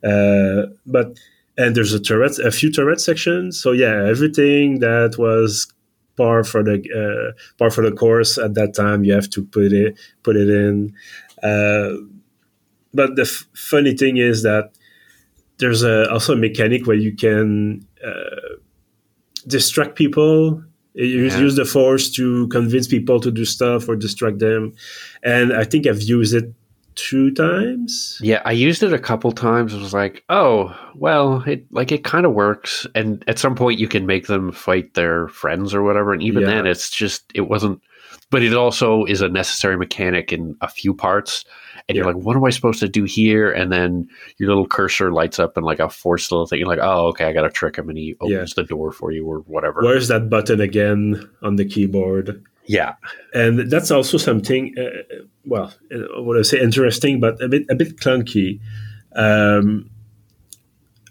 Uh, 0.04 0.68
but 0.86 1.18
and 1.58 1.76
there's 1.76 1.94
a 1.94 2.00
turret, 2.00 2.38
a 2.40 2.52
few 2.52 2.72
turret 2.72 3.02
sections. 3.02 3.60
So 3.60 3.72
yeah, 3.72 4.06
everything 4.08 4.80
that 4.80 5.16
was 5.18 5.68
par 6.16 6.44
for 6.44 6.64
the 6.64 6.78
uh, 6.94 7.32
par 7.58 7.70
for 7.72 7.84
the 7.84 7.96
course 7.96 8.38
at 8.38 8.54
that 8.56 8.74
time, 8.76 9.04
you 9.04 9.14
have 9.14 9.30
to 9.32 9.44
put 9.44 9.74
it 9.74 9.98
put 10.24 10.36
it 10.36 10.50
in. 10.50 10.94
Uh, 11.44 11.94
but 12.94 13.16
the 13.16 13.24
f- 13.24 13.46
funny 13.54 13.96
thing 13.96 14.18
is 14.18 14.44
that 14.44 14.72
there's 15.60 15.84
a, 15.84 16.10
also 16.12 16.34
a 16.34 16.38
mechanic 16.38 16.86
where 16.88 16.96
you 16.96 17.16
can 17.16 17.86
uh, 18.06 18.56
distract 19.48 19.96
people 19.96 20.64
use, 20.94 21.34
Yeah. 21.34 21.42
use 21.42 21.56
the 21.56 21.66
force 21.66 22.10
to 22.12 22.48
convince 22.50 22.88
people 22.88 23.20
to 23.22 23.32
do 23.32 23.46
stuff 23.46 23.88
or 23.88 23.96
distract 23.96 24.40
them 24.40 24.74
and 25.24 25.54
i 25.54 25.64
think 25.64 25.86
i've 25.88 26.02
used 26.02 26.34
it 26.34 26.52
two 26.98 27.32
times 27.32 28.20
Yeah, 28.22 28.42
I 28.44 28.52
used 28.52 28.84
it 28.84 28.92
a 28.92 29.00
couple 29.00 29.32
times. 29.32 29.74
I 29.74 29.78
was 29.78 29.94
like, 29.94 30.24
oh, 30.30 30.76
well, 30.96 31.44
it 31.48 31.66
like 31.72 31.92
it 31.92 32.04
kind 32.04 32.26
of 32.26 32.34
works. 32.34 32.86
And 32.96 33.24
at 33.28 33.40
some 33.40 33.56
point, 33.56 33.80
you 33.80 33.88
can 33.88 34.06
make 34.06 34.28
them 34.28 34.52
fight 34.52 34.94
their 34.96 35.28
friends 35.30 35.74
or 35.74 35.84
whatever. 35.84 36.12
And 36.12 36.22
even 36.24 36.42
Yeah. 36.44 36.50
then, 36.50 36.68
it's 36.68 36.90
just 36.90 37.32
it 37.34 37.48
wasn't. 37.48 37.82
But 38.30 38.44
it 38.44 38.54
also 38.54 39.06
is 39.06 39.22
a 39.22 39.30
necessary 39.30 39.78
mechanic 39.78 40.34
in 40.34 40.56
a 40.60 40.68
few 40.68 40.94
parts. 40.94 41.46
And 41.88 41.96
you're 41.96 42.06
like, 42.06 42.18
what 42.18 42.36
am 42.36 42.44
I 42.44 42.50
supposed 42.50 42.82
to 42.82 42.90
do 42.90 43.06
here? 43.06 43.50
And 43.50 43.72
then 43.72 44.10
your 44.38 44.50
little 44.50 44.68
cursor 44.68 45.14
lights 45.14 45.40
up 45.40 45.56
and 45.56 45.66
like 45.66 45.80
a 45.80 45.90
force 45.90 46.30
little 46.30 46.46
thing. 46.46 46.60
You're 46.60 46.68
like, 46.68 46.80
oh, 46.82 47.08
okay, 47.08 47.24
I 47.26 47.32
got 47.32 47.44
to 47.44 47.50
trick 47.50 47.78
him, 47.78 47.88
and 47.88 47.98
he 47.98 48.16
opens 48.20 48.54
the 48.56 48.64
door 48.64 48.92
for 48.92 49.12
you 49.14 49.26
or 49.26 49.40
whatever. 49.42 49.82
where's 49.82 50.10
that 50.10 50.30
button 50.30 50.60
again 50.60 51.30
on 51.42 51.56
the 51.56 51.64
keyboard 51.64 52.44
Yeah, 52.68 52.96
and 53.34 53.70
that's 53.72 53.92
also 53.92 54.18
something 54.18 54.76
uh, 54.78 55.24
well 55.46 55.74
uh, 55.92 56.22
what 56.24 56.38
i 56.38 56.42
say 56.42 56.60
interesting 56.60 57.20
but 57.20 57.42
a 57.42 57.48
bit 57.48 57.64
a 57.70 57.76
bit 57.76 57.98
clunky 57.98 58.60
um, 59.16 59.90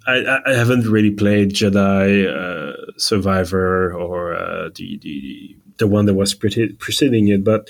I, 0.06 0.40
I- 0.46 0.54
haven't 0.54 0.86
really 0.86 1.10
played 1.10 1.50
Jedi 1.52 2.26
uh, 2.28 2.76
Survivor 2.96 3.92
or 3.92 4.34
uh, 4.36 4.68
the, 4.74 4.98
the 5.02 5.56
the 5.78 5.86
one 5.86 6.06
that 6.06 6.14
was 6.14 6.34
pre- 6.34 6.72
preceding 6.78 7.28
it, 7.28 7.42
but 7.44 7.68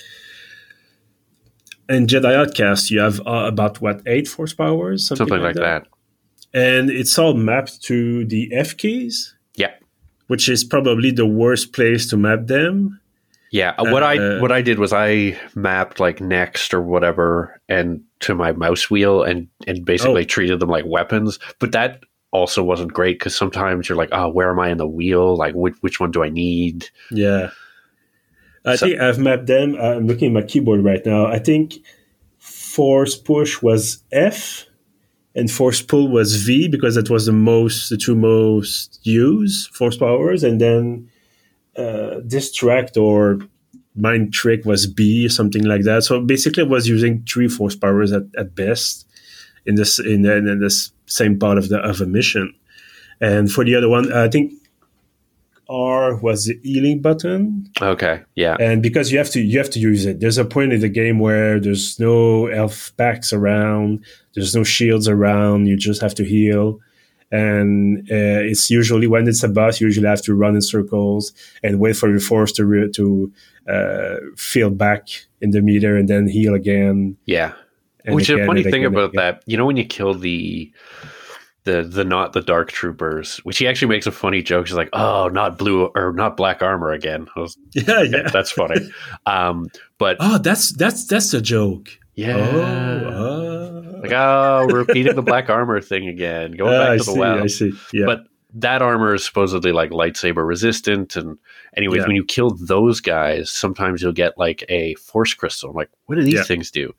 in 1.89 2.07
Jedi 2.07 2.33
Outcast 2.35 2.91
you 2.91 2.99
have 2.99 3.19
uh, 3.25 3.45
about 3.47 3.81
what 3.81 4.01
eight 4.05 4.27
force 4.27 4.53
powers, 4.53 5.07
something, 5.07 5.27
something 5.27 5.41
like 5.43 5.55
that. 5.55 5.87
and 6.53 6.89
it's 6.89 7.17
all 7.17 7.33
mapped 7.33 7.81
to 7.83 8.25
the 8.25 8.49
F 8.53 8.75
keys, 8.77 9.35
Yeah. 9.55 9.73
which 10.27 10.49
is 10.49 10.63
probably 10.63 11.11
the 11.11 11.25
worst 11.25 11.73
place 11.73 12.07
to 12.09 12.17
map 12.17 12.47
them. 12.47 12.99
Yeah, 13.51 13.73
uh, 13.77 13.85
what 13.91 14.03
I 14.03 14.17
Uh, 14.17 14.39
what 14.41 14.51
I 14.51 14.61
did 14.61 14.77
was 14.79 14.91
I 14.93 15.37
mapped 15.55 15.99
like 15.99 16.19
next 16.21 16.73
or 16.73 16.81
whatever 16.81 17.59
and 17.69 18.01
to 18.21 18.35
my 18.35 18.51
mouse 18.51 18.89
wheel 18.89 19.23
and 19.23 19.47
and 19.67 19.85
basically 19.85 20.21
Oh. 20.23 20.25
treated 20.25 20.59
them 20.59 20.69
like 20.69 20.85
weapons. 20.85 21.39
But 21.59 21.71
that 21.71 22.01
also 22.31 22.61
wasn't 22.63 22.93
great 22.93 23.19
because 23.19 23.35
sometimes 23.35 23.87
you're 23.87 23.97
like, 23.97 24.09
oh, 24.11 24.29
where 24.29 24.49
am 24.49 24.59
I 24.59 24.69
in 24.69 24.77
the 24.77 24.87
wheel? 24.87 25.35
Like, 25.37 25.53
which 25.55 25.75
which 25.81 25.99
one 25.99 26.11
do 26.11 26.23
I 26.23 26.29
need? 26.29 26.89
Yeah. 27.11 27.51
I 28.65 28.75
So- 28.75 28.87
think 28.87 28.99
I've 28.99 29.17
mapped 29.19 29.47
them. 29.47 29.75
I'm 29.79 30.07
looking 30.07 30.27
at 30.27 30.33
my 30.33 30.41
keyboard 30.41 30.83
right 30.83 31.05
now. 31.05 31.25
I 31.27 31.39
think 31.39 31.75
force 32.37 33.15
push 33.15 33.61
was 33.61 34.03
F 34.11 34.65
and 35.35 35.49
force 35.49 35.81
pull 35.81 36.09
was 36.09 36.35
V 36.43 36.67
because 36.67 36.95
that 36.95 37.09
was 37.09 37.25
the 37.27 37.31
most, 37.31 37.89
the 37.89 37.97
two 37.97 38.15
most 38.15 38.99
used 39.03 39.69
force 39.73 39.95
powers. 39.97 40.43
And 40.43 40.59
then 40.59 41.09
uh, 41.77 42.19
distract 42.21 42.97
or 42.97 43.39
mind 43.95 44.33
trick 44.33 44.65
was 44.65 44.87
B, 44.87 45.27
something 45.27 45.63
like 45.63 45.83
that. 45.83 46.03
So 46.03 46.21
basically, 46.21 46.63
I 46.63 46.67
was 46.67 46.87
using 46.87 47.23
three 47.23 47.47
force 47.47 47.75
powers 47.75 48.11
at, 48.11 48.23
at 48.37 48.55
best 48.55 49.07
in 49.65 49.75
this 49.75 49.99
in, 49.99 50.25
in 50.25 50.59
this 50.59 50.91
same 51.05 51.37
part 51.37 51.57
of 51.57 51.69
the 51.69 51.77
of 51.77 52.01
a 52.01 52.05
mission. 52.05 52.53
And 53.19 53.51
for 53.51 53.65
the 53.65 53.75
other 53.75 53.89
one, 53.89 54.13
I 54.13 54.27
think 54.27 54.53
R 55.69 56.15
was 56.15 56.45
the 56.45 56.59
healing 56.63 57.01
button, 57.01 57.69
Okay, 57.81 58.21
yeah, 58.35 58.55
and 58.59 58.81
because 58.81 59.11
you 59.11 59.17
have 59.17 59.29
to 59.31 59.41
you 59.41 59.57
have 59.57 59.69
to 59.71 59.79
use 59.79 60.05
it. 60.05 60.19
There's 60.19 60.37
a 60.37 60.45
point 60.45 60.71
in 60.71 60.79
the 60.79 60.89
game 60.89 61.19
where 61.19 61.59
there's 61.59 61.99
no 61.99 62.47
elf 62.47 62.93
packs 62.97 63.33
around, 63.33 64.05
there's 64.33 64.55
no 64.55 64.63
shields 64.63 65.07
around. 65.07 65.67
You 65.67 65.75
just 65.75 66.01
have 66.01 66.15
to 66.15 66.23
heal, 66.23 66.79
and 67.31 67.99
uh, 68.11 68.41
it's 68.49 68.69
usually 68.69 69.07
when 69.07 69.27
it's 69.27 69.43
a 69.43 69.49
boss, 69.49 69.79
you 69.81 69.87
usually 69.87 70.07
have 70.07 70.21
to 70.23 70.33
run 70.33 70.55
in 70.55 70.61
circles 70.61 71.33
and 71.63 71.79
wait 71.79 71.95
for 71.97 72.09
your 72.09 72.19
force 72.19 72.51
to 72.53 72.65
re- 72.65 72.91
to 72.91 73.31
uh, 73.67 74.15
fill 74.37 74.69
back 74.69 75.07
in 75.41 75.51
the 75.51 75.61
meter 75.61 75.95
and 75.97 76.07
then 76.07 76.27
heal 76.27 76.53
again. 76.53 77.17
yeah. 77.25 77.53
Which 78.05 78.29
is 78.29 78.39
a 78.39 78.45
funny 78.45 78.63
thing 78.63 78.85
about 78.85 79.09
again. 79.09 79.17
that, 79.17 79.43
you 79.47 79.57
know, 79.57 79.65
when 79.65 79.75
you 79.75 79.83
kill 79.83 80.13
the 80.13 80.71
the 81.65 81.83
the 81.83 82.05
not 82.05 82.31
the 82.31 82.39
dark 82.41 82.71
troopers, 82.71 83.39
which 83.39 83.57
he 83.57 83.67
actually 83.67 83.89
makes 83.89 84.07
a 84.07 84.11
funny 84.13 84.41
joke. 84.41 84.67
He's 84.67 84.77
like, 84.77 84.87
"Oh, 84.93 85.27
not 85.27 85.57
blue 85.57 85.87
or 85.93 86.13
not 86.13 86.37
black 86.37 86.61
armor 86.61 86.93
again." 86.93 87.27
Was, 87.35 87.57
Yeah, 87.75 88.03
yeah. 88.03 88.29
That's 88.31 88.51
funny. 88.51 88.89
um, 89.25 89.67
but 89.97 90.15
Oh, 90.21 90.37
that's 90.37 90.71
that's 90.71 91.03
that's 91.05 91.33
a 91.33 91.41
joke. 91.41 91.89
yeah, 92.15 92.37
Oh, 92.37 93.09
oh. 93.11 93.86
Like 94.01 94.11
oh, 94.11 94.67
repeating 94.71 95.15
the 95.15 95.21
black 95.21 95.49
armor 95.49 95.81
thing 95.81 96.07
again. 96.07 96.51
Going 96.51 96.73
Ah, 96.73 96.79
back 96.79 96.89
I 96.89 96.91
to 96.93 96.97
the 96.97 97.03
see. 97.11 97.19
well. 97.19 97.43
I 97.43 97.47
see. 97.47 97.73
Yeah. 97.93 98.05
But 98.05 98.23
that 98.53 98.81
armor 98.81 99.13
is 99.13 99.25
supposedly 99.25 99.71
like 99.71 99.91
lightsaber 99.91 100.47
resistant, 100.47 101.15
and 101.15 101.37
anyways, 101.75 101.99
Yeah. 102.01 102.07
when 102.07 102.15
you 102.15 102.23
kill 102.25 102.51
those 102.51 103.01
guys, 103.01 103.51
sometimes 103.51 104.01
you'll 104.01 104.13
get 104.13 104.37
like 104.37 104.63
a 104.69 104.95
force 104.95 105.33
crystal. 105.33 105.69
I'm 105.71 105.75
like, 105.75 105.89
what 106.05 106.15
do 106.15 106.23
these 106.23 106.33
Yeah. 106.35 106.43
things 106.43 106.71
do? 106.71 106.93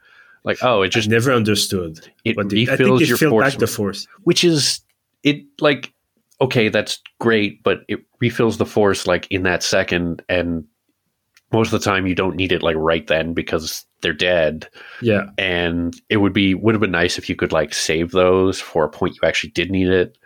Like, 0.44 0.58
oh, 0.62 0.82
it 0.82 0.88
just 0.88 1.08
just 1.08 1.10
never 1.10 1.32
understood. 1.32 2.00
it 2.24 2.36
But 2.36 2.48
the, 2.50 2.68
I 2.68 2.72
refills 2.72 3.02
it 3.02 3.08
your 3.08 3.18
force, 3.18 3.50
back 3.52 3.58
the 3.58 3.66
force. 3.66 4.06
which 4.22 4.44
is 4.44 4.80
it 5.22 5.44
like 5.60 5.92
okay, 6.40 6.68
that's 6.68 7.02
great, 7.18 7.62
but 7.64 7.80
it 7.88 7.98
refills 8.20 8.58
the 8.58 8.66
force 8.66 9.06
like 9.08 9.26
in 9.30 9.42
that 9.42 9.62
second, 9.64 10.22
and 10.28 10.64
most 11.52 11.72
of 11.72 11.80
the 11.80 11.84
time 11.84 12.06
you 12.06 12.14
don't 12.14 12.36
need 12.36 12.52
it 12.52 12.62
like 12.62 12.76
right 12.76 13.06
then 13.08 13.32
because 13.34 13.84
they're 14.00 14.12
dead. 14.12 14.68
Yeah. 15.02 15.26
and 15.38 15.94
it 16.08 16.18
would 16.18 16.32
be 16.32 16.54
would 16.54 16.74
have 16.74 16.80
been 16.80 16.90
nice 16.90 17.18
if 17.18 17.28
you 17.28 17.36
could 17.36 17.52
like 17.52 17.74
save 17.74 18.12
those 18.12 18.60
for 18.60 18.84
a 18.84 18.88
point 18.88 19.14
you 19.20 19.26
actually 19.28 19.50
did 19.50 19.70
need 19.70 19.88
it 19.88 20.16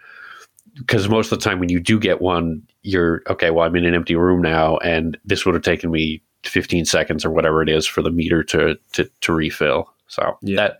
because 0.77 1.09
most 1.09 1.31
of 1.33 1.39
the 1.39 1.45
time 1.45 1.59
when 1.59 1.69
you 1.69 1.81
do 1.81 1.99
get 2.01 2.21
one 2.21 2.63
you're 2.83 3.23
okay 3.29 3.51
well 3.51 3.65
i'm 3.67 3.77
in 3.77 3.85
an 3.85 3.95
empty 3.95 4.15
room 4.17 4.41
now 4.43 4.77
and 4.79 5.19
this 5.25 5.45
would 5.45 5.55
have 5.55 5.63
taken 5.65 5.91
me 5.91 6.23
15 6.45 6.85
seconds 6.87 7.25
or 7.25 7.31
whatever 7.31 7.63
it 7.63 7.69
is 7.69 7.87
for 7.87 8.03
the 8.03 8.11
meter 8.11 8.43
to 8.43 8.77
to, 8.93 9.09
to 9.21 9.33
refill 9.33 9.89
so 10.09 10.37
Yeah. 10.43 10.57
that 10.57 10.79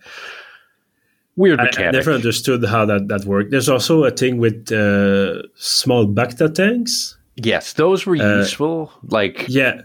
weird 1.35 1.59
I, 1.59 1.69
I 1.77 1.91
never 1.91 2.11
understood 2.11 2.63
how 2.65 2.85
that, 2.85 3.07
that 3.07 3.25
worked. 3.25 3.51
There's 3.51 3.69
also 3.69 4.03
a 4.03 4.11
thing 4.11 4.37
with 4.37 4.71
uh, 4.71 5.41
small 5.55 6.05
Bacta 6.07 6.53
tanks. 6.53 7.17
yes 7.35 7.73
those 7.73 8.05
were 8.05 8.15
Uh, 8.17 8.37
useful 8.39 8.91
like 9.09 9.45
Yeah, 9.47 9.81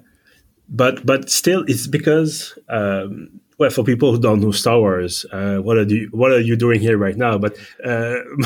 but 0.68 1.04
but 1.04 1.30
still, 1.30 1.64
it's 1.66 1.86
because 1.86 2.58
um, 2.68 3.40
well, 3.58 3.70
for 3.70 3.82
people 3.82 4.12
who 4.12 4.20
don't 4.20 4.40
know 4.40 4.52
Star 4.52 4.78
Wars, 4.78 5.26
uh, 5.32 5.56
what 5.56 5.76
are 5.76 5.82
you 5.82 6.08
what 6.12 6.30
are 6.30 6.40
you 6.40 6.56
doing 6.56 6.80
here 6.80 6.96
right 6.96 7.16
now? 7.16 7.38
But 7.38 7.56
uh, 7.84 8.14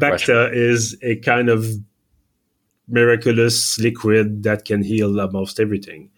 Bacta 0.00 0.50
is 0.52 0.96
a 1.02 1.16
kind 1.16 1.50
of 1.50 1.66
miraculous 2.88 3.78
liquid 3.78 4.42
that 4.44 4.64
can 4.64 4.82
heal 4.82 5.20
almost 5.20 5.60
everything. 5.60 6.10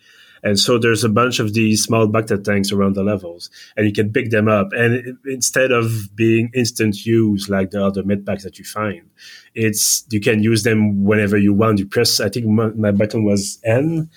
And 0.43 0.61
so 0.61 0.79
there's 0.79 1.03
a 1.03 1.09
bunch 1.09 1.41
of 1.41 1.55
these 1.55 1.83
small 1.83 2.07
Bacta 2.07 2.43
tanks 2.43 2.71
around 2.71 2.95
the 2.95 3.03
levels, 3.03 3.51
and 3.77 3.85
you 3.85 3.93
can 3.93 4.13
pick 4.13 4.31
them 4.31 4.47
up. 4.47 4.69
And 4.73 5.19
instead 5.25 5.73
of 5.73 6.15
being 6.15 6.51
instant 6.55 7.05
use 7.05 7.49
like 7.49 7.73
the 7.73 7.85
other 7.85 8.05
med 8.05 8.25
packs 8.25 8.45
that 8.45 8.59
you 8.59 8.65
find, 8.65 9.11
it's 9.57 10.05
you 10.11 10.21
can 10.21 10.45
use 10.45 10.63
them 10.63 11.03
whenever 11.03 11.37
you 11.37 11.53
want. 11.53 11.81
You 11.81 11.87
press, 11.87 12.21
I 12.21 12.29
think 12.29 12.47
my, 12.47 12.69
my 12.69 12.93
button 12.93 13.25
was 13.25 13.59
N 13.65 14.09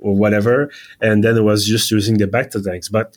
or 0.00 0.14
whatever, 0.14 0.70
and 1.00 1.24
then 1.24 1.36
it 1.36 1.42
was 1.42 1.66
just 1.66 1.90
using 1.90 2.18
the 2.18 2.26
Bacta 2.26 2.62
tanks. 2.62 2.88
But 2.88 3.16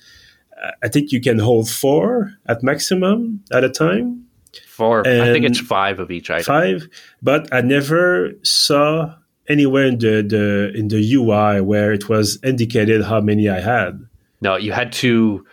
uh, 0.64 0.72
I 0.84 0.88
think 0.88 1.12
you 1.12 1.22
can 1.22 1.40
hold 1.40 1.70
four 1.70 2.34
at 2.48 2.64
maximum 2.64 3.44
at 3.52 3.64
a 3.64 3.70
time 3.70 4.26
four 4.68 5.08
i 5.08 5.32
think 5.32 5.46
it's 5.46 5.62
five 5.62 5.98
of 6.00 6.12
each 6.12 6.30
item 6.30 6.44
five, 6.44 6.90
but 7.22 7.48
I 7.54 7.62
never 7.62 8.32
saw 8.44 9.16
anywhere 9.48 9.86
in 9.86 10.00
the, 10.00 10.22
the 10.28 10.74
in 10.78 10.90
the 10.90 11.14
UI 11.14 11.62
where 11.62 11.94
it 11.94 12.10
was 12.10 12.38
indicated 12.44 13.02
how 13.04 13.22
many 13.22 13.48
I 13.48 13.62
had. 13.62 14.06
no 14.42 14.58
you 14.58 14.74
had 14.74 14.92
to 15.04 15.46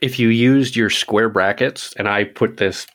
if 0.00 0.18
you 0.18 0.28
used 0.28 0.76
your 0.76 0.90
square 0.90 1.28
brackets, 1.28 1.92
and 1.96 2.08
I 2.08 2.24
put 2.24 2.58
this, 2.58 2.86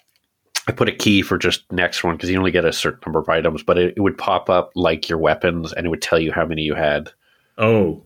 I 0.67 0.71
put 0.71 0.89
a 0.89 0.93
key 0.93 1.21
for 1.21 1.37
just 1.37 1.69
next 1.71 2.03
one 2.03 2.15
because 2.15 2.29
you 2.29 2.37
only 2.37 2.51
get 2.51 2.65
a 2.65 2.73
certain 2.73 3.01
number 3.05 3.19
of 3.19 3.29
items, 3.29 3.63
but 3.63 3.77
it, 3.77 3.93
it 3.97 4.01
would 4.01 4.17
pop 4.17 4.49
up 4.49 4.71
like 4.75 5.09
your 5.09 5.17
weapons, 5.17 5.73
and 5.73 5.85
it 5.85 5.89
would 5.89 6.01
tell 6.01 6.19
you 6.19 6.31
how 6.31 6.45
many 6.45 6.61
you 6.61 6.75
had. 6.75 7.11
Oh, 7.57 8.03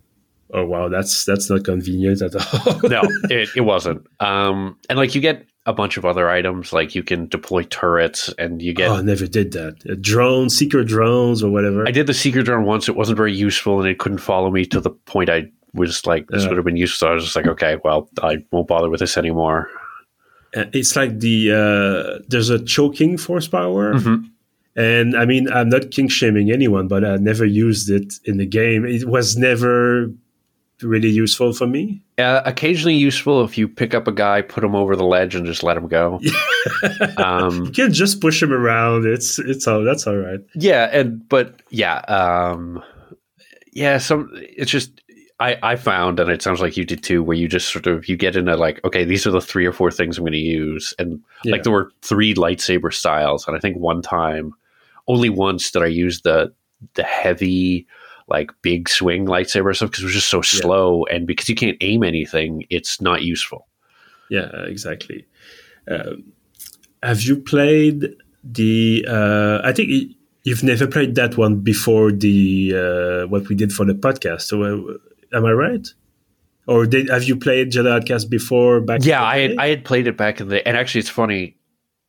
oh 0.54 0.66
wow, 0.66 0.90
that's 0.90 1.26
that's 1.26 1.50
not 1.50 1.64
convenient 1.64 2.22
at 2.22 2.36
all. 2.68 2.80
no, 2.90 3.02
it, 3.30 3.50
it 3.56 3.62
wasn't. 3.62 4.06
Um, 4.20 4.78
and 4.90 4.98
like 4.98 5.16
you 5.16 5.22
get 5.22 5.46
a 5.66 5.74
bunch 5.74 5.98
of 5.98 6.06
other 6.06 6.30
items, 6.30 6.72
like 6.72 6.96
you 6.96 7.04
can 7.04 7.28
deploy 7.28 7.64
turrets, 7.64 8.34
and 8.38 8.62
you 8.62 8.74
get. 8.74 8.90
oh, 8.90 8.96
I 8.96 9.02
never 9.02 9.28
did 9.28 9.52
that. 9.54 9.76
Uh, 9.90 9.96
drones, 10.00 10.56
secret 10.58 10.88
drones, 10.88 11.44
or 11.44 11.50
whatever. 11.52 11.88
I 11.88 11.92
did 11.92 12.08
the 12.08 12.14
secret 12.14 12.44
drone 12.46 12.64
once. 12.66 12.88
It 12.88 12.96
wasn't 12.96 13.18
very 13.18 13.34
useful, 13.34 13.80
and 13.80 13.88
it 13.90 14.00
couldn't 14.00 14.20
follow 14.20 14.50
me 14.52 14.66
to 14.66 14.80
the 14.82 14.92
point 14.92 15.30
I 15.30 15.52
was 15.74 16.06
like, 16.06 16.28
this 16.30 16.44
Yeah. 16.44 16.50
would 16.50 16.58
have 16.58 16.66
been 16.66 16.78
useful. 16.78 17.08
So 17.08 17.12
I 17.12 17.16
was 17.16 17.24
just 17.26 17.36
like, 17.36 17.48
okay, 17.48 17.78
well, 17.84 18.10
I 18.24 18.38
won't 18.52 18.68
bother 18.68 18.90
with 18.90 19.00
this 19.02 19.18
anymore. 19.18 19.70
Uh, 20.56 20.64
it's 20.74 20.96
like 20.96 21.20
the 21.20 21.52
uh, 21.52 22.24
there's 22.30 22.50
a 22.50 22.64
choking 22.64 23.18
force 23.18 23.48
power. 23.50 23.94
Mhm. 23.96 24.30
And 24.78 25.18
I 25.18 25.26
mean, 25.26 25.52
I'm 25.52 25.70
not 25.70 25.92
king 25.92 26.08
shaming 26.08 26.52
anyone, 26.52 26.88
but 26.88 27.04
I 27.04 27.18
never 27.18 27.44
used 27.46 27.90
it 27.90 28.14
in 28.26 28.38
the 28.38 28.46
game. 28.46 28.86
It 28.86 29.06
was 29.10 29.36
never 29.36 30.10
really 30.84 31.10
useful 31.10 31.52
for 31.54 31.66
me. 31.66 32.00
Uh, 32.20 32.42
occasionally 32.46 32.94
useful 32.94 33.44
if 33.44 33.58
you 33.58 33.68
pick 33.68 33.96
up 33.96 34.08
a 34.08 34.12
guy, 34.12 34.44
put 34.44 34.64
him 34.64 34.76
over 34.76 34.96
the 34.96 35.04
ledge, 35.04 35.34
and 35.34 35.46
just 35.48 35.64
let 35.64 35.76
him 35.78 35.88
go. 35.88 36.22
um, 37.18 37.66
You 37.66 37.72
can 37.72 37.92
just 37.94 38.22
push 38.22 38.42
him 38.44 38.54
around. 38.54 39.06
It's 39.08 39.40
it's 39.40 39.68
all 39.68 39.84
that's 39.84 40.06
all 40.08 40.16
right. 40.18 40.40
yeah, 40.54 40.90
and 40.92 41.28
but 41.28 41.62
yeah, 41.70 41.98
um, 42.08 42.84
yeah. 43.74 43.98
Some 43.98 44.30
it's 44.36 44.70
just 44.72 45.02
I 45.40 45.58
I 45.64 45.76
found, 45.76 46.20
and 46.20 46.30
it 46.30 46.42
sounds 46.44 46.62
like 46.62 46.78
you 46.78 46.86
did 46.86 47.02
too, 47.04 47.24
where 47.24 47.38
you 47.38 47.48
just 47.48 47.72
sort 47.72 47.88
of 47.88 48.08
you 48.08 48.16
get 48.18 48.36
into 48.36 48.56
like, 48.56 48.80
okay, 48.86 49.04
these 49.06 49.26
are 49.26 49.32
the 49.32 49.42
three 49.42 49.66
or 49.66 49.74
four 49.74 49.90
things 49.92 50.18
I'm 50.18 50.24
going 50.24 50.34
to 50.34 50.38
use, 50.38 50.94
and 51.00 51.20
Yeah. 51.44 51.54
like 51.54 51.64
there 51.64 51.74
were 51.74 51.92
three 52.04 52.34
lightsaber 52.36 52.94
styles, 52.94 53.48
and 53.48 53.58
I 53.58 53.60
think 53.60 53.78
one 53.78 54.02
time, 54.02 54.54
only 55.08 55.30
once 55.30 55.72
did 55.72 55.84
I 55.84 55.88
use 55.88 56.22
the 56.22 56.54
the 56.94 57.04
heavy 57.04 57.88
like 58.28 58.52
big 58.62 58.90
swing 58.90 59.26
lightsaber 59.26 59.76
stuff 59.76 59.90
because 59.90 60.04
it 60.04 60.08
was 60.08 60.14
just 60.14 60.30
so 60.30 60.42
slow, 60.42 61.06
and 61.06 61.26
because 61.26 61.48
you 61.48 61.56
can't 61.56 61.78
aim 61.82 62.04
anything, 62.04 62.66
it's 62.70 63.00
not 63.02 63.22
useful. 63.24 63.68
Yeah, 64.30 64.50
exactly. 64.66 65.26
Um, 65.90 66.34
have 67.02 67.22
you 67.22 67.38
played 67.38 68.16
the? 68.44 69.06
Uh, 69.08 69.62
I 69.64 69.72
think 69.72 70.14
you've 70.44 70.64
never 70.64 70.88
played 70.88 71.16
that 71.16 71.38
one 71.38 71.62
before 71.62 72.12
the 72.12 72.74
uh, 72.76 73.28
what 73.28 73.48
we 73.48 73.56
did 73.56 73.72
for 73.72 73.86
the 73.86 73.94
podcast. 73.94 74.42
So, 74.42 74.64
uh, 74.64 75.38
am 75.38 75.46
I 75.46 75.52
right? 75.52 75.88
Or 76.68 76.86
did 76.86 77.10
have 77.10 77.24
you 77.24 77.38
played 77.38 77.72
Jedi 77.72 77.90
Outcast 77.90 78.30
before? 78.30 78.82
Back 78.82 79.06
Yeah, 79.06 79.24
I 79.24 79.40
had. 79.40 79.58
I 79.58 79.70
had 79.70 79.86
played 79.86 80.08
it 80.08 80.18
back 80.18 80.42
in 80.42 80.50
the, 80.50 80.68
and 80.68 80.76
actually, 80.76 81.00
it's 81.00 81.10
funny. 81.10 81.56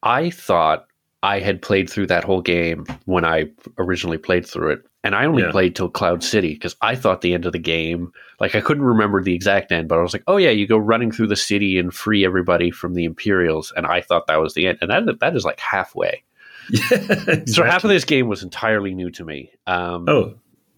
I 0.03 0.31
thought 0.31 0.88
I 1.23 1.41
had 1.41 1.61
played 1.63 1.91
through 1.91 2.07
that 2.09 2.25
whole 2.25 2.41
game 2.43 2.85
when 3.07 3.25
I 3.25 3.47
originally 3.79 4.19
played 4.19 4.47
through 4.47 4.71
it, 4.73 4.83
and 5.03 5.15
I 5.17 5.25
only 5.25 5.43
Yeah. 5.43 5.51
played 5.51 5.75
till 5.75 5.89
Cloud 5.89 6.23
City 6.23 6.55
because 6.55 6.77
I 6.81 6.95
thought 6.95 7.23
the 7.23 7.35
end 7.35 7.45
of 7.45 7.53
the 7.53 7.59
game, 7.59 8.13
like 8.41 8.55
I 8.55 8.61
couldn't 8.61 8.85
remember 8.85 9.23
the 9.23 9.35
exact 9.35 9.73
end, 9.73 9.89
but 9.89 9.99
I 9.99 10.03
was 10.03 10.13
like, 10.13 10.23
oh 10.29 10.37
yeah, 10.37 10.51
you 10.51 10.67
go 10.67 10.77
running 10.79 11.11
through 11.11 11.27
the 11.29 11.37
city 11.37 11.79
and 11.79 11.93
free 11.93 12.25
everybody 12.25 12.71
from 12.71 12.95
the 12.95 13.05
Imperials, 13.05 13.73
and 13.77 13.85
I 13.87 14.01
thought 14.01 14.27
that 14.29 14.41
was 14.41 14.55
the 14.55 14.69
end, 14.69 14.79
and 14.81 14.91
that 14.91 15.19
that 15.21 15.35
is 15.37 15.45
like 15.45 15.59
halfway. 15.61 16.23
yeah, 16.71 16.81
exactly. 16.93 17.47
So 17.47 17.65
half 17.65 17.83
of 17.83 17.91
this 17.91 18.05
game 18.05 18.29
was 18.29 18.43
entirely 18.43 18.95
new 18.95 19.11
to 19.13 19.25
me. 19.25 19.51
Um, 19.67 20.05
Oh, 20.09 20.35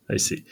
I 0.09 0.16
see. 0.16 0.45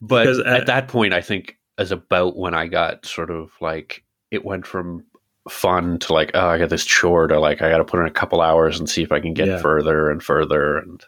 but 0.00 0.24
Because, 0.24 0.38
uh, 0.40 0.44
at 0.44 0.66
that 0.66 0.86
point, 0.88 1.14
I 1.14 1.20
think 1.20 1.56
is 1.78 1.90
about 1.90 2.36
when 2.36 2.54
I 2.54 2.66
got 2.68 3.06
sort 3.06 3.30
of 3.30 3.50
like 3.60 4.04
it 4.30 4.44
went 4.44 4.66
from 4.66 5.04
fun 5.48 5.98
to 5.98 6.12
like 6.12 6.30
oh 6.34 6.46
I 6.48 6.58
got 6.58 6.70
this 6.70 6.84
chore 6.84 7.26
to 7.26 7.40
like 7.40 7.62
I 7.62 7.70
got 7.70 7.78
to 7.78 7.84
put 7.84 8.00
in 8.00 8.06
a 8.06 8.10
couple 8.10 8.40
hours 8.40 8.78
and 8.78 8.88
see 8.88 9.02
if 9.02 9.10
I 9.10 9.20
can 9.20 9.34
get 9.34 9.48
Yeah. 9.48 9.58
further 9.60 10.10
and 10.10 10.22
further 10.22 10.78
and 10.78 11.02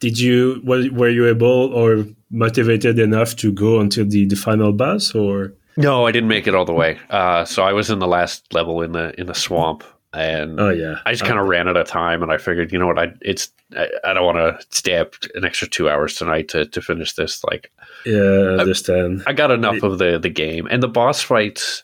Did 0.00 0.18
you 0.18 0.60
were, 0.64 1.08
you 1.08 1.26
able 1.28 1.72
or 1.74 2.04
motivated 2.30 2.98
enough 2.98 3.36
to 3.36 3.52
go 3.52 3.80
until 3.80 4.04
the, 4.06 4.26
the 4.26 4.36
final 4.36 4.72
boss 4.72 5.14
or? 5.14 5.52
no 5.76 6.06
I 6.06 6.12
didn't 6.12 6.28
make 6.30 6.46
it 6.46 6.54
all 6.54 6.64
the 6.64 6.72
way. 6.72 6.98
Uh, 7.10 7.44
so 7.44 7.62
I 7.62 7.72
was 7.74 7.90
in 7.90 7.98
the 7.98 8.06
last 8.06 8.52
level 8.54 8.80
in 8.82 8.92
the 8.92 9.18
in 9.20 9.26
the 9.26 9.34
swamp 9.34 9.84
and 10.14 10.58
Oh 10.58 10.70
yeah, 10.70 10.96
I 11.04 11.12
just 11.12 11.24
kind 11.24 11.38
of 11.38 11.46
ran 11.46 11.68
out 11.68 11.76
of 11.76 11.86
time 11.86 12.22
and 12.22 12.32
I 12.32 12.38
figured 12.38 12.72
you 12.72 12.78
know 12.78 12.86
what 12.86 12.98
I 12.98 13.12
it's 13.20 13.50
I, 13.76 13.88
I 14.04 14.14
don't 14.14 14.24
want 14.24 14.38
to 14.38 14.66
stay 14.74 14.96
up 14.96 15.14
an 15.34 15.44
extra 15.44 15.68
two 15.68 15.90
hours 15.90 16.14
tonight 16.14 16.48
to 16.48 16.64
to 16.64 16.80
finish 16.80 17.12
this 17.12 17.44
like 17.44 17.70
yeah, 18.06 18.16
I 18.56 18.60
understand. 18.60 19.24
I 19.26 19.32
got 19.34 19.50
enough 19.50 19.82
of 19.82 19.98
the 19.98 20.18
the 20.18 20.28
game, 20.30 20.68
and 20.70 20.80
the 20.82 20.88
boss 20.88 21.20
fights 21.20 21.82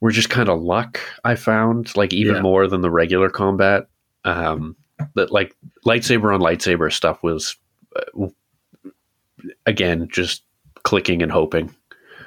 were 0.00 0.10
just 0.10 0.30
kind 0.30 0.48
of 0.48 0.60
luck. 0.62 0.98
I 1.24 1.34
found 1.34 1.94
like 1.96 2.12
even 2.12 2.36
Yeah. 2.36 2.40
more 2.42 2.66
than 2.66 2.80
the 2.80 2.90
regular 2.90 3.28
combat. 3.30 3.86
Um, 4.24 4.76
that 5.14 5.30
like 5.30 5.56
lightsaber 5.86 6.34
on 6.34 6.40
lightsaber 6.40 6.92
stuff 6.92 7.22
was 7.22 7.56
uh, 7.96 8.28
again 9.66 10.08
just 10.12 10.42
clicking 10.82 11.22
and 11.22 11.32
hoping. 11.32 11.74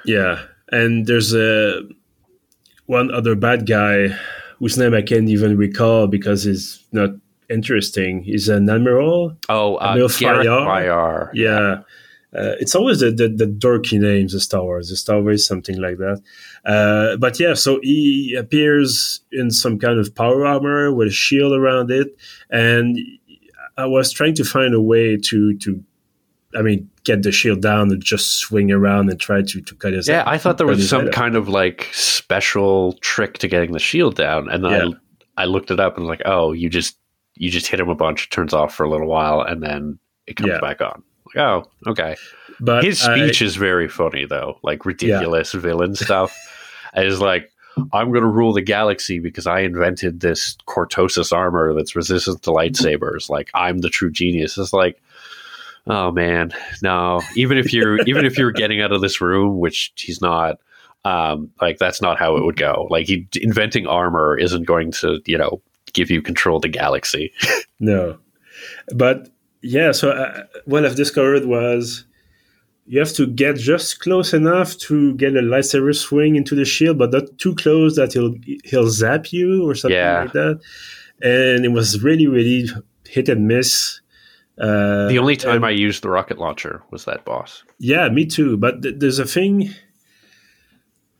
Yeah, 0.04 0.42
and 0.70 1.06
there's 1.06 1.32
a 1.34 1.82
one 2.86 3.12
other 3.12 3.34
bad 3.34 3.66
guy 3.66 4.08
whose 4.58 4.76
name 4.76 4.94
I 4.94 5.02
can't 5.02 5.28
even 5.28 5.56
recall 5.56 6.06
because 6.06 6.44
he's 6.44 6.82
not 6.92 7.10
interesting. 7.50 8.22
He's 8.22 8.48
an 8.48 8.68
admiral. 8.68 9.36
Oh, 9.48 9.76
uh, 9.76 9.92
Emil 9.94 10.08
Gareth 10.08 10.46
Fyyar? 10.46 10.66
Fyyar. 10.66 11.30
Yeah. 11.34 11.82
Uh, 12.34 12.56
it's 12.58 12.74
always 12.74 13.00
the, 13.00 13.10
the, 13.12 13.28
the 13.28 13.46
dorky 13.46 13.98
names, 14.00 14.32
the 14.32 14.40
Star 14.40 14.62
Wars. 14.62 14.90
The 14.90 14.96
Star 14.96 15.20
Wars, 15.22 15.46
something 15.46 15.80
like 15.80 15.98
that. 15.98 16.20
Uh, 16.64 17.16
but 17.16 17.38
yeah, 17.38 17.54
so 17.54 17.78
he 17.82 18.34
appears 18.38 19.20
in 19.30 19.50
some 19.50 19.78
kind 19.78 19.98
of 20.00 20.14
power 20.14 20.44
armor 20.44 20.92
with 20.92 21.08
a 21.08 21.12
shield 21.12 21.52
around 21.52 21.90
it, 21.90 22.08
and 22.50 22.98
I 23.76 23.86
was 23.86 24.12
trying 24.12 24.34
to 24.34 24.44
find 24.44 24.74
a 24.74 24.80
way 24.80 25.16
to 25.16 25.56
to, 25.58 25.84
I 26.56 26.62
mean, 26.62 26.88
get 27.04 27.22
the 27.22 27.32
shield 27.32 27.60
down 27.62 27.90
and 27.92 28.02
just 28.02 28.38
swing 28.38 28.72
around 28.72 29.10
and 29.10 29.20
try 29.20 29.42
to 29.42 29.60
to 29.60 29.74
cut 29.76 29.92
his. 29.92 30.08
Yeah, 30.08 30.24
I 30.26 30.38
thought 30.38 30.58
there 30.58 30.66
was 30.66 30.88
some 30.88 31.10
kind 31.10 31.36
of 31.36 31.48
like 31.48 31.88
special 31.92 32.94
trick 32.94 33.38
to 33.38 33.48
getting 33.48 33.72
the 33.72 33.78
shield 33.78 34.16
down, 34.16 34.48
and 34.48 34.64
then 34.64 34.70
Yeah. 34.90 34.96
I, 35.36 35.42
I 35.42 35.44
looked 35.46 35.70
it 35.70 35.78
up 35.80 35.96
and 35.96 36.06
was 36.06 36.10
like, 36.10 36.22
oh, 36.26 36.52
you 36.52 36.68
just 36.68 36.96
you 37.36 37.50
just 37.50 37.66
hit 37.66 37.80
him 37.80 37.88
a 37.88 37.94
bunch, 37.94 38.26
it 38.26 38.30
turns 38.30 38.54
off 38.54 38.74
for 38.74 38.84
a 38.84 38.90
little 38.90 39.08
while, 39.08 39.40
and 39.40 39.62
then 39.62 39.98
it 40.26 40.36
comes 40.36 40.48
Yeah. 40.50 40.60
back 40.60 40.80
on. 40.80 41.02
Oh, 41.36 41.64
okay. 41.86 42.16
But 42.60 42.84
His 42.84 43.02
I- 43.02 43.14
speech 43.16 43.42
is 43.42 43.56
very 43.56 43.88
funny 43.88 44.24
though, 44.24 44.58
like 44.62 44.86
ridiculous 44.86 45.52
villain 45.52 45.94
stuff. 45.96 46.36
It's 46.94 47.20
like, 47.20 47.50
I'm 47.92 48.10
going 48.10 48.22
to 48.22 48.28
rule 48.28 48.52
the 48.52 48.62
galaxy 48.62 49.18
because 49.18 49.48
I 49.48 49.60
invented 49.60 50.20
this 50.20 50.56
cortosis 50.68 51.32
armor 51.32 51.74
that's 51.74 51.96
resistant 51.96 52.42
to 52.44 52.50
lightsabers. 52.50 53.28
Like, 53.28 53.50
I'm 53.52 53.78
the 53.78 53.90
true 53.90 54.12
genius. 54.12 54.56
It's 54.56 54.72
like, 54.72 55.02
oh 55.88 56.12
man, 56.12 56.52
no. 56.82 57.20
Even 57.34 57.58
if 57.58 57.72
you're, 57.72 58.00
even 58.06 58.24
if 58.26 58.38
you're 58.38 58.52
getting 58.52 58.80
out 58.80 58.92
of 58.92 59.00
this 59.00 59.20
room, 59.20 59.58
which 59.58 59.92
he's 59.96 60.20
not, 60.22 60.60
um, 61.04 61.50
like 61.60 61.78
that's 61.78 62.00
not 62.00 62.16
how 62.16 62.36
it 62.36 62.44
would 62.44 62.56
go. 62.56 62.86
Like, 62.90 63.08
he, 63.08 63.26
inventing 63.42 63.88
armor 63.88 64.38
isn't 64.38 64.64
going 64.64 64.92
to, 64.92 65.20
you 65.26 65.36
know, 65.36 65.60
give 65.92 66.10
you 66.12 66.22
control 66.22 66.56
of 66.56 66.62
the 66.62 66.68
galaxy. 66.68 67.32
No, 67.80 68.18
but 68.94 69.28
yeah. 69.64 69.92
So 69.92 70.10
uh, 70.10 70.44
what 70.66 70.84
I've 70.86 70.96
discovered 70.96 71.44
was 71.46 72.04
you 72.86 72.98
have 73.00 73.12
to 73.14 73.26
get 73.26 73.56
just 73.56 74.00
close 74.00 74.32
enough 74.34 74.76
to 74.86 75.14
get 75.14 75.34
a 75.36 75.40
lightsaber 75.40 75.94
swing 75.96 76.36
into 76.36 76.54
the 76.54 76.64
shield, 76.66 76.98
but 76.98 77.10
not 77.12 77.38
too 77.38 77.54
close 77.54 77.96
that 77.96 78.12
he'll 78.12 78.34
he'll 78.64 78.88
zap 78.90 79.32
you 79.32 79.66
or 79.68 79.74
something 79.74 79.96
Yeah. 79.96 80.22
like 80.24 80.32
that. 80.32 80.60
And 81.22 81.64
it 81.64 81.72
was 81.72 82.02
really 82.02 82.26
really 82.26 82.68
hit 83.08 83.28
and 83.28 83.48
miss. 83.48 84.00
Uh, 84.58 85.08
the 85.08 85.18
only 85.18 85.36
time 85.36 85.56
and- 85.56 85.66
I 85.66 85.70
used 85.70 86.02
the 86.04 86.10
rocket 86.10 86.38
launcher 86.38 86.82
was 86.92 87.04
that 87.06 87.24
boss. 87.24 87.64
yeah, 87.80 88.08
me 88.08 88.24
too. 88.26 88.56
But 88.56 88.82
th- 88.82 88.96
there's 88.98 89.18
a 89.18 89.24
thing, 89.26 89.70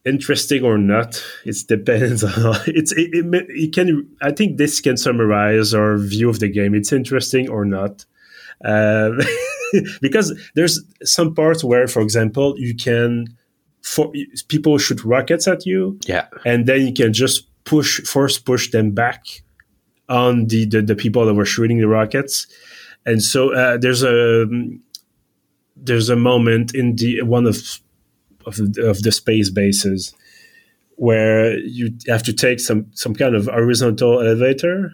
interesting 0.04 0.62
or 0.64 0.78
not, 0.78 1.22
it 1.44 1.56
depends 1.66 2.22
on. 2.44 2.56
It's 2.66 2.92
it, 2.92 3.10
it, 3.12 3.46
it 3.48 3.72
can. 3.74 4.06
I 4.20 4.30
think 4.32 4.56
this 4.58 4.80
can 4.80 4.96
summarize 4.96 5.74
our 5.74 5.96
view 5.98 6.28
of 6.28 6.38
the 6.40 6.48
game. 6.48 6.74
It's 6.74 6.92
interesting 6.92 7.48
or 7.48 7.64
not, 7.64 8.04
uh, 8.64 9.10
because 10.00 10.38
there's 10.54 10.84
some 11.02 11.34
parts 11.34 11.64
where, 11.64 11.86
for 11.88 12.02
example, 12.02 12.54
you 12.58 12.74
can. 12.74 13.26
For, 13.82 14.10
people 14.48 14.78
shoot 14.78 15.04
rockets 15.04 15.46
at 15.46 15.66
you, 15.66 15.98
Yeah. 16.06 16.26
and 16.46 16.64
then 16.66 16.86
you 16.86 16.94
can 16.94 17.12
just 17.12 17.46
push, 17.64 18.00
force 18.00 18.38
push 18.38 18.70
them 18.70 18.92
back 18.92 19.42
on 20.08 20.46
the 20.46 20.64
the, 20.64 20.80
the 20.80 20.94
people 20.96 21.26
that 21.26 21.34
were 21.34 21.44
shooting 21.44 21.78
the 21.78 21.86
rockets. 21.88 22.46
And 23.04 23.22
so 23.22 23.52
uh, 23.54 23.76
there's 23.76 24.02
a 24.02 24.46
there's 25.76 26.08
a 26.08 26.16
moment 26.16 26.74
in 26.74 26.96
the 26.96 27.22
one 27.22 27.46
of 27.46 27.56
of 28.46 28.58
of 28.78 29.02
the 29.02 29.12
space 29.12 29.50
bases 29.50 30.14
where 30.96 31.58
you 31.58 31.90
have 32.08 32.22
to 32.22 32.32
take 32.32 32.60
some 32.60 32.86
some 32.94 33.14
kind 33.14 33.34
of 33.34 33.46
horizontal 33.46 34.20
elevator 34.20 34.92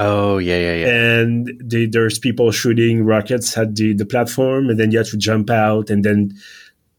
Oh, 0.00 0.38
yeah, 0.38 0.58
yeah, 0.58 0.74
yeah. 0.74 1.20
and 1.20 1.52
the, 1.62 1.86
there's 1.86 2.18
people 2.18 2.50
shooting 2.52 3.04
rockets 3.04 3.56
at 3.58 3.76
the, 3.76 3.92
the 3.92 4.06
platform 4.06 4.70
and 4.70 4.80
then 4.80 4.90
you 4.90 4.98
have 4.98 5.10
to 5.10 5.16
jump 5.16 5.50
out 5.50 5.90
and 5.90 6.04
then 6.04 6.32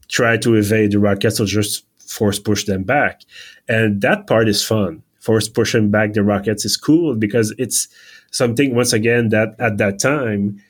try 0.07 0.37
to 0.37 0.55
evade 0.55 0.91
the 0.91 0.99
rockets 0.99 1.39
or 1.39 1.45
just 1.45 1.85
force 1.97 2.37
push 2.37 2.65
them 2.65 2.83
back, 2.83 3.21
and 3.67 4.01
that 4.01 4.27
part 4.27 4.47
is 4.47 4.63
fun. 4.63 5.01
Force 5.19 5.47
pushing 5.47 5.91
back 5.91 6.13
the 6.13 6.23
rockets 6.23 6.65
is 6.65 6.77
cool 6.77 7.15
because 7.15 7.53
it's 7.57 7.87
something 8.31 8.75
once 8.75 8.91
again 8.93 9.29
that 9.29 9.55
at 9.59 9.77
that 9.77 9.99
time 9.99 10.61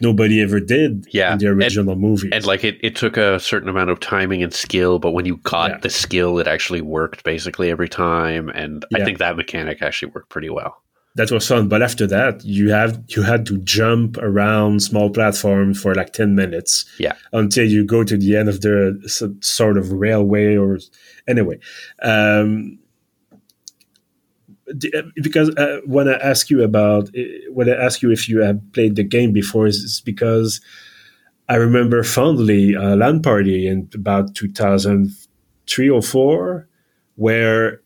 nobody 0.00 0.42
ever 0.42 0.60
did 0.60 1.06
yeah. 1.10 1.32
in 1.32 1.38
the 1.38 1.46
original 1.46 1.92
and, 1.92 2.00
movie. 2.00 2.28
And 2.32 2.44
like 2.44 2.64
it, 2.64 2.78
it 2.82 2.96
took 2.96 3.16
a 3.16 3.38
certain 3.38 3.68
amount 3.68 3.90
of 3.90 4.00
timing 4.00 4.42
and 4.42 4.52
skill, 4.52 4.98
but 4.98 5.12
when 5.12 5.24
you 5.24 5.36
got 5.38 5.70
yeah. 5.70 5.78
the 5.78 5.90
skill, 5.90 6.38
it 6.38 6.46
actually 6.46 6.82
worked 6.82 7.24
basically 7.24 7.70
every 7.70 7.88
time. 7.88 8.48
And 8.50 8.84
yeah. 8.90 8.98
I 8.98 9.04
think 9.04 9.18
that 9.18 9.36
mechanic 9.36 9.80
actually 9.80 10.12
worked 10.12 10.28
pretty 10.28 10.50
well. 10.50 10.82
That 11.14 11.30
was 11.30 11.46
fun, 11.46 11.68
but 11.68 11.82
after 11.82 12.06
that, 12.06 12.42
you 12.42 12.70
have 12.70 13.02
you 13.08 13.22
had 13.22 13.44
to 13.46 13.58
jump 13.58 14.16
around 14.16 14.82
small 14.82 15.10
platforms 15.10 15.80
for 15.80 15.94
like 15.94 16.14
ten 16.14 16.34
minutes, 16.34 16.86
yeah, 16.98 17.14
until 17.34 17.66
you 17.66 17.84
go 17.84 18.02
to 18.02 18.16
the 18.16 18.34
end 18.34 18.48
of 18.48 18.62
the 18.62 19.36
sort 19.40 19.76
of 19.76 19.92
railway 19.92 20.56
or 20.56 20.78
anyway. 21.28 21.58
Um, 22.02 22.78
because 25.22 25.50
uh, 25.56 25.80
when 25.84 26.08
I 26.08 26.14
ask 26.14 26.48
you 26.48 26.62
about 26.62 27.08
uh, 27.08 27.22
when 27.50 27.68
I 27.68 27.74
ask 27.74 28.00
you 28.00 28.10
if 28.10 28.26
you 28.26 28.40
have 28.40 28.60
played 28.72 28.96
the 28.96 29.04
game 29.04 29.32
before, 29.32 29.66
is 29.66 30.00
because 30.04 30.62
I 31.48 31.56
remember 31.56 32.02
fondly 32.04 32.72
a 32.72 32.96
LAN 32.96 33.20
party 33.20 33.66
in 33.66 33.90
about 33.94 34.34
2003 34.34 35.90
or 35.90 36.00
four 36.00 36.68
where 37.16 37.81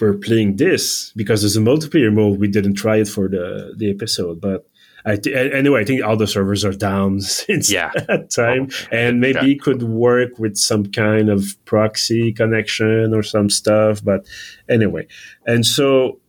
we're 0.00 0.14
playing 0.14 0.56
this 0.56 1.12
because 1.16 1.42
there's 1.42 1.56
a 1.56 1.60
multiplayer 1.60 2.12
mode. 2.12 2.40
We 2.40 2.48
didn't 2.48 2.74
try 2.74 2.96
it 2.96 3.08
for 3.08 3.28
the 3.28 3.74
the 3.76 3.90
episode, 3.90 4.40
but 4.40 4.66
I 5.06 5.16
th- 5.16 5.52
anyway, 5.52 5.82
I 5.82 5.84
think 5.84 6.02
all 6.02 6.16
the 6.16 6.26
servers 6.26 6.64
are 6.64 6.72
down 6.72 7.20
since 7.20 7.70
yeah. 7.70 7.90
that 8.08 8.30
time, 8.30 8.68
oh, 8.70 8.96
and 8.96 9.20
maybe 9.20 9.38
yeah. 9.42 9.54
it 9.54 9.62
could 9.62 9.82
work 9.82 10.38
with 10.38 10.56
some 10.56 10.86
kind 10.86 11.28
of 11.28 11.56
proxy 11.64 12.32
connection 12.32 13.14
or 13.14 13.22
some 13.22 13.50
stuff. 13.50 14.02
But 14.02 14.26
anyway, 14.68 15.06
and 15.46 15.66
so 15.66 16.20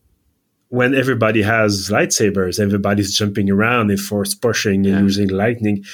when 0.70 0.94
everybody 0.94 1.42
has 1.42 1.90
lightsabers, 1.90 2.60
everybody's 2.60 3.16
jumping 3.16 3.50
around 3.50 3.92
and 3.92 4.00
force 4.00 4.36
pushing 4.36 4.86
and 4.86 4.96
yeah. 4.96 5.02
using 5.02 5.30
lightning. 5.30 5.86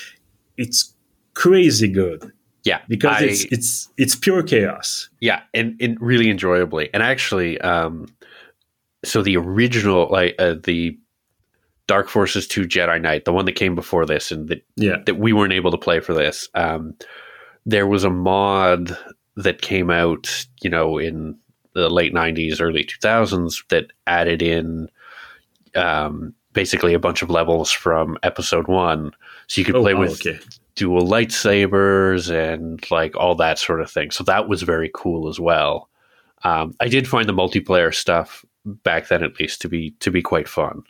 It's 0.57 0.95
crazy 1.33 1.87
good. 1.87 2.31
Yeah, 2.63 2.81
because 2.87 3.21
I, 3.21 3.25
it's 3.25 3.45
it's 3.45 3.89
it's 3.97 4.15
pure 4.15 4.43
chaos. 4.43 5.09
Yeah, 5.19 5.41
and, 5.53 5.75
and 5.81 5.99
really 5.99 6.29
enjoyably. 6.29 6.89
And 6.93 7.01
actually, 7.01 7.59
um, 7.61 8.07
so 9.03 9.23
the 9.23 9.37
original 9.37 10.07
like 10.11 10.35
uh, 10.37 10.55
the 10.63 10.97
Dark 11.87 12.07
Forces 12.07 12.47
2 12.47 12.67
Jedi 12.67 13.01
Knight, 13.01 13.25
the 13.25 13.33
one 13.33 13.43
that 13.45 13.53
came 13.53 13.75
before 13.75 14.05
this 14.05 14.31
and 14.31 14.47
that, 14.47 14.65
yeah. 14.77 14.97
that 15.05 15.15
we 15.15 15.33
weren't 15.33 15.51
able 15.51 15.71
to 15.71 15.77
play 15.77 15.99
for 15.99 16.13
this, 16.13 16.47
um, 16.55 16.95
there 17.65 17.85
was 17.85 18.03
a 18.03 18.09
mod 18.09 18.97
that 19.35 19.61
came 19.61 19.89
out, 19.89 20.45
you 20.61 20.69
know, 20.69 20.97
in 20.97 21.37
the 21.73 21.89
late 21.89 22.13
90s, 22.13 22.61
early 22.61 22.85
2000s 22.85 23.67
that 23.69 23.87
added 24.07 24.41
in 24.41 24.89
um, 25.75 26.33
basically 26.53 26.93
a 26.93 26.99
bunch 26.99 27.21
of 27.21 27.29
levels 27.29 27.71
from 27.71 28.17
episode 28.23 28.67
one. 28.67 29.11
So 29.51 29.59
you 29.59 29.65
could 29.65 29.75
oh, 29.75 29.81
play 29.81 29.95
with 29.95 30.25
okay. 30.25 30.39
dual 30.75 31.05
lightsabers 31.05 32.31
and 32.33 32.81
like 32.89 33.17
all 33.17 33.35
that 33.35 33.59
sort 33.59 33.81
of 33.81 33.91
thing. 33.91 34.09
So 34.09 34.23
that 34.23 34.47
was 34.47 34.61
very 34.61 34.89
cool 34.93 35.27
as 35.27 35.41
well. 35.41 35.89
Um, 36.45 36.73
I 36.79 36.87
did 36.87 37.05
find 37.05 37.27
the 37.27 37.33
multiplayer 37.33 37.93
stuff 37.93 38.45
back 38.63 39.09
then, 39.09 39.25
at 39.25 39.37
least, 39.41 39.59
to 39.63 39.67
be 39.67 39.91
to 39.99 40.09
be 40.09 40.21
quite 40.21 40.47
fun. 40.47 40.83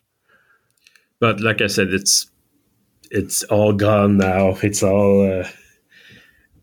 But 1.20 1.40
like 1.40 1.60
I 1.60 1.66
said, 1.66 1.88
it's 1.88 2.30
it's 3.10 3.42
all 3.46 3.74
gone 3.74 4.18
now. 4.18 4.56
It's 4.62 4.84
all 4.84 5.28
uh, 5.28 5.48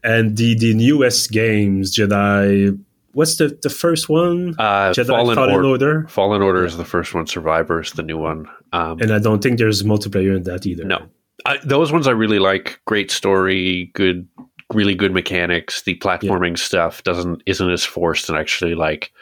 and 0.05 0.36
the 0.36 0.57
the 0.57 0.74
newest 0.74 1.32
games 1.32 1.96
Jedi. 1.96 2.78
What's 3.11 3.38
the 3.38 3.59
the 3.61 3.70
first 3.70 4.09
one? 4.09 4.55
Uh, 4.57 4.92
Jedi 4.92 5.09
Fallen, 5.09 5.34
Fallen 5.34 5.55
or- 5.57 5.64
Order. 5.64 6.07
Fallen 6.07 6.42
Order 6.42 6.64
is 6.64 6.76
the 6.76 6.84
first 6.84 7.12
one. 7.12 7.26
Survivor 7.26 7.80
is 7.80 7.90
the 7.90 8.05
new 8.05 8.18
one. 8.18 8.46
Um, 8.72 9.01
and 9.01 9.12
I 9.12 9.18
don't 9.18 9.42
think 9.42 9.59
there's 9.59 9.82
multiplayer 9.82 10.36
in 10.36 10.44
that 10.44 10.64
either. 10.64 10.84
No, 10.84 11.09
I, 11.47 11.59
those 11.64 11.93
ones 11.93 12.07
I 12.07 12.12
really 12.12 12.39
like. 12.39 12.80
Great 12.84 13.11
story, 13.11 13.91
good, 13.95 14.26
really 14.72 14.95
good 14.95 15.12
mechanics. 15.12 15.82
The 15.82 15.97
platforming 15.99 16.51
yeah. 16.51 16.62
stuff 16.62 17.03
doesn't 17.05 17.43
isn't 17.47 17.70
as 17.70 17.84
forced 17.84 18.28
and 18.28 18.39
actually 18.39 18.74
like 18.74 19.12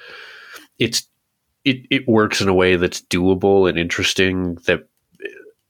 it's 0.79 1.07
it 1.65 1.87
it 1.91 2.09
works 2.09 2.41
in 2.41 2.49
a 2.49 2.55
way 2.55 2.77
that's 2.77 3.03
doable 3.03 3.69
and 3.69 3.79
interesting 3.79 4.55
that 4.67 4.89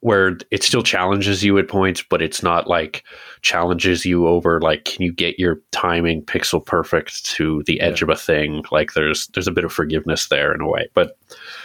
where 0.01 0.37
it 0.53 0.63
still 0.63 0.83
challenges 0.83 1.43
you 1.43 1.59
at 1.59 1.69
points, 1.69 2.05
but 2.09 2.23
it's 2.23 2.43
not 2.43 2.69
like 2.69 3.03
challenges 3.43 4.05
you 4.05 4.29
over 4.29 4.61
like 4.61 4.85
can 4.85 5.03
you 5.03 5.13
get 5.13 5.39
your 5.39 5.61
timing 5.73 6.23
pixel 6.23 6.65
perfect 6.65 7.25
to 7.25 7.63
the 7.67 7.81
edge 7.81 8.03
yeah. 8.03 8.05
of 8.05 8.11
a 8.11 8.17
thing? 8.17 8.63
Like 8.71 8.93
there's 8.93 9.27
there's 9.29 9.49
a 9.49 9.53
bit 9.53 9.65
of 9.65 9.73
forgiveness 9.73 10.29
there 10.29 10.55
in 10.55 10.61
a 10.61 10.69
way, 10.69 10.89
but 10.95 11.19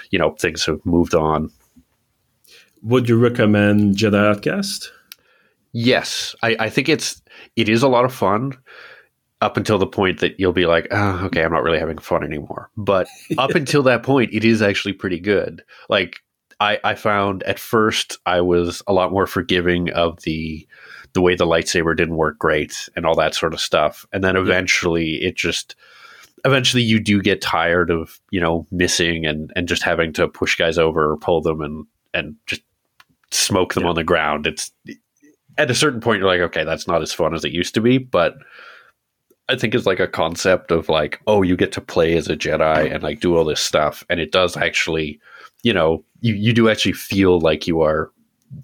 you 0.09 0.17
know 0.17 0.31
things 0.31 0.65
have 0.65 0.83
moved 0.85 1.13
on. 1.13 1.51
Would 2.83 3.09
you 3.09 3.17
recommend 3.17 3.95
Jedi 3.95 4.15
Outcast? 4.15 4.91
Yes, 5.73 6.35
I, 6.43 6.55
I 6.59 6.69
think 6.69 6.89
it's 6.89 7.21
it 7.55 7.69
is 7.69 7.83
a 7.83 7.87
lot 7.87 8.05
of 8.05 8.13
fun 8.13 8.57
up 9.41 9.57
until 9.57 9.77
the 9.77 9.87
point 9.87 10.19
that 10.19 10.39
you'll 10.39 10.53
be 10.53 10.65
like, 10.65 10.87
oh, 10.91 11.25
okay, 11.25 11.43
I'm 11.43 11.51
not 11.51 11.63
really 11.63 11.79
having 11.79 11.97
fun 11.97 12.23
anymore. 12.23 12.69
But 12.77 13.07
up 13.37 13.51
until 13.51 13.83
that 13.83 14.03
point, 14.03 14.33
it 14.33 14.43
is 14.43 14.61
actually 14.61 14.93
pretty 14.93 15.19
good. 15.19 15.63
Like 15.89 16.19
I, 16.59 16.79
I 16.83 16.95
found 16.95 17.41
at 17.43 17.59
first 17.59 18.19
I 18.25 18.41
was 18.41 18.83
a 18.87 18.93
lot 18.93 19.11
more 19.11 19.27
forgiving 19.27 19.89
of 19.91 20.21
the 20.21 20.67
the 21.13 21.21
way 21.21 21.35
the 21.35 21.45
lightsaber 21.45 21.95
didn't 21.97 22.15
work 22.15 22.37
great 22.39 22.87
and 22.95 23.05
all 23.05 23.15
that 23.15 23.35
sort 23.35 23.53
of 23.53 23.59
stuff. 23.59 24.05
And 24.13 24.23
then 24.23 24.37
eventually 24.37 25.15
it 25.15 25.35
just 25.35 25.75
eventually 26.45 26.83
you 26.83 26.99
do 26.99 27.21
get 27.21 27.41
tired 27.41 27.91
of, 27.91 28.19
you 28.29 28.39
know, 28.39 28.65
missing 28.71 29.25
and, 29.25 29.51
and 29.55 29.67
just 29.67 29.83
having 29.83 30.13
to 30.13 30.27
push 30.27 30.55
guys 30.55 30.77
over 30.77 31.11
or 31.11 31.17
pull 31.17 31.41
them 31.41 31.61
and, 31.61 31.85
and 32.13 32.35
just 32.45 32.61
smoke 33.31 33.73
them 33.73 33.83
yeah. 33.83 33.89
on 33.89 33.95
the 33.95 34.03
ground. 34.03 34.47
It's 34.47 34.71
at 35.57 35.71
a 35.71 35.75
certain 35.75 36.01
point 36.01 36.19
you're 36.19 36.27
like, 36.27 36.41
okay, 36.41 36.63
that's 36.63 36.87
not 36.87 37.01
as 37.01 37.13
fun 37.13 37.33
as 37.33 37.43
it 37.43 37.51
used 37.51 37.73
to 37.75 37.81
be. 37.81 37.97
But 37.97 38.35
I 39.49 39.55
think 39.55 39.75
it's 39.75 39.85
like 39.85 39.99
a 39.99 40.07
concept 40.07 40.71
of 40.71 40.89
like, 40.89 41.19
oh, 41.27 41.41
you 41.41 41.57
get 41.57 41.71
to 41.73 41.81
play 41.81 42.15
as 42.15 42.27
a 42.27 42.37
Jedi 42.37 42.93
and 42.93 43.03
like 43.03 43.19
do 43.19 43.35
all 43.35 43.45
this 43.45 43.61
stuff. 43.61 44.05
And 44.09 44.19
it 44.19 44.31
does 44.31 44.55
actually 44.55 45.19
you 45.63 45.73
know, 45.73 46.03
you, 46.21 46.33
you 46.33 46.53
do 46.53 46.69
actually 46.69 46.93
feel 46.93 47.39
like 47.39 47.67
you 47.67 47.81
are 47.81 48.11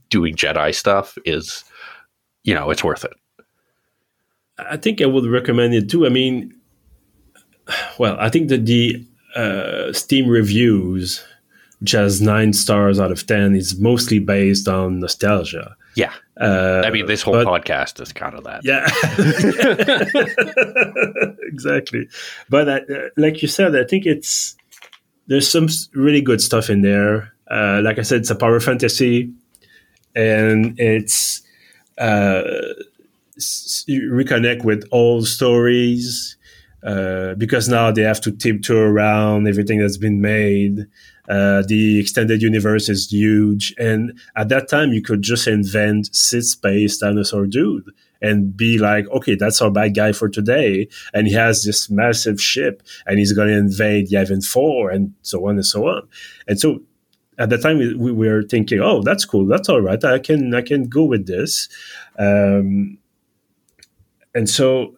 doing 0.10 0.36
Jedi 0.36 0.74
stuff 0.74 1.18
is, 1.26 1.64
you 2.44 2.54
know, 2.54 2.70
it's 2.70 2.84
worth 2.84 3.06
it. 3.06 3.14
I 4.58 4.78
think 4.78 5.02
I 5.02 5.06
would 5.06 5.26
recommend 5.26 5.74
it 5.74 5.90
too. 5.90 6.06
I 6.06 6.10
mean, 6.10 6.56
well, 8.00 8.18
I 8.20 8.30
think 8.30 8.50
that 8.50 8.66
the 8.66 9.06
uh, 9.36 9.94
Steam 9.94 10.28
reviews, 10.28 11.24
which 11.80 11.92
has 11.92 12.22
nine 12.22 12.54
stars 12.54 13.00
out 13.00 13.12
of 13.12 13.26
10, 13.26 13.56
is 13.56 13.80
mostly 13.80 14.20
based 14.20 14.68
on 14.68 15.00
nostalgia. 15.00 15.76
Yeah. 15.96 16.14
Uh, 16.40 16.84
I 16.86 16.92
mean, 16.92 17.08
this 17.08 17.22
whole 17.22 17.34
but, 17.34 17.48
podcast 17.48 18.00
is 18.02 18.14
kind 18.14 18.36
of 18.36 18.44
that. 18.44 18.64
Yeah. 18.64 18.86
exactly. 21.48 22.08
But 22.50 22.70
uh, 22.70 22.80
like 23.18 23.42
you 23.42 23.48
said, 23.48 23.76
I 23.76 23.84
think 23.84 24.06
it's 24.06 24.56
there's 25.28 25.50
some 25.50 25.68
really 25.94 26.22
good 26.22 26.42
stuff 26.42 26.70
in 26.70 26.82
there. 26.82 27.34
Uh, 27.50 27.82
like 27.84 27.98
I 27.98 28.04
said, 28.04 28.22
it's 28.22 28.30
a 28.30 28.36
power 28.36 28.60
fantasy, 28.60 29.32
and 30.16 30.80
it's 30.80 31.42
uh, 31.98 32.44
reconnect 33.40 34.64
with 34.64 34.88
old 34.92 35.28
stories 35.28 36.37
uh, 36.88 37.36
because 37.36 37.68
now 37.68 37.92
they 37.92 38.04
have 38.04 38.22
to 38.22 38.32
tiptoe 38.32 38.80
around 38.80 39.46
everything 39.46 39.80
that's 39.80 39.98
been 39.98 40.22
made. 40.22 40.88
Uh, 41.28 41.62
the 41.68 42.00
extended 42.00 42.42
universe 42.42 42.88
is 42.88 43.12
huge, 43.12 43.76
and 43.78 44.18
at 44.38 44.48
that 44.48 44.70
time, 44.70 44.94
you 44.94 45.02
could 45.02 45.22
just 45.22 45.48
invent 45.48 46.08
Sith 46.16 46.46
space 46.46 46.98
dinosaur 46.98 47.46
dude 47.46 47.92
and 48.22 48.56
be 48.56 48.78
like, 48.78 49.06
okay, 49.10 49.36
that's 49.36 49.62
our 49.62 49.70
bad 49.70 49.96
guy 49.96 50.14
for 50.14 50.30
today. 50.30 50.88
And 51.14 51.28
he 51.28 51.34
has 51.34 51.64
this 51.64 51.90
massive 51.90 52.42
ship 52.42 52.82
and 53.06 53.20
he's 53.20 53.34
going 53.34 53.50
to 53.50 53.58
invade 53.58 54.10
Yavin 54.10 54.44
4 54.44 54.90
and 54.90 55.14
so 55.22 55.48
on 55.48 55.56
and 55.56 55.66
so 55.66 55.88
on. 55.88 56.08
And 56.48 56.60
so 56.60 56.80
at 57.38 57.50
the 57.50 57.60
time 57.60 57.78
we, 57.78 57.94
we 57.94 58.28
were 58.28 58.42
thinking, 58.42 58.80
oh, 58.80 59.04
that's 59.04 59.24
cool. 59.24 59.46
That's 59.46 59.70
all 59.70 59.82
right. 59.82 60.04
I 60.04 60.18
can, 60.18 60.56
I 60.56 60.62
can 60.62 60.86
go 60.90 61.04
with 61.04 61.28
this. 61.28 61.70
Um, 62.18 62.98
and 64.34 64.50
so 64.50 64.97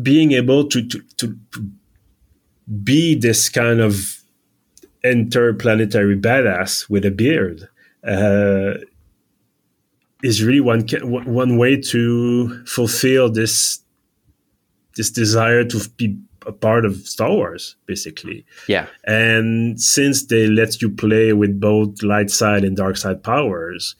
being 0.00 0.32
able 0.32 0.68
to, 0.68 0.86
to, 0.86 1.02
to 1.18 1.36
be 2.82 3.14
this 3.14 3.48
kind 3.48 3.80
of 3.80 4.22
interplanetary 5.04 6.16
badass 6.16 6.88
with 6.88 7.04
a 7.04 7.10
beard 7.10 7.68
uh, 8.06 8.74
is 10.22 10.42
really 10.42 10.60
one 10.60 10.86
one 11.26 11.58
way 11.58 11.80
to 11.80 12.64
fulfill 12.64 13.30
this 13.30 13.80
this 14.96 15.10
desire 15.10 15.64
to 15.64 15.88
be 15.96 16.16
a 16.46 16.52
part 16.52 16.84
of 16.84 16.96
Star 17.06 17.30
Wars, 17.30 17.76
basically. 17.86 18.44
Yeah. 18.68 18.86
And 19.04 19.80
since 19.80 20.26
they 20.26 20.48
let 20.48 20.82
you 20.82 20.90
play 20.90 21.32
with 21.32 21.60
both 21.60 22.02
light 22.02 22.30
side 22.30 22.64
and 22.64 22.76
dark 22.76 22.96
side 22.96 23.22
powers, 23.22 23.94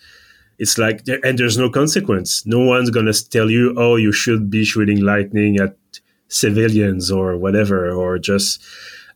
it's 0.59 0.79
like 0.79 1.03
and 1.25 1.39
there's 1.39 1.59
no 1.59 1.71
consequence. 1.71 2.45
No 2.47 2.61
one's 2.61 2.91
gonna 2.91 3.13
tell 3.13 3.51
you, 3.51 3.75
oh, 3.77 3.97
you 3.97 4.13
should 4.13 4.51
be 4.51 4.65
shooting 4.65 5.01
lightning 5.01 5.59
at 5.59 5.77
civilians 6.29 7.11
or 7.11 7.37
whatever, 7.37 7.91
or 7.91 8.19
just 8.19 8.63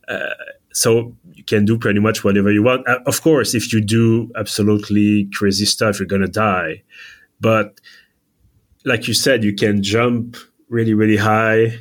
uh, 0.07 0.33
so 0.73 1.15
you 1.33 1.43
can 1.43 1.65
do 1.65 1.77
pretty 1.77 1.99
much 1.99 2.23
whatever 2.23 2.51
you 2.51 2.63
want. 2.63 2.87
Uh, 2.87 2.99
of 3.05 3.21
course, 3.21 3.53
if 3.53 3.73
you 3.73 3.81
do 3.81 4.31
absolutely 4.35 5.29
crazy 5.33 5.65
stuff, 5.65 5.99
you're 5.99 6.07
gonna 6.07 6.27
die. 6.27 6.83
But 7.39 7.79
like 8.85 9.07
you 9.07 9.13
said, 9.13 9.43
you 9.43 9.53
can 9.53 9.83
jump 9.83 10.37
really, 10.69 10.93
really 10.93 11.17
high, 11.17 11.79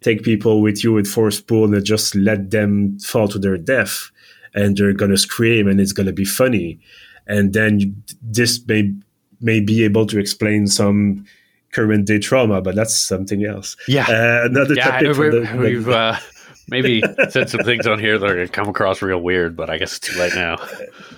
take 0.00 0.22
people 0.22 0.60
with 0.60 0.84
you 0.84 0.92
with 0.92 1.06
force 1.06 1.40
pull, 1.40 1.72
and 1.74 1.84
just 1.84 2.14
let 2.14 2.50
them 2.50 2.98
fall 3.00 3.28
to 3.28 3.38
their 3.38 3.56
death, 3.56 4.10
and 4.54 4.76
they're 4.76 4.92
gonna 4.92 5.18
scream, 5.18 5.68
and 5.68 5.80
it's 5.80 5.92
gonna 5.92 6.12
be 6.12 6.24
funny. 6.24 6.80
And 7.26 7.52
then 7.52 7.80
you, 7.80 7.94
this 8.22 8.60
may 8.66 8.92
may 9.40 9.60
be 9.60 9.84
able 9.84 10.06
to 10.06 10.18
explain 10.18 10.66
some 10.66 11.26
current 11.72 12.06
day 12.06 12.18
trauma, 12.18 12.60
but 12.60 12.74
that's 12.74 12.96
something 12.96 13.44
else. 13.44 13.76
Yeah, 13.88 14.06
uh, 14.08 14.46
another 14.46 14.74
yeah, 14.74 14.90
topic. 14.90 15.16
The, 15.16 15.56
we've 15.58 15.88
uh, 15.88 16.16
maybe 16.68 17.02
said 17.28 17.50
some 17.50 17.64
things 17.64 17.86
on 17.86 17.98
here 17.98 18.18
that 18.18 18.26
are 18.26 18.34
going 18.34 18.46
to 18.46 18.52
come 18.52 18.68
across 18.68 19.02
real 19.02 19.20
weird, 19.20 19.56
but 19.56 19.70
I 19.70 19.78
guess 19.78 19.96
it's 19.96 20.08
too 20.08 20.18
late 20.18 20.34
now. 20.34 20.56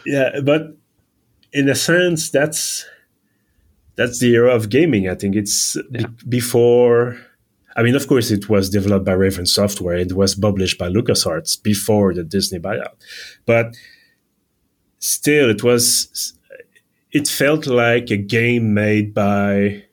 Yeah, 0.07 0.41
but 0.43 0.75
in 1.53 1.69
a 1.69 1.75
sense, 1.75 2.31
that's 2.31 2.87
that's 3.97 4.21
the 4.21 4.33
era 4.35 4.55
of 4.55 4.71
gaming. 4.71 5.09
I 5.09 5.15
think 5.15 5.37
it's 5.37 5.77
yeah. 5.91 6.07
b- 6.07 6.25
before. 6.29 7.19
I 7.77 7.83
mean, 7.83 7.95
of 7.95 8.09
course, 8.09 8.31
it 8.31 8.49
was 8.49 8.71
developed 8.71 9.05
by 9.05 9.13
Raven 9.13 9.45
Software. 9.45 9.97
It 9.97 10.13
was 10.13 10.35
published 10.35 10.79
by 10.79 10.89
LucasArts 10.89 11.63
before 11.63 12.15
the 12.15 12.25
Disney 12.25 12.59
buyout, 12.59 12.95
but 13.45 13.77
still, 14.99 15.51
it 15.51 15.62
was. 15.62 16.34
It 17.11 17.26
felt 17.26 17.66
like 17.66 18.11
a 18.11 18.16
game 18.18 18.74
made 18.74 19.14
by 19.14 19.84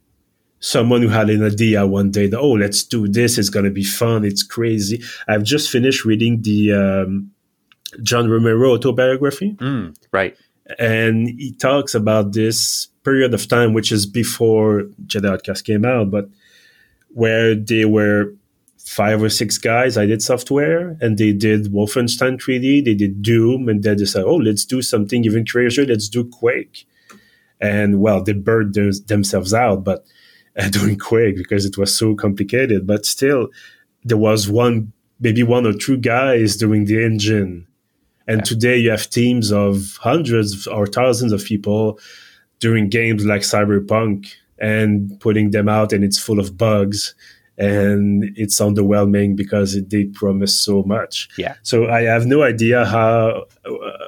someone 0.59 1.01
who 1.01 1.09
had 1.09 1.29
an 1.29 1.43
idea 1.43 1.85
one 1.85 2.09
day 2.09 2.27
that 2.27 2.39
oh 2.39 2.53
let's 2.53 2.83
do 2.83 3.07
this. 3.07 3.37
It's 3.37 3.49
going 3.49 3.65
to 3.65 3.71
be 3.71 3.83
fun. 3.83 4.25
It's 4.25 4.43
crazy. 4.43 5.01
I've 5.27 5.43
just 5.43 5.69
finished 5.69 6.05
reading 6.05 6.41
the 6.41 6.73
um, 6.73 7.31
john 8.01 8.29
romero 8.29 8.73
autobiography. 8.73 9.55
Mm, 9.59 9.95
right. 10.11 10.35
And 10.79 11.29
he 11.29 11.53
talks 11.53 11.93
about 11.93 12.33
this 12.33 12.87
period 13.03 13.33
of 13.35 13.47
time 13.47 13.73
which 13.73 13.91
is 13.91 14.07
before 14.07 14.83
jedi 15.05 15.29
outcast 15.29 15.63
came 15.63 15.85
out 15.85 16.09
but 16.09 16.27
where 17.09 17.53
they 17.53 17.85
were 17.85 18.33
five 18.85 19.21
or 19.21 19.29
six 19.29 19.57
guys 19.57 19.97
I 19.97 20.05
did 20.05 20.21
software 20.21 20.95
and 21.01 21.17
they 21.17 21.33
did 21.33 21.73
wolfenstein 21.73 22.39
3d 22.39 22.85
they 22.85 22.93
did 22.93 23.21
doom 23.21 23.67
and 23.67 23.83
then 23.83 23.97
they 23.97 24.05
said 24.05 24.23
oh 24.25 24.35
let's 24.35 24.63
do 24.63 24.81
something 24.81 25.25
even 25.25 25.45
crazier 25.45 25.85
let's 25.85 26.07
do 26.07 26.23
quake 26.23 26.87
and 27.59 27.99
well 27.99 28.21
they 28.23 28.33
burned 28.33 28.75
themselves 29.07 29.53
out 29.53 29.83
but 29.83 30.05
uh, 30.59 30.69
doing 30.69 30.97
Quake 30.97 31.35
because 31.35 31.65
it 31.65 31.77
was 31.77 31.93
so 31.93 32.15
complicated. 32.15 32.87
But 32.87 33.05
still, 33.05 33.49
there 34.03 34.17
was 34.17 34.49
one, 34.49 34.93
maybe 35.19 35.43
one 35.43 35.65
or 35.65 35.73
two 35.73 35.97
guys 35.97 36.55
doing 36.55 36.85
the 36.85 37.03
engine. 37.03 37.67
And 38.27 38.39
yeah. 38.39 38.43
today 38.43 38.77
you 38.77 38.89
have 38.91 39.09
teams 39.09 39.51
of 39.51 39.97
hundreds 39.99 40.65
or 40.65 40.87
thousands 40.87 41.31
of 41.31 41.43
people 41.43 41.99
doing 42.59 42.89
games 42.89 43.25
like 43.25 43.41
Cyberpunk 43.41 44.33
and 44.57 45.19
putting 45.19 45.51
them 45.51 45.67
out, 45.67 45.91
and 45.91 46.03
it's 46.03 46.17
full 46.17 46.39
of 46.39 46.57
bugs 46.57 47.13
and 47.57 48.25
it's 48.35 48.59
underwhelming 48.59 49.35
because 49.35 49.75
it, 49.75 49.87
did 49.87 50.13
promise 50.13 50.57
so 50.57 50.83
much. 50.83 51.29
Yeah. 51.37 51.55
So 51.63 51.87
I 51.89 52.01
have 52.03 52.25
no 52.25 52.43
idea 52.43 52.85
how 52.85 53.45
uh, 53.65 54.07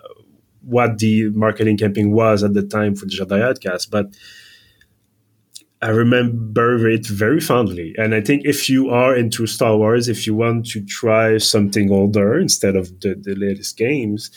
what 0.61 0.97
the 0.97 1.29
marketing 1.29 1.77
campaign 1.77 2.11
was 2.11 2.43
at 2.43 2.53
the 2.53 2.63
time 2.63 2.95
for 2.95 3.05
the 3.05 3.11
Jedi 3.11 3.41
Outcast, 3.41 3.89
but 3.89 4.07
I 5.81 5.89
remember 5.89 6.89
it 6.89 7.05
very 7.05 7.39
fondly. 7.39 7.93
And 7.97 8.15
I 8.15 8.21
think 8.21 8.43
if 8.45 8.69
you 8.69 8.89
are 8.89 9.15
into 9.15 9.45
Star 9.45 9.77
Wars, 9.77 10.09
if 10.09 10.25
you 10.25 10.33
want 10.33 10.65
to 10.71 10.83
try 10.83 11.37
something 11.37 11.91
older 11.91 12.39
instead 12.39 12.75
of 12.75 12.99
the, 12.99 13.15
the 13.15 13.35
latest 13.35 13.77
games, 13.77 14.31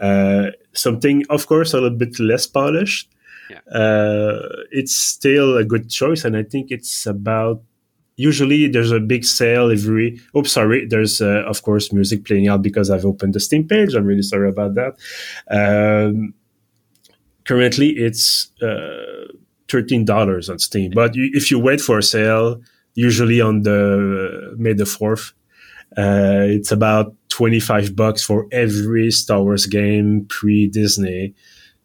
uh, 0.00 0.46
something, 0.72 1.24
of 1.30 1.46
course, 1.46 1.72
a 1.72 1.80
little 1.80 1.96
bit 1.96 2.18
less 2.18 2.46
polished, 2.46 3.08
yeah. 3.48 3.60
uh, 3.72 4.48
it's 4.72 4.94
still 4.94 5.56
a 5.56 5.64
good 5.64 5.88
choice. 5.88 6.24
And 6.24 6.36
I 6.36 6.42
think 6.42 6.72
it's 6.72 7.06
about 7.06 7.62
usually 8.16 8.68
there's 8.68 8.92
a 8.92 9.00
big 9.00 9.24
sale 9.24 9.70
every 9.70 10.20
oh 10.34 10.42
sorry 10.42 10.86
there's 10.86 11.20
uh, 11.20 11.42
of 11.46 11.62
course 11.62 11.92
music 11.92 12.24
playing 12.24 12.48
out 12.48 12.60
because 12.60 12.90
i've 12.90 13.06
opened 13.06 13.32
the 13.34 13.40
steam 13.40 13.66
page 13.66 13.94
i'm 13.94 14.04
really 14.04 14.22
sorry 14.22 14.48
about 14.48 14.74
that 14.74 14.92
um, 15.50 16.34
currently 17.44 17.90
it's 17.90 18.50
uh, 18.62 19.26
thirteen 19.70 20.04
dollars 20.04 20.50
on 20.50 20.58
Steam. 20.58 20.92
But 20.94 21.14
you, 21.14 21.30
if 21.32 21.50
you 21.50 21.58
wait 21.58 21.80
for 21.80 21.98
a 21.98 22.02
sale, 22.02 22.60
usually 22.94 23.40
on 23.40 23.62
the 23.62 24.54
May 24.58 24.72
the 24.72 24.86
fourth, 24.86 25.32
uh, 25.96 26.46
it's 26.56 26.72
about 26.72 27.14
twenty 27.28 27.60
five 27.60 27.96
bucks 27.96 28.22
for 28.22 28.46
every 28.52 29.10
Star 29.10 29.42
Wars 29.42 29.66
game 29.66 30.26
pre 30.28 30.66
Disney. 30.66 31.34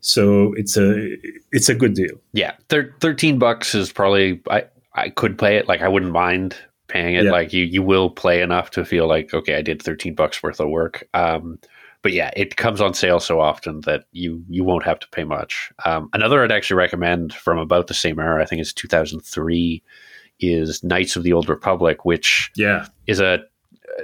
So 0.02 0.54
it's 0.54 0.78
a 0.78 1.18
it's 1.52 1.70
a 1.70 1.76
good 1.76 1.94
deal. 1.94 2.16
Yeah, 2.34 2.54
Thir- 2.70 2.94
thirteen 3.00 3.40
bucks 3.40 3.74
is 3.74 3.92
probably 3.92 4.42
I 4.50 4.66
I 4.96 5.10
could 5.10 5.38
play 5.38 5.58
it. 5.58 5.68
Like 5.68 5.82
I 5.82 5.88
wouldn't 5.88 6.12
mind 6.12 6.58
paying 6.88 7.16
it. 7.16 7.26
Yeah. 7.26 7.32
Like 7.32 7.54
you 7.54 7.64
you 7.64 7.84
will 7.84 8.10
play 8.10 8.42
enough 8.42 8.72
to 8.72 8.86
feel 8.86 9.08
like 9.08 9.34
okay, 9.34 9.56
I 9.56 9.62
did 9.62 9.82
thirteen 9.82 10.16
bucks 10.16 10.42
worth 10.42 10.60
of 10.60 10.70
work. 10.70 11.08
Um, 11.14 11.60
but 12.02 12.14
yeah, 12.14 12.32
it 12.36 12.56
comes 12.56 12.82
on 12.82 12.94
sale 12.94 13.20
so 13.20 13.40
often 13.40 13.82
that 13.82 14.06
you 14.12 14.44
you 14.50 14.64
won't 14.64 14.86
have 14.86 15.00
to 15.00 15.08
pay 15.10 15.24
much. 15.24 15.72
Um, 15.86 16.10
another 16.14 16.44
I'd 16.44 16.52
actually 16.52 16.78
recommend 16.78 17.34
from 17.34 17.58
about 17.58 17.88
the 17.88 17.94
same 17.94 18.20
era, 18.20 18.42
I 18.42 18.46
think 18.46 18.62
it's 18.62 18.74
2003, 18.74 19.82
is 20.40 20.84
Knights 20.84 21.16
of 21.16 21.24
the 21.24 21.34
Old 21.34 21.50
Republic, 21.50 22.06
which 22.06 22.52
yeah 22.56 22.88
is 23.08 23.20
a 23.20 23.40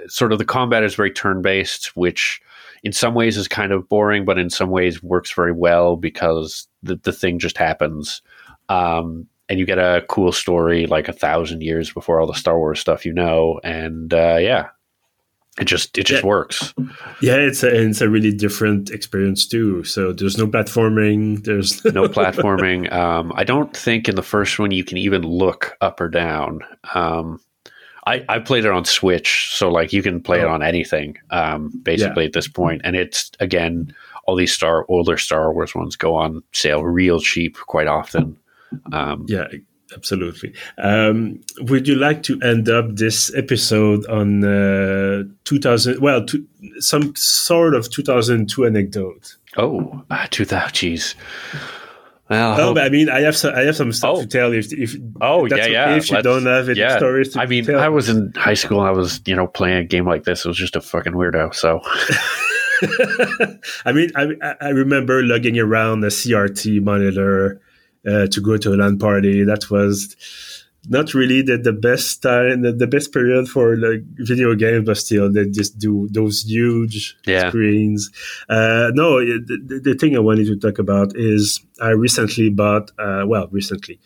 sort 0.07 0.31
of 0.31 0.39
the 0.39 0.45
combat 0.45 0.83
is 0.83 0.95
very 0.95 1.11
turn 1.11 1.41
based, 1.41 1.95
which 1.95 2.41
in 2.83 2.91
some 2.91 3.13
ways 3.13 3.37
is 3.37 3.47
kind 3.47 3.71
of 3.71 3.87
boring, 3.87 4.25
but 4.25 4.39
in 4.39 4.49
some 4.49 4.69
ways 4.69 5.03
works 5.03 5.31
very 5.31 5.51
well 5.51 5.95
because 5.95 6.67
the 6.81 6.95
the 6.95 7.13
thing 7.13 7.39
just 7.39 7.57
happens. 7.57 8.21
Um, 8.69 9.27
and 9.51 9.59
you 9.59 9.65
get 9.65 9.77
a 9.77 10.05
cool 10.07 10.31
story 10.31 10.87
like 10.87 11.09
a 11.09 11.13
thousand 11.13 11.61
years 11.61 11.91
before 11.91 12.21
all 12.21 12.25
the 12.25 12.33
Star 12.33 12.57
Wars 12.57 12.79
stuff 12.79 13.05
you 13.05 13.11
know. 13.11 13.59
And 13.65 14.13
uh, 14.13 14.37
yeah, 14.39 14.69
it 15.59 15.65
just 15.65 15.97
it 15.97 16.05
just 16.05 16.23
yeah. 16.23 16.29
works 16.29 16.73
yeah 17.21 17.35
it's 17.35 17.61
a 17.61 17.67
it's 17.67 17.99
a 17.99 18.09
really 18.09 18.31
different 18.31 18.89
experience 18.89 19.45
too 19.45 19.83
so 19.83 20.13
there's 20.13 20.37
no 20.37 20.47
platforming 20.47 21.43
there's 21.43 21.83
no 21.93 22.07
platforming 22.07 22.89
um, 22.93 23.33
i 23.35 23.43
don't 23.43 23.75
think 23.75 24.07
in 24.07 24.15
the 24.15 24.23
first 24.23 24.57
one 24.59 24.71
you 24.71 24.85
can 24.85 24.97
even 24.97 25.23
look 25.23 25.77
up 25.81 25.99
or 25.99 26.07
down 26.07 26.61
um, 26.93 27.39
I, 28.07 28.25
I 28.29 28.39
played 28.39 28.65
it 28.65 28.71
on 28.71 28.85
switch 28.85 29.51
so 29.53 29.69
like 29.69 29.91
you 29.91 30.01
can 30.01 30.21
play 30.21 30.39
oh. 30.39 30.43
it 30.43 30.47
on 30.47 30.63
anything 30.63 31.17
um, 31.31 31.69
basically 31.83 32.23
yeah. 32.23 32.27
at 32.27 32.33
this 32.33 32.47
point 32.47 32.81
and 32.85 32.95
it's 32.95 33.29
again 33.41 33.93
all 34.25 34.35
these 34.35 34.53
star 34.53 34.85
older 34.87 35.17
star 35.17 35.51
wars 35.51 35.75
ones 35.75 35.97
go 35.97 36.15
on 36.15 36.41
sale 36.53 36.83
real 36.83 37.19
cheap 37.19 37.57
quite 37.57 37.87
often 37.87 38.37
um, 38.91 39.25
yeah 39.27 39.47
absolutely. 39.93 40.53
Um, 40.77 41.41
would 41.59 41.87
you 41.87 41.95
like 41.95 42.23
to 42.23 42.39
end 42.41 42.69
up 42.69 42.95
this 42.95 43.33
episode 43.35 44.05
on 44.07 44.43
uh, 44.43 45.23
2000? 45.45 45.99
Well, 45.99 46.25
to, 46.25 46.45
some 46.79 47.15
sort 47.15 47.75
of 47.75 47.89
2002 47.89 48.65
anecdote. 48.65 49.35
Oh, 49.57 50.03
uh, 50.09 50.27
2000. 50.29 50.69
Jeez. 50.69 51.15
Well, 52.29 52.73
but 52.73 52.85
I 52.85 52.89
mean, 52.89 53.09
I 53.09 53.19
have 53.21 53.35
some, 53.35 53.53
I 53.53 53.63
have 53.63 53.75
some 53.75 53.91
stuff 53.91 54.15
oh. 54.15 54.21
to 54.21 54.27
tell. 54.27 54.53
If, 54.53 54.71
if 54.71 54.95
oh 55.19 55.45
yeah, 55.47 55.65
yeah, 55.65 55.95
if 55.95 56.09
you 56.09 56.15
Let's, 56.15 56.23
don't 56.23 56.45
have 56.45 56.69
any 56.69 56.79
yeah. 56.79 56.95
stories, 56.95 57.35
I 57.35 57.45
mean, 57.45 57.65
tell. 57.65 57.77
I 57.77 57.89
was 57.89 58.07
in 58.07 58.31
high 58.37 58.53
school. 58.53 58.79
and 58.79 58.87
I 58.87 58.91
was, 58.91 59.19
you 59.25 59.35
know, 59.35 59.47
playing 59.47 59.79
a 59.79 59.83
game 59.83 60.07
like 60.07 60.23
this. 60.23 60.45
It 60.45 60.47
was 60.47 60.57
just 60.57 60.77
a 60.77 60.81
fucking 60.81 61.11
weirdo. 61.11 61.53
So, 61.53 61.81
I 63.85 63.91
mean, 63.91 64.11
I, 64.15 64.55
I 64.61 64.69
remember 64.69 65.21
lugging 65.23 65.59
around 65.59 66.05
a 66.05 66.07
CRT 66.07 66.81
monitor 66.81 67.59
uh, 68.07 68.27
to 68.27 68.41
go 68.41 68.57
to 68.57 68.73
a 68.73 68.75
LAN 68.75 68.97
party. 68.97 69.43
That 69.43 69.69
was 69.69 70.15
not 70.89 71.13
really 71.13 71.41
the, 71.41 71.57
the 71.57 71.73
best 71.73 72.23
time, 72.23 72.61
the, 72.63 72.71
the 72.71 72.87
best 72.87 73.13
period 73.13 73.47
for 73.47 73.75
like 73.77 74.01
video 74.17 74.55
games, 74.55 74.85
but 74.85 74.97
still 74.97 75.31
they 75.31 75.47
just 75.47 75.77
do 75.77 76.07
those 76.11 76.43
huge 76.43 77.15
yeah. 77.25 77.49
screens. 77.49 78.09
Uh, 78.49 78.91
no, 78.93 79.19
the, 79.19 79.81
the, 79.83 79.93
thing 79.93 80.15
I 80.15 80.19
wanted 80.19 80.47
to 80.47 80.55
talk 80.57 80.79
about 80.79 81.15
is 81.15 81.59
I 81.79 81.89
recently 81.89 82.49
bought, 82.49 82.91
uh, 82.97 83.23
well, 83.27 83.47
recently, 83.51 83.99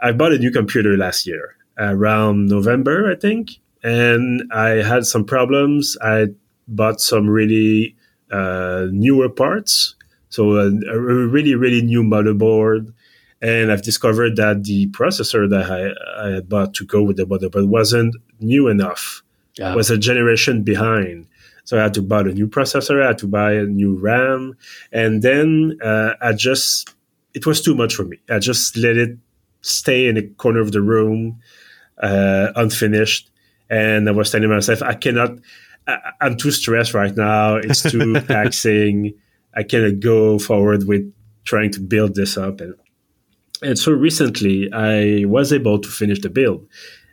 I 0.00 0.12
bought 0.12 0.32
a 0.32 0.38
new 0.38 0.50
computer 0.50 0.96
last 0.96 1.26
year 1.26 1.56
around 1.78 2.48
November, 2.48 3.10
I 3.10 3.14
think, 3.14 3.52
and 3.82 4.42
I 4.52 4.82
had 4.82 5.06
some 5.06 5.24
problems. 5.24 5.96
I 6.02 6.26
bought 6.66 7.00
some 7.00 7.28
really 7.28 7.96
uh, 8.30 8.86
newer 8.90 9.30
parts. 9.30 9.94
So 10.28 10.56
a, 10.56 10.66
a 10.66 11.00
really, 11.00 11.54
really 11.54 11.80
new 11.80 12.02
motherboard, 12.02 12.92
and 13.40 13.70
I've 13.70 13.82
discovered 13.82 14.36
that 14.36 14.64
the 14.64 14.88
processor 14.88 15.48
that 15.50 15.70
I, 15.70 16.26
I 16.26 16.34
had 16.34 16.48
bought 16.48 16.74
to 16.74 16.84
go 16.84 17.02
with 17.02 17.16
the 17.16 17.24
motherboard 17.24 17.68
wasn't 17.68 18.16
new 18.40 18.68
enough. 18.68 19.22
Yeah. 19.56 19.74
was 19.74 19.90
a 19.90 19.98
generation 19.98 20.62
behind. 20.62 21.26
So 21.64 21.78
I 21.78 21.82
had 21.82 21.94
to 21.94 22.02
buy 22.02 22.20
a 22.20 22.24
new 22.24 22.48
processor, 22.48 23.02
I 23.02 23.08
had 23.08 23.18
to 23.18 23.26
buy 23.26 23.52
a 23.54 23.64
new 23.64 23.94
RAM, 23.94 24.56
and 24.92 25.20
then 25.20 25.78
uh, 25.82 26.14
I 26.20 26.32
just 26.32 26.94
it 27.34 27.44
was 27.44 27.60
too 27.60 27.74
much 27.74 27.94
for 27.94 28.04
me. 28.04 28.18
I 28.30 28.38
just 28.38 28.76
let 28.76 28.96
it 28.96 29.18
stay 29.60 30.06
in 30.08 30.16
a 30.16 30.22
corner 30.22 30.60
of 30.60 30.72
the 30.72 30.80
room, 30.80 31.40
uh, 32.02 32.52
unfinished, 32.56 33.30
and 33.68 34.08
I 34.08 34.12
was 34.12 34.30
telling 34.30 34.48
myself, 34.48 34.82
I 34.82 34.94
cannot. 34.94 35.38
I, 35.86 35.98
I'm 36.20 36.36
too 36.36 36.50
stressed 36.50 36.94
right 36.94 37.14
now. 37.14 37.56
It's 37.56 37.82
too 37.82 38.14
taxing. 38.20 39.12
I 39.54 39.62
cannot 39.62 40.00
go 40.00 40.38
forward 40.38 40.86
with 40.86 41.12
trying 41.44 41.70
to 41.72 41.80
build 41.80 42.14
this 42.14 42.38
up. 42.38 42.60
And, 42.60 42.74
and 43.62 43.78
so 43.78 43.92
recently, 43.92 44.70
I 44.72 45.24
was 45.26 45.52
able 45.52 45.78
to 45.78 45.88
finish 45.88 46.20
the 46.20 46.30
build. 46.30 46.66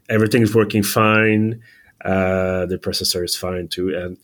Everything 0.09 0.41
is 0.41 0.53
working 0.53 0.83
fine. 0.83 1.61
Uh, 2.03 2.65
the 2.67 2.77
processor 2.77 3.23
is 3.23 3.35
fine 3.35 3.67
too. 3.67 3.95
And 3.95 4.17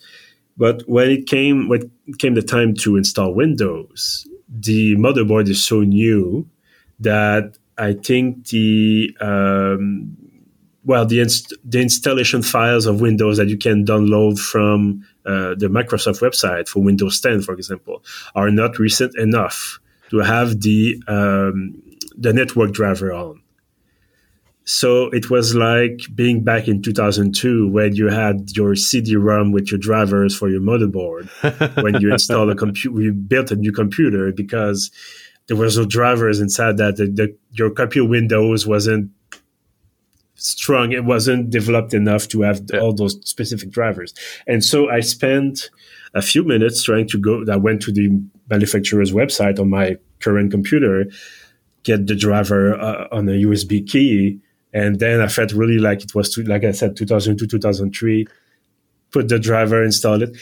but 0.57 0.84
when 0.88 1.09
it 1.09 1.28
came 1.28 1.67
when 1.69 1.91
came 2.19 2.36
the 2.36 2.41
time 2.41 2.76
to 2.76 2.97
install 2.97 3.34
Windows, 3.34 4.28
the 4.47 4.95
motherboard 4.97 5.49
is 5.49 5.65
so 5.65 5.82
new 5.82 6.47
that 6.99 7.57
I 7.78 7.93
think 7.93 8.47
the 8.49 9.15
um, 9.19 10.15
well 10.84 11.05
the 11.05 11.22
inst- 11.22 11.53
the 11.63 11.82
installation 11.82 12.43
files 12.43 12.86
of 12.86 13.01
Windows 13.01 13.38
that 13.38 13.47
you 13.47 13.57
can 13.57 13.86
download 13.86 14.38
from 14.38 15.03
uh, 15.26 15.55
the 15.57 15.67
Microsoft 15.67 16.22
website 16.22 16.67
for 16.67 16.84
Windows 16.84 17.19
10, 17.22 17.41
for 17.41 17.53
example, 17.53 18.03
are 18.36 18.51
not 18.51 18.78
recent 18.78 19.15
enough 19.17 19.80
to 20.09 20.17
have 20.17 20.61
the 20.61 21.01
um, 21.07 21.82
the 22.18 22.34
network 22.34 22.72
driver 22.72 23.14
on. 23.14 23.41
So 24.64 25.07
it 25.07 25.30
was 25.30 25.55
like 25.55 26.01
being 26.14 26.43
back 26.43 26.68
in 26.68 26.82
2002 26.82 27.68
when 27.70 27.95
you 27.95 28.09
had 28.09 28.55
your 28.55 28.76
CD-ROM 28.76 29.51
with 29.51 29.72
your 29.72 29.80
drivers 29.80 30.38
for 30.38 30.49
your 30.49 30.62
motherboard 30.62 31.28
when 31.84 31.99
you 31.99 32.12
installed 32.12 32.51
a 32.51 32.55
computer, 32.55 33.01
you 33.01 33.12
built 33.12 33.51
a 33.51 33.55
new 33.55 33.72
computer 33.72 34.32
because 34.32 34.91
there 35.47 35.57
was 35.57 35.78
no 35.78 35.86
drivers 35.86 36.39
inside 36.39 36.78
that. 36.78 36.97
The, 36.97 37.07
the, 37.07 37.36
your 37.51 37.72
computer 37.72 38.07
Windows 38.07 38.68
wasn't 38.68 39.12
strong. 40.36 40.91
It 40.91 41.05
wasn't 41.05 41.49
developed 41.49 41.93
enough 41.93 42.28
to 42.30 42.41
have 42.41 42.62
yeah. 42.72 42.80
all 42.80 42.93
those 42.93 43.20
specific 43.28 43.70
drivers. 43.70 44.14
And 44.47 44.64
so 44.64 44.89
I 44.89 44.99
spent 45.01 45.70
a 46.14 46.22
few 46.22 46.43
minutes 46.43 46.84
trying 46.84 47.07
to 47.09 47.18
go. 47.18 47.43
I 47.51 47.57
went 47.57 47.82
to 47.84 47.91
the 47.91 48.22
manufacturer's 48.49 49.12
website 49.12 49.59
on 49.59 49.70
my 49.70 49.97
current 50.20 50.51
computer, 50.51 51.05
get 51.84 52.07
the 52.07 52.15
driver 52.15 52.79
uh, 52.79 53.07
on 53.11 53.27
a 53.29 53.34
USB 53.34 53.88
key 53.88 54.39
and 54.73 54.99
then 54.99 55.21
I 55.21 55.27
felt 55.27 55.51
really 55.51 55.79
like 55.79 56.03
it 56.03 56.15
was, 56.15 56.38
like 56.38 56.63
I 56.63 56.71
said, 56.71 56.95
2002, 56.95 57.45
2003, 57.45 58.27
put 59.11 59.27
the 59.27 59.39
driver, 59.39 59.84
install 59.84 60.21
it. 60.21 60.38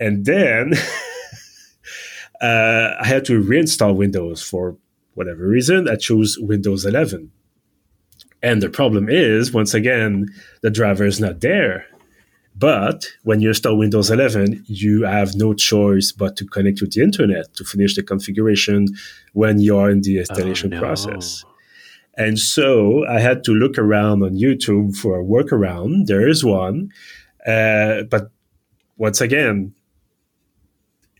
And 0.00 0.24
then 0.24 0.74
uh, 2.40 2.94
I 3.00 3.06
had 3.06 3.24
to 3.26 3.42
reinstall 3.42 3.94
Windows 3.96 4.42
for 4.42 4.76
whatever 5.14 5.46
reason. 5.46 5.88
I 5.88 5.96
chose 5.96 6.38
Windows 6.40 6.86
11. 6.86 7.30
And 8.42 8.62
the 8.62 8.70
problem 8.70 9.08
is, 9.08 9.52
once 9.52 9.74
again, 9.74 10.28
the 10.62 10.70
driver 10.70 11.04
is 11.04 11.20
not 11.20 11.40
there. 11.40 11.84
But 12.58 13.04
when 13.22 13.40
you 13.40 13.48
install 13.50 13.78
Windows 13.78 14.10
11, 14.10 14.64
you 14.66 15.04
have 15.04 15.36
no 15.36 15.54
choice 15.54 16.10
but 16.10 16.36
to 16.36 16.44
connect 16.44 16.78
to 16.78 16.86
the 16.86 17.02
internet 17.02 17.54
to 17.54 17.64
finish 17.64 17.94
the 17.94 18.02
configuration 18.02 18.88
when 19.32 19.60
you 19.60 19.76
are 19.78 19.90
in 19.90 20.02
the 20.02 20.18
installation 20.18 20.72
oh, 20.74 20.76
no. 20.76 20.80
process. 20.80 21.44
And 22.16 22.36
so 22.36 23.06
I 23.06 23.20
had 23.20 23.44
to 23.44 23.52
look 23.52 23.78
around 23.78 24.24
on 24.24 24.34
YouTube 24.34 24.96
for 24.96 25.20
a 25.20 25.24
workaround. 25.24 26.06
There 26.06 26.26
is 26.28 26.44
one. 26.44 26.90
Uh, 27.46 28.02
but 28.10 28.32
once 28.96 29.20
again, 29.20 29.72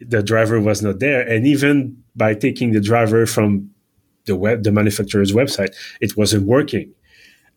the 0.00 0.22
driver 0.22 0.60
was 0.60 0.82
not 0.82 0.98
there. 0.98 1.20
And 1.20 1.46
even 1.46 2.02
by 2.16 2.34
taking 2.34 2.72
the 2.72 2.80
driver 2.80 3.26
from 3.26 3.70
the 4.24 4.34
web, 4.34 4.64
the 4.64 4.72
manufacturer's 4.72 5.32
website, 5.32 5.74
it 6.00 6.16
wasn't 6.16 6.46
working. 6.46 6.92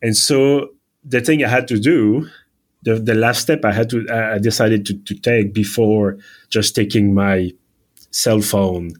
And 0.03 0.15
so 0.15 0.69
the 1.03 1.21
thing 1.21 1.43
I 1.43 1.49
had 1.49 1.67
to 1.69 1.79
do, 1.79 2.29
the, 2.83 2.95
the 2.95 3.15
last 3.15 3.41
step 3.41 3.63
I 3.63 3.71
had 3.71 3.89
to, 3.91 4.05
I 4.09 4.39
decided 4.39 4.85
to, 4.87 4.97
to 4.97 5.15
take 5.15 5.53
before 5.53 6.17
just 6.49 6.75
taking 6.75 7.13
my 7.13 7.51
cell 8.11 8.41
phone 8.41 8.93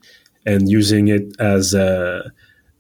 and 0.45 0.69
using 0.69 1.07
it 1.07 1.35
as 1.39 1.73
a, 1.73 2.31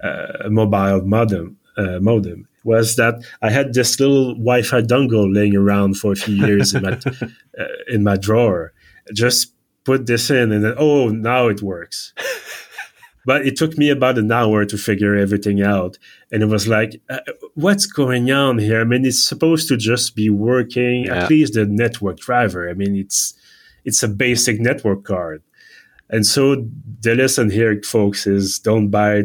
uh, 0.03 0.49
mobile 0.49 1.01
modem 1.05 1.57
uh, 1.77 1.99
modem 1.99 2.47
was 2.63 2.95
that 2.95 3.23
I 3.41 3.49
had 3.49 3.73
this 3.73 3.99
little 3.99 4.33
Wi-Fi 4.33 4.81
dongle 4.81 5.33
laying 5.33 5.55
around 5.55 5.97
for 5.97 6.13
a 6.13 6.15
few 6.15 6.35
years 6.35 6.73
in 6.73 6.83
my 6.83 6.91
uh, 7.59 7.65
in 7.87 8.03
my 8.03 8.17
drawer. 8.17 8.73
Just 9.13 9.53
put 9.83 10.05
this 10.05 10.29
in, 10.29 10.51
and 10.51 10.63
then 10.63 10.75
oh, 10.77 11.09
now 11.09 11.47
it 11.47 11.61
works. 11.61 12.13
but 13.25 13.45
it 13.45 13.55
took 13.55 13.77
me 13.77 13.89
about 13.89 14.17
an 14.17 14.31
hour 14.31 14.65
to 14.65 14.77
figure 14.77 15.15
everything 15.15 15.61
out, 15.61 15.97
and 16.31 16.43
it 16.43 16.47
was 16.47 16.67
like, 16.67 17.01
uh, 17.09 17.19
what's 17.55 17.85
going 17.85 18.31
on 18.31 18.57
here? 18.57 18.81
I 18.81 18.83
mean, 18.83 19.05
it's 19.05 19.27
supposed 19.27 19.67
to 19.69 19.77
just 19.77 20.15
be 20.15 20.29
working. 20.29 21.05
Yeah. 21.05 21.23
At 21.23 21.29
least 21.29 21.53
the 21.53 21.65
network 21.65 22.19
driver. 22.19 22.69
I 22.69 22.73
mean, 22.73 22.95
it's 22.95 23.33
it's 23.85 24.03
a 24.03 24.07
basic 24.07 24.59
network 24.59 25.03
card. 25.03 25.43
And 26.09 26.25
so 26.25 26.67
the 27.01 27.15
lesson 27.15 27.49
here, 27.49 27.81
folks, 27.83 28.27
is 28.27 28.59
don't 28.59 28.89
buy 28.89 29.23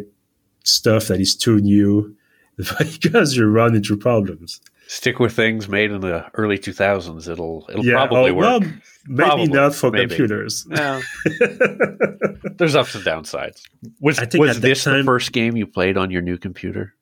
stuff 0.65 1.09
that 1.09 1.21
is 1.21 1.37
too 1.37 1.59
new 1.59 2.15
because 2.57 3.37
you 3.37 3.47
run 3.47 3.75
into 3.75 3.97
problems. 3.97 4.61
Stick 4.89 5.19
with 5.19 5.33
things 5.33 5.69
made 5.69 5.91
in 5.91 6.01
the 6.01 6.25
early 6.35 6.59
2000s. 6.59 7.29
It'll 7.29 7.67
it'll 7.69 7.85
yeah, 7.85 8.07
probably 8.07 8.31
oh, 8.31 8.35
work. 8.35 8.45
Well, 8.45 8.61
maybe 9.09 9.29
probably, 9.29 9.47
not 9.49 9.75
for 9.75 9.91
maybe. 9.91 10.07
computers. 10.07 10.65
No. 10.69 11.01
There's 12.57 12.77
ups 12.77 12.95
and 12.95 13.05
downsides. 13.05 13.63
Was, 14.01 14.21
was 14.35 14.61
this 14.61 14.85
time, 14.85 14.99
the 14.99 15.05
first 15.05 15.33
game 15.33 15.57
you 15.57 15.67
played 15.67 15.97
on 15.97 16.11
your 16.11 16.23
new 16.23 16.39
computer? 16.39 16.95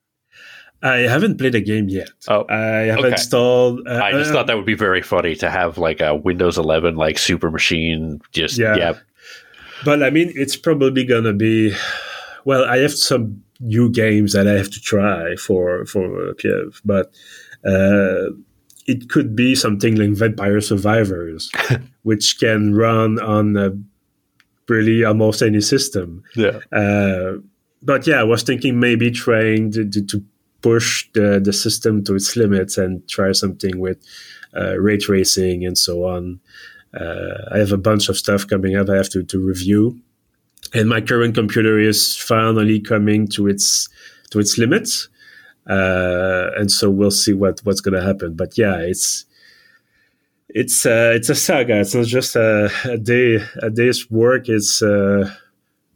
I 0.83 0.97
haven't 0.99 1.39
played 1.39 1.55
a 1.55 1.61
game 1.61 1.89
yet. 1.89 2.11
Oh, 2.29 2.45
I 2.49 2.87
have 2.87 2.99
okay. 2.99 3.13
installed. 3.13 3.81
Uh, 3.89 4.01
I 4.03 4.13
just 4.13 4.31
uh, 4.31 4.35
thought 4.35 4.47
that 4.49 4.57
would 4.57 4.67
be 4.67 4.75
very 4.75 5.01
funny 5.01 5.35
to 5.37 5.51
have 5.51 5.79
like 5.79 6.01
a 6.01 6.15
Windows 6.15 6.59
11 6.59 6.97
like 6.97 7.19
super 7.19 7.51
machine. 7.51 8.21
Just 8.33 8.59
yeah. 8.59 8.77
yeah. 8.77 8.93
But 9.85 10.03
I 10.03 10.11
mean, 10.11 10.33
it's 10.35 10.57
probably 10.57 11.05
gonna 11.05 11.33
be. 11.33 11.75
Well, 12.45 12.65
I 12.65 12.79
have 12.79 12.93
some 12.93 13.43
new 13.61 13.89
games 13.91 14.35
that 14.35 14.47
I 14.47 14.53
have 14.53 14.71
to 14.71 14.81
try 14.81 15.37
for 15.37 15.87
for 15.87 16.35
Kiev, 16.35 16.83
but 16.85 17.15
uh, 17.65 18.31
it 18.87 19.09
could 19.09 19.35
be 19.35 19.55
something 19.55 19.97
like 19.97 20.11
Vampire 20.11 20.61
Survivors, 20.61 21.51
which 22.03 22.39
can 22.39 22.75
run 22.75 23.19
on 23.21 23.55
really 24.69 25.05
almost 25.05 25.43
any 25.43 25.61
system. 25.61 26.23
Yeah. 26.37 26.61
Uh, 26.73 27.39
but 27.83 28.07
yeah, 28.07 28.21
I 28.21 28.25
was 28.25 28.43
thinking 28.43 28.81
maybe 28.81 29.11
trying 29.11 29.73
to, 29.73 29.89
to, 29.89 30.07
to, 30.07 30.25
push 30.63 31.07
the, 31.13 31.39
the 31.45 31.53
system 31.53 32.03
to 32.03 32.15
its 32.15 32.37
limits 32.37 32.79
and 32.79 33.07
try 33.07 33.33
something 33.33 33.81
with 33.81 33.99
uh, 34.57 34.75
ray 34.79 34.97
tracing 34.97 35.67
and 35.67 35.77
so 35.77 36.07
on. 36.07 36.41
Uh, 36.99 37.51
I 37.53 37.59
have 37.59 37.71
a 37.71 37.77
bunch 37.77 38.09
of 38.09 38.17
stuff 38.17 38.47
coming 38.47 38.75
up 38.75 38.89
I 38.89 38.97
have 38.97 39.11
to, 39.11 39.23
to 39.25 39.39
review 39.39 40.01
and 40.73 40.89
my 40.89 41.01
current 41.01 41.35
computer 41.35 41.79
is 41.79 42.17
finally 42.17 42.81
coming 42.81 43.29
to 43.29 43.47
its 43.47 43.89
to 44.31 44.39
its 44.39 44.57
limits 44.57 45.09
uh, 45.69 46.51
and 46.57 46.71
so 46.71 46.91
we'll 46.91 47.11
see 47.11 47.33
what 47.33 47.61
what's 47.65 47.81
going 47.81 47.95
to 47.99 48.05
happen 48.05 48.35
but 48.35 48.57
yeah 48.57 48.77
it's 48.79 49.25
it's 50.55 50.87
uh, 50.87 51.13
it's 51.15 51.29
a 51.29 51.35
saga. 51.35 51.81
It's 51.81 51.95
not 51.95 52.07
just 52.07 52.37
a, 52.37 52.71
a 52.85 52.97
day 52.97 53.41
a 53.61 53.71
day's 53.71 54.11
work. 54.11 54.49
It's 54.49 54.83
uh, 54.83 55.31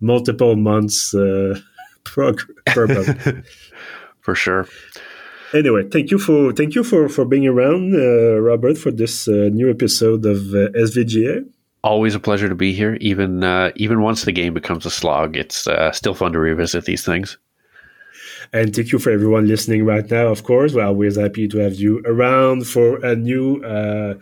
multiple 0.00 0.56
months 0.56 1.14
uh, 1.14 1.58
program. 2.04 3.44
For 4.20 4.34
sure. 4.34 4.68
Anyway 5.54 5.88
thank 5.90 6.10
you 6.10 6.18
for 6.18 6.52
thank 6.52 6.74
you 6.74 6.84
for 6.84 7.08
for 7.08 7.24
being 7.24 7.46
around 7.46 7.94
uh, 7.94 8.38
robert 8.38 8.76
for 8.76 8.90
this 8.90 9.26
uh, 9.26 9.48
new 9.50 9.70
episode 9.70 10.26
of 10.26 10.36
uh, 10.52 10.68
svga 10.86 11.46
always 11.84 12.14
a 12.14 12.20
pleasure 12.20 12.48
to 12.48 12.54
be 12.54 12.72
here. 12.72 12.96
Even 13.00 13.44
uh, 13.44 13.70
even 13.76 14.02
once 14.02 14.24
the 14.24 14.32
game 14.32 14.54
becomes 14.54 14.86
a 14.86 14.90
slog, 14.90 15.36
it's 15.36 15.66
uh, 15.66 15.92
still 15.92 16.14
fun 16.14 16.32
to 16.32 16.38
revisit 16.38 16.84
these 16.84 17.04
things. 17.04 17.38
And 18.52 18.74
thank 18.74 18.92
you 18.92 18.98
for 18.98 19.10
everyone 19.10 19.46
listening 19.46 19.84
right 19.84 20.08
now. 20.10 20.28
Of 20.28 20.42
course, 20.44 20.72
we're 20.72 20.84
always 20.84 21.16
happy 21.16 21.48
to 21.48 21.58
have 21.58 21.74
you 21.74 22.02
around 22.06 22.66
for 22.66 23.04
a 23.04 23.14
new 23.14 23.62
uh, 23.62 24.14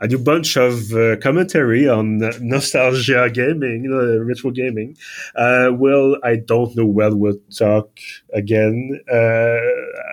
a 0.00 0.08
new 0.08 0.18
bunch 0.18 0.56
of 0.56 0.92
uh, 0.92 1.16
commentary 1.18 1.88
on 1.88 2.18
nostalgia 2.40 3.30
gaming, 3.32 3.86
uh, 3.88 4.18
retro 4.24 4.50
gaming. 4.50 4.96
Uh, 5.36 5.70
well, 5.72 6.16
I 6.24 6.36
don't 6.36 6.74
know 6.74 6.86
when 6.86 7.20
we'll 7.20 7.38
talk 7.56 8.00
again. 8.32 8.98
Uh, 9.08 9.14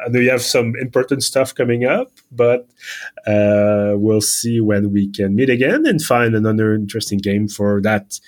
I 0.06 0.10
know 0.10 0.20
you 0.20 0.30
have 0.30 0.44
some 0.44 0.76
important 0.80 1.24
stuff 1.24 1.56
coming 1.56 1.86
up, 1.86 2.12
but 2.32 2.70
uh, 3.26 3.94
we'll 3.96 4.22
see 4.22 4.62
when 4.62 4.94
we 4.94 5.10
can 5.10 5.36
meet 5.36 5.50
again 5.50 5.88
and 5.88 6.00
find 6.00 6.36
another 6.36 6.76
interesting 6.76 7.18
game 7.18 7.48
for 7.48 7.82
that 7.82 8.20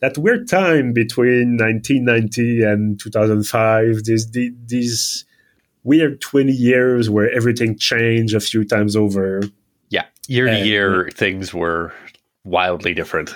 that 0.00 0.18
weird 0.18 0.48
time 0.48 0.92
between 0.92 1.56
1990 1.56 2.62
and 2.62 3.00
2005. 3.00 4.04
These 4.04 4.30
these 4.30 5.24
weird 5.84 6.20
20 6.20 6.52
years 6.52 7.08
where 7.08 7.30
everything 7.30 7.78
changed 7.78 8.34
a 8.34 8.40
few 8.40 8.64
times 8.64 8.96
over 8.96 9.42
yeah, 9.88 10.04
year 10.26 10.46
to 10.46 10.66
year, 10.66 11.08
things 11.14 11.54
were 11.54 11.92
wildly 12.44 12.92
different. 12.92 13.34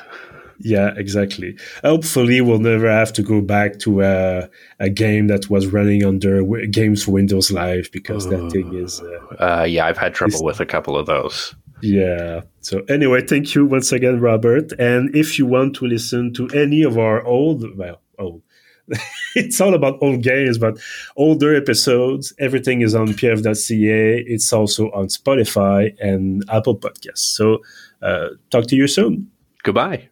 Yeah, 0.62 0.92
exactly. 0.94 1.56
Hopefully, 1.82 2.42
we'll 2.42 2.58
never 2.58 2.90
have 2.90 3.14
to 3.14 3.22
go 3.22 3.40
back 3.40 3.78
to 3.80 4.02
a, 4.02 4.50
a 4.78 4.90
game 4.90 5.28
that 5.28 5.48
was 5.48 5.66
running 5.68 6.04
under 6.04 6.42
Games 6.66 7.04
for 7.04 7.12
Windows 7.12 7.50
Live 7.50 7.90
because 7.92 8.28
that 8.28 8.50
thing 8.52 8.74
is. 8.74 9.00
Uh, 9.00 9.42
uh, 9.42 9.64
yeah, 9.64 9.86
I've 9.86 9.96
had 9.96 10.12
trouble 10.12 10.44
with 10.44 10.60
a 10.60 10.66
couple 10.66 10.98
of 10.98 11.06
those. 11.06 11.54
Yeah. 11.82 12.42
So 12.60 12.82
anyway, 12.88 13.26
thank 13.26 13.54
you 13.54 13.64
once 13.64 13.92
again, 13.92 14.20
Robert. 14.20 14.72
And 14.78 15.14
if 15.14 15.38
you 15.38 15.46
want 15.46 15.76
to 15.76 15.86
listen 15.86 16.32
to 16.34 16.48
any 16.48 16.82
of 16.82 16.98
our 16.98 17.24
old, 17.24 17.64
well, 17.76 18.00
old, 18.18 18.42
it's 19.34 19.60
all 19.60 19.74
about 19.74 19.98
old 20.02 20.22
games, 20.22 20.58
but 20.58 20.78
older 21.16 21.54
episodes, 21.54 22.32
everything 22.38 22.80
is 22.82 22.94
on 22.94 23.08
pf.ca. 23.08 24.18
It's 24.26 24.52
also 24.52 24.90
on 24.90 25.06
Spotify 25.06 25.94
and 26.00 26.44
Apple 26.50 26.76
Podcasts. 26.76 27.18
So 27.18 27.62
uh, 28.02 28.30
talk 28.50 28.66
to 28.66 28.76
you 28.76 28.86
soon. 28.86 29.30
Goodbye. 29.62 30.08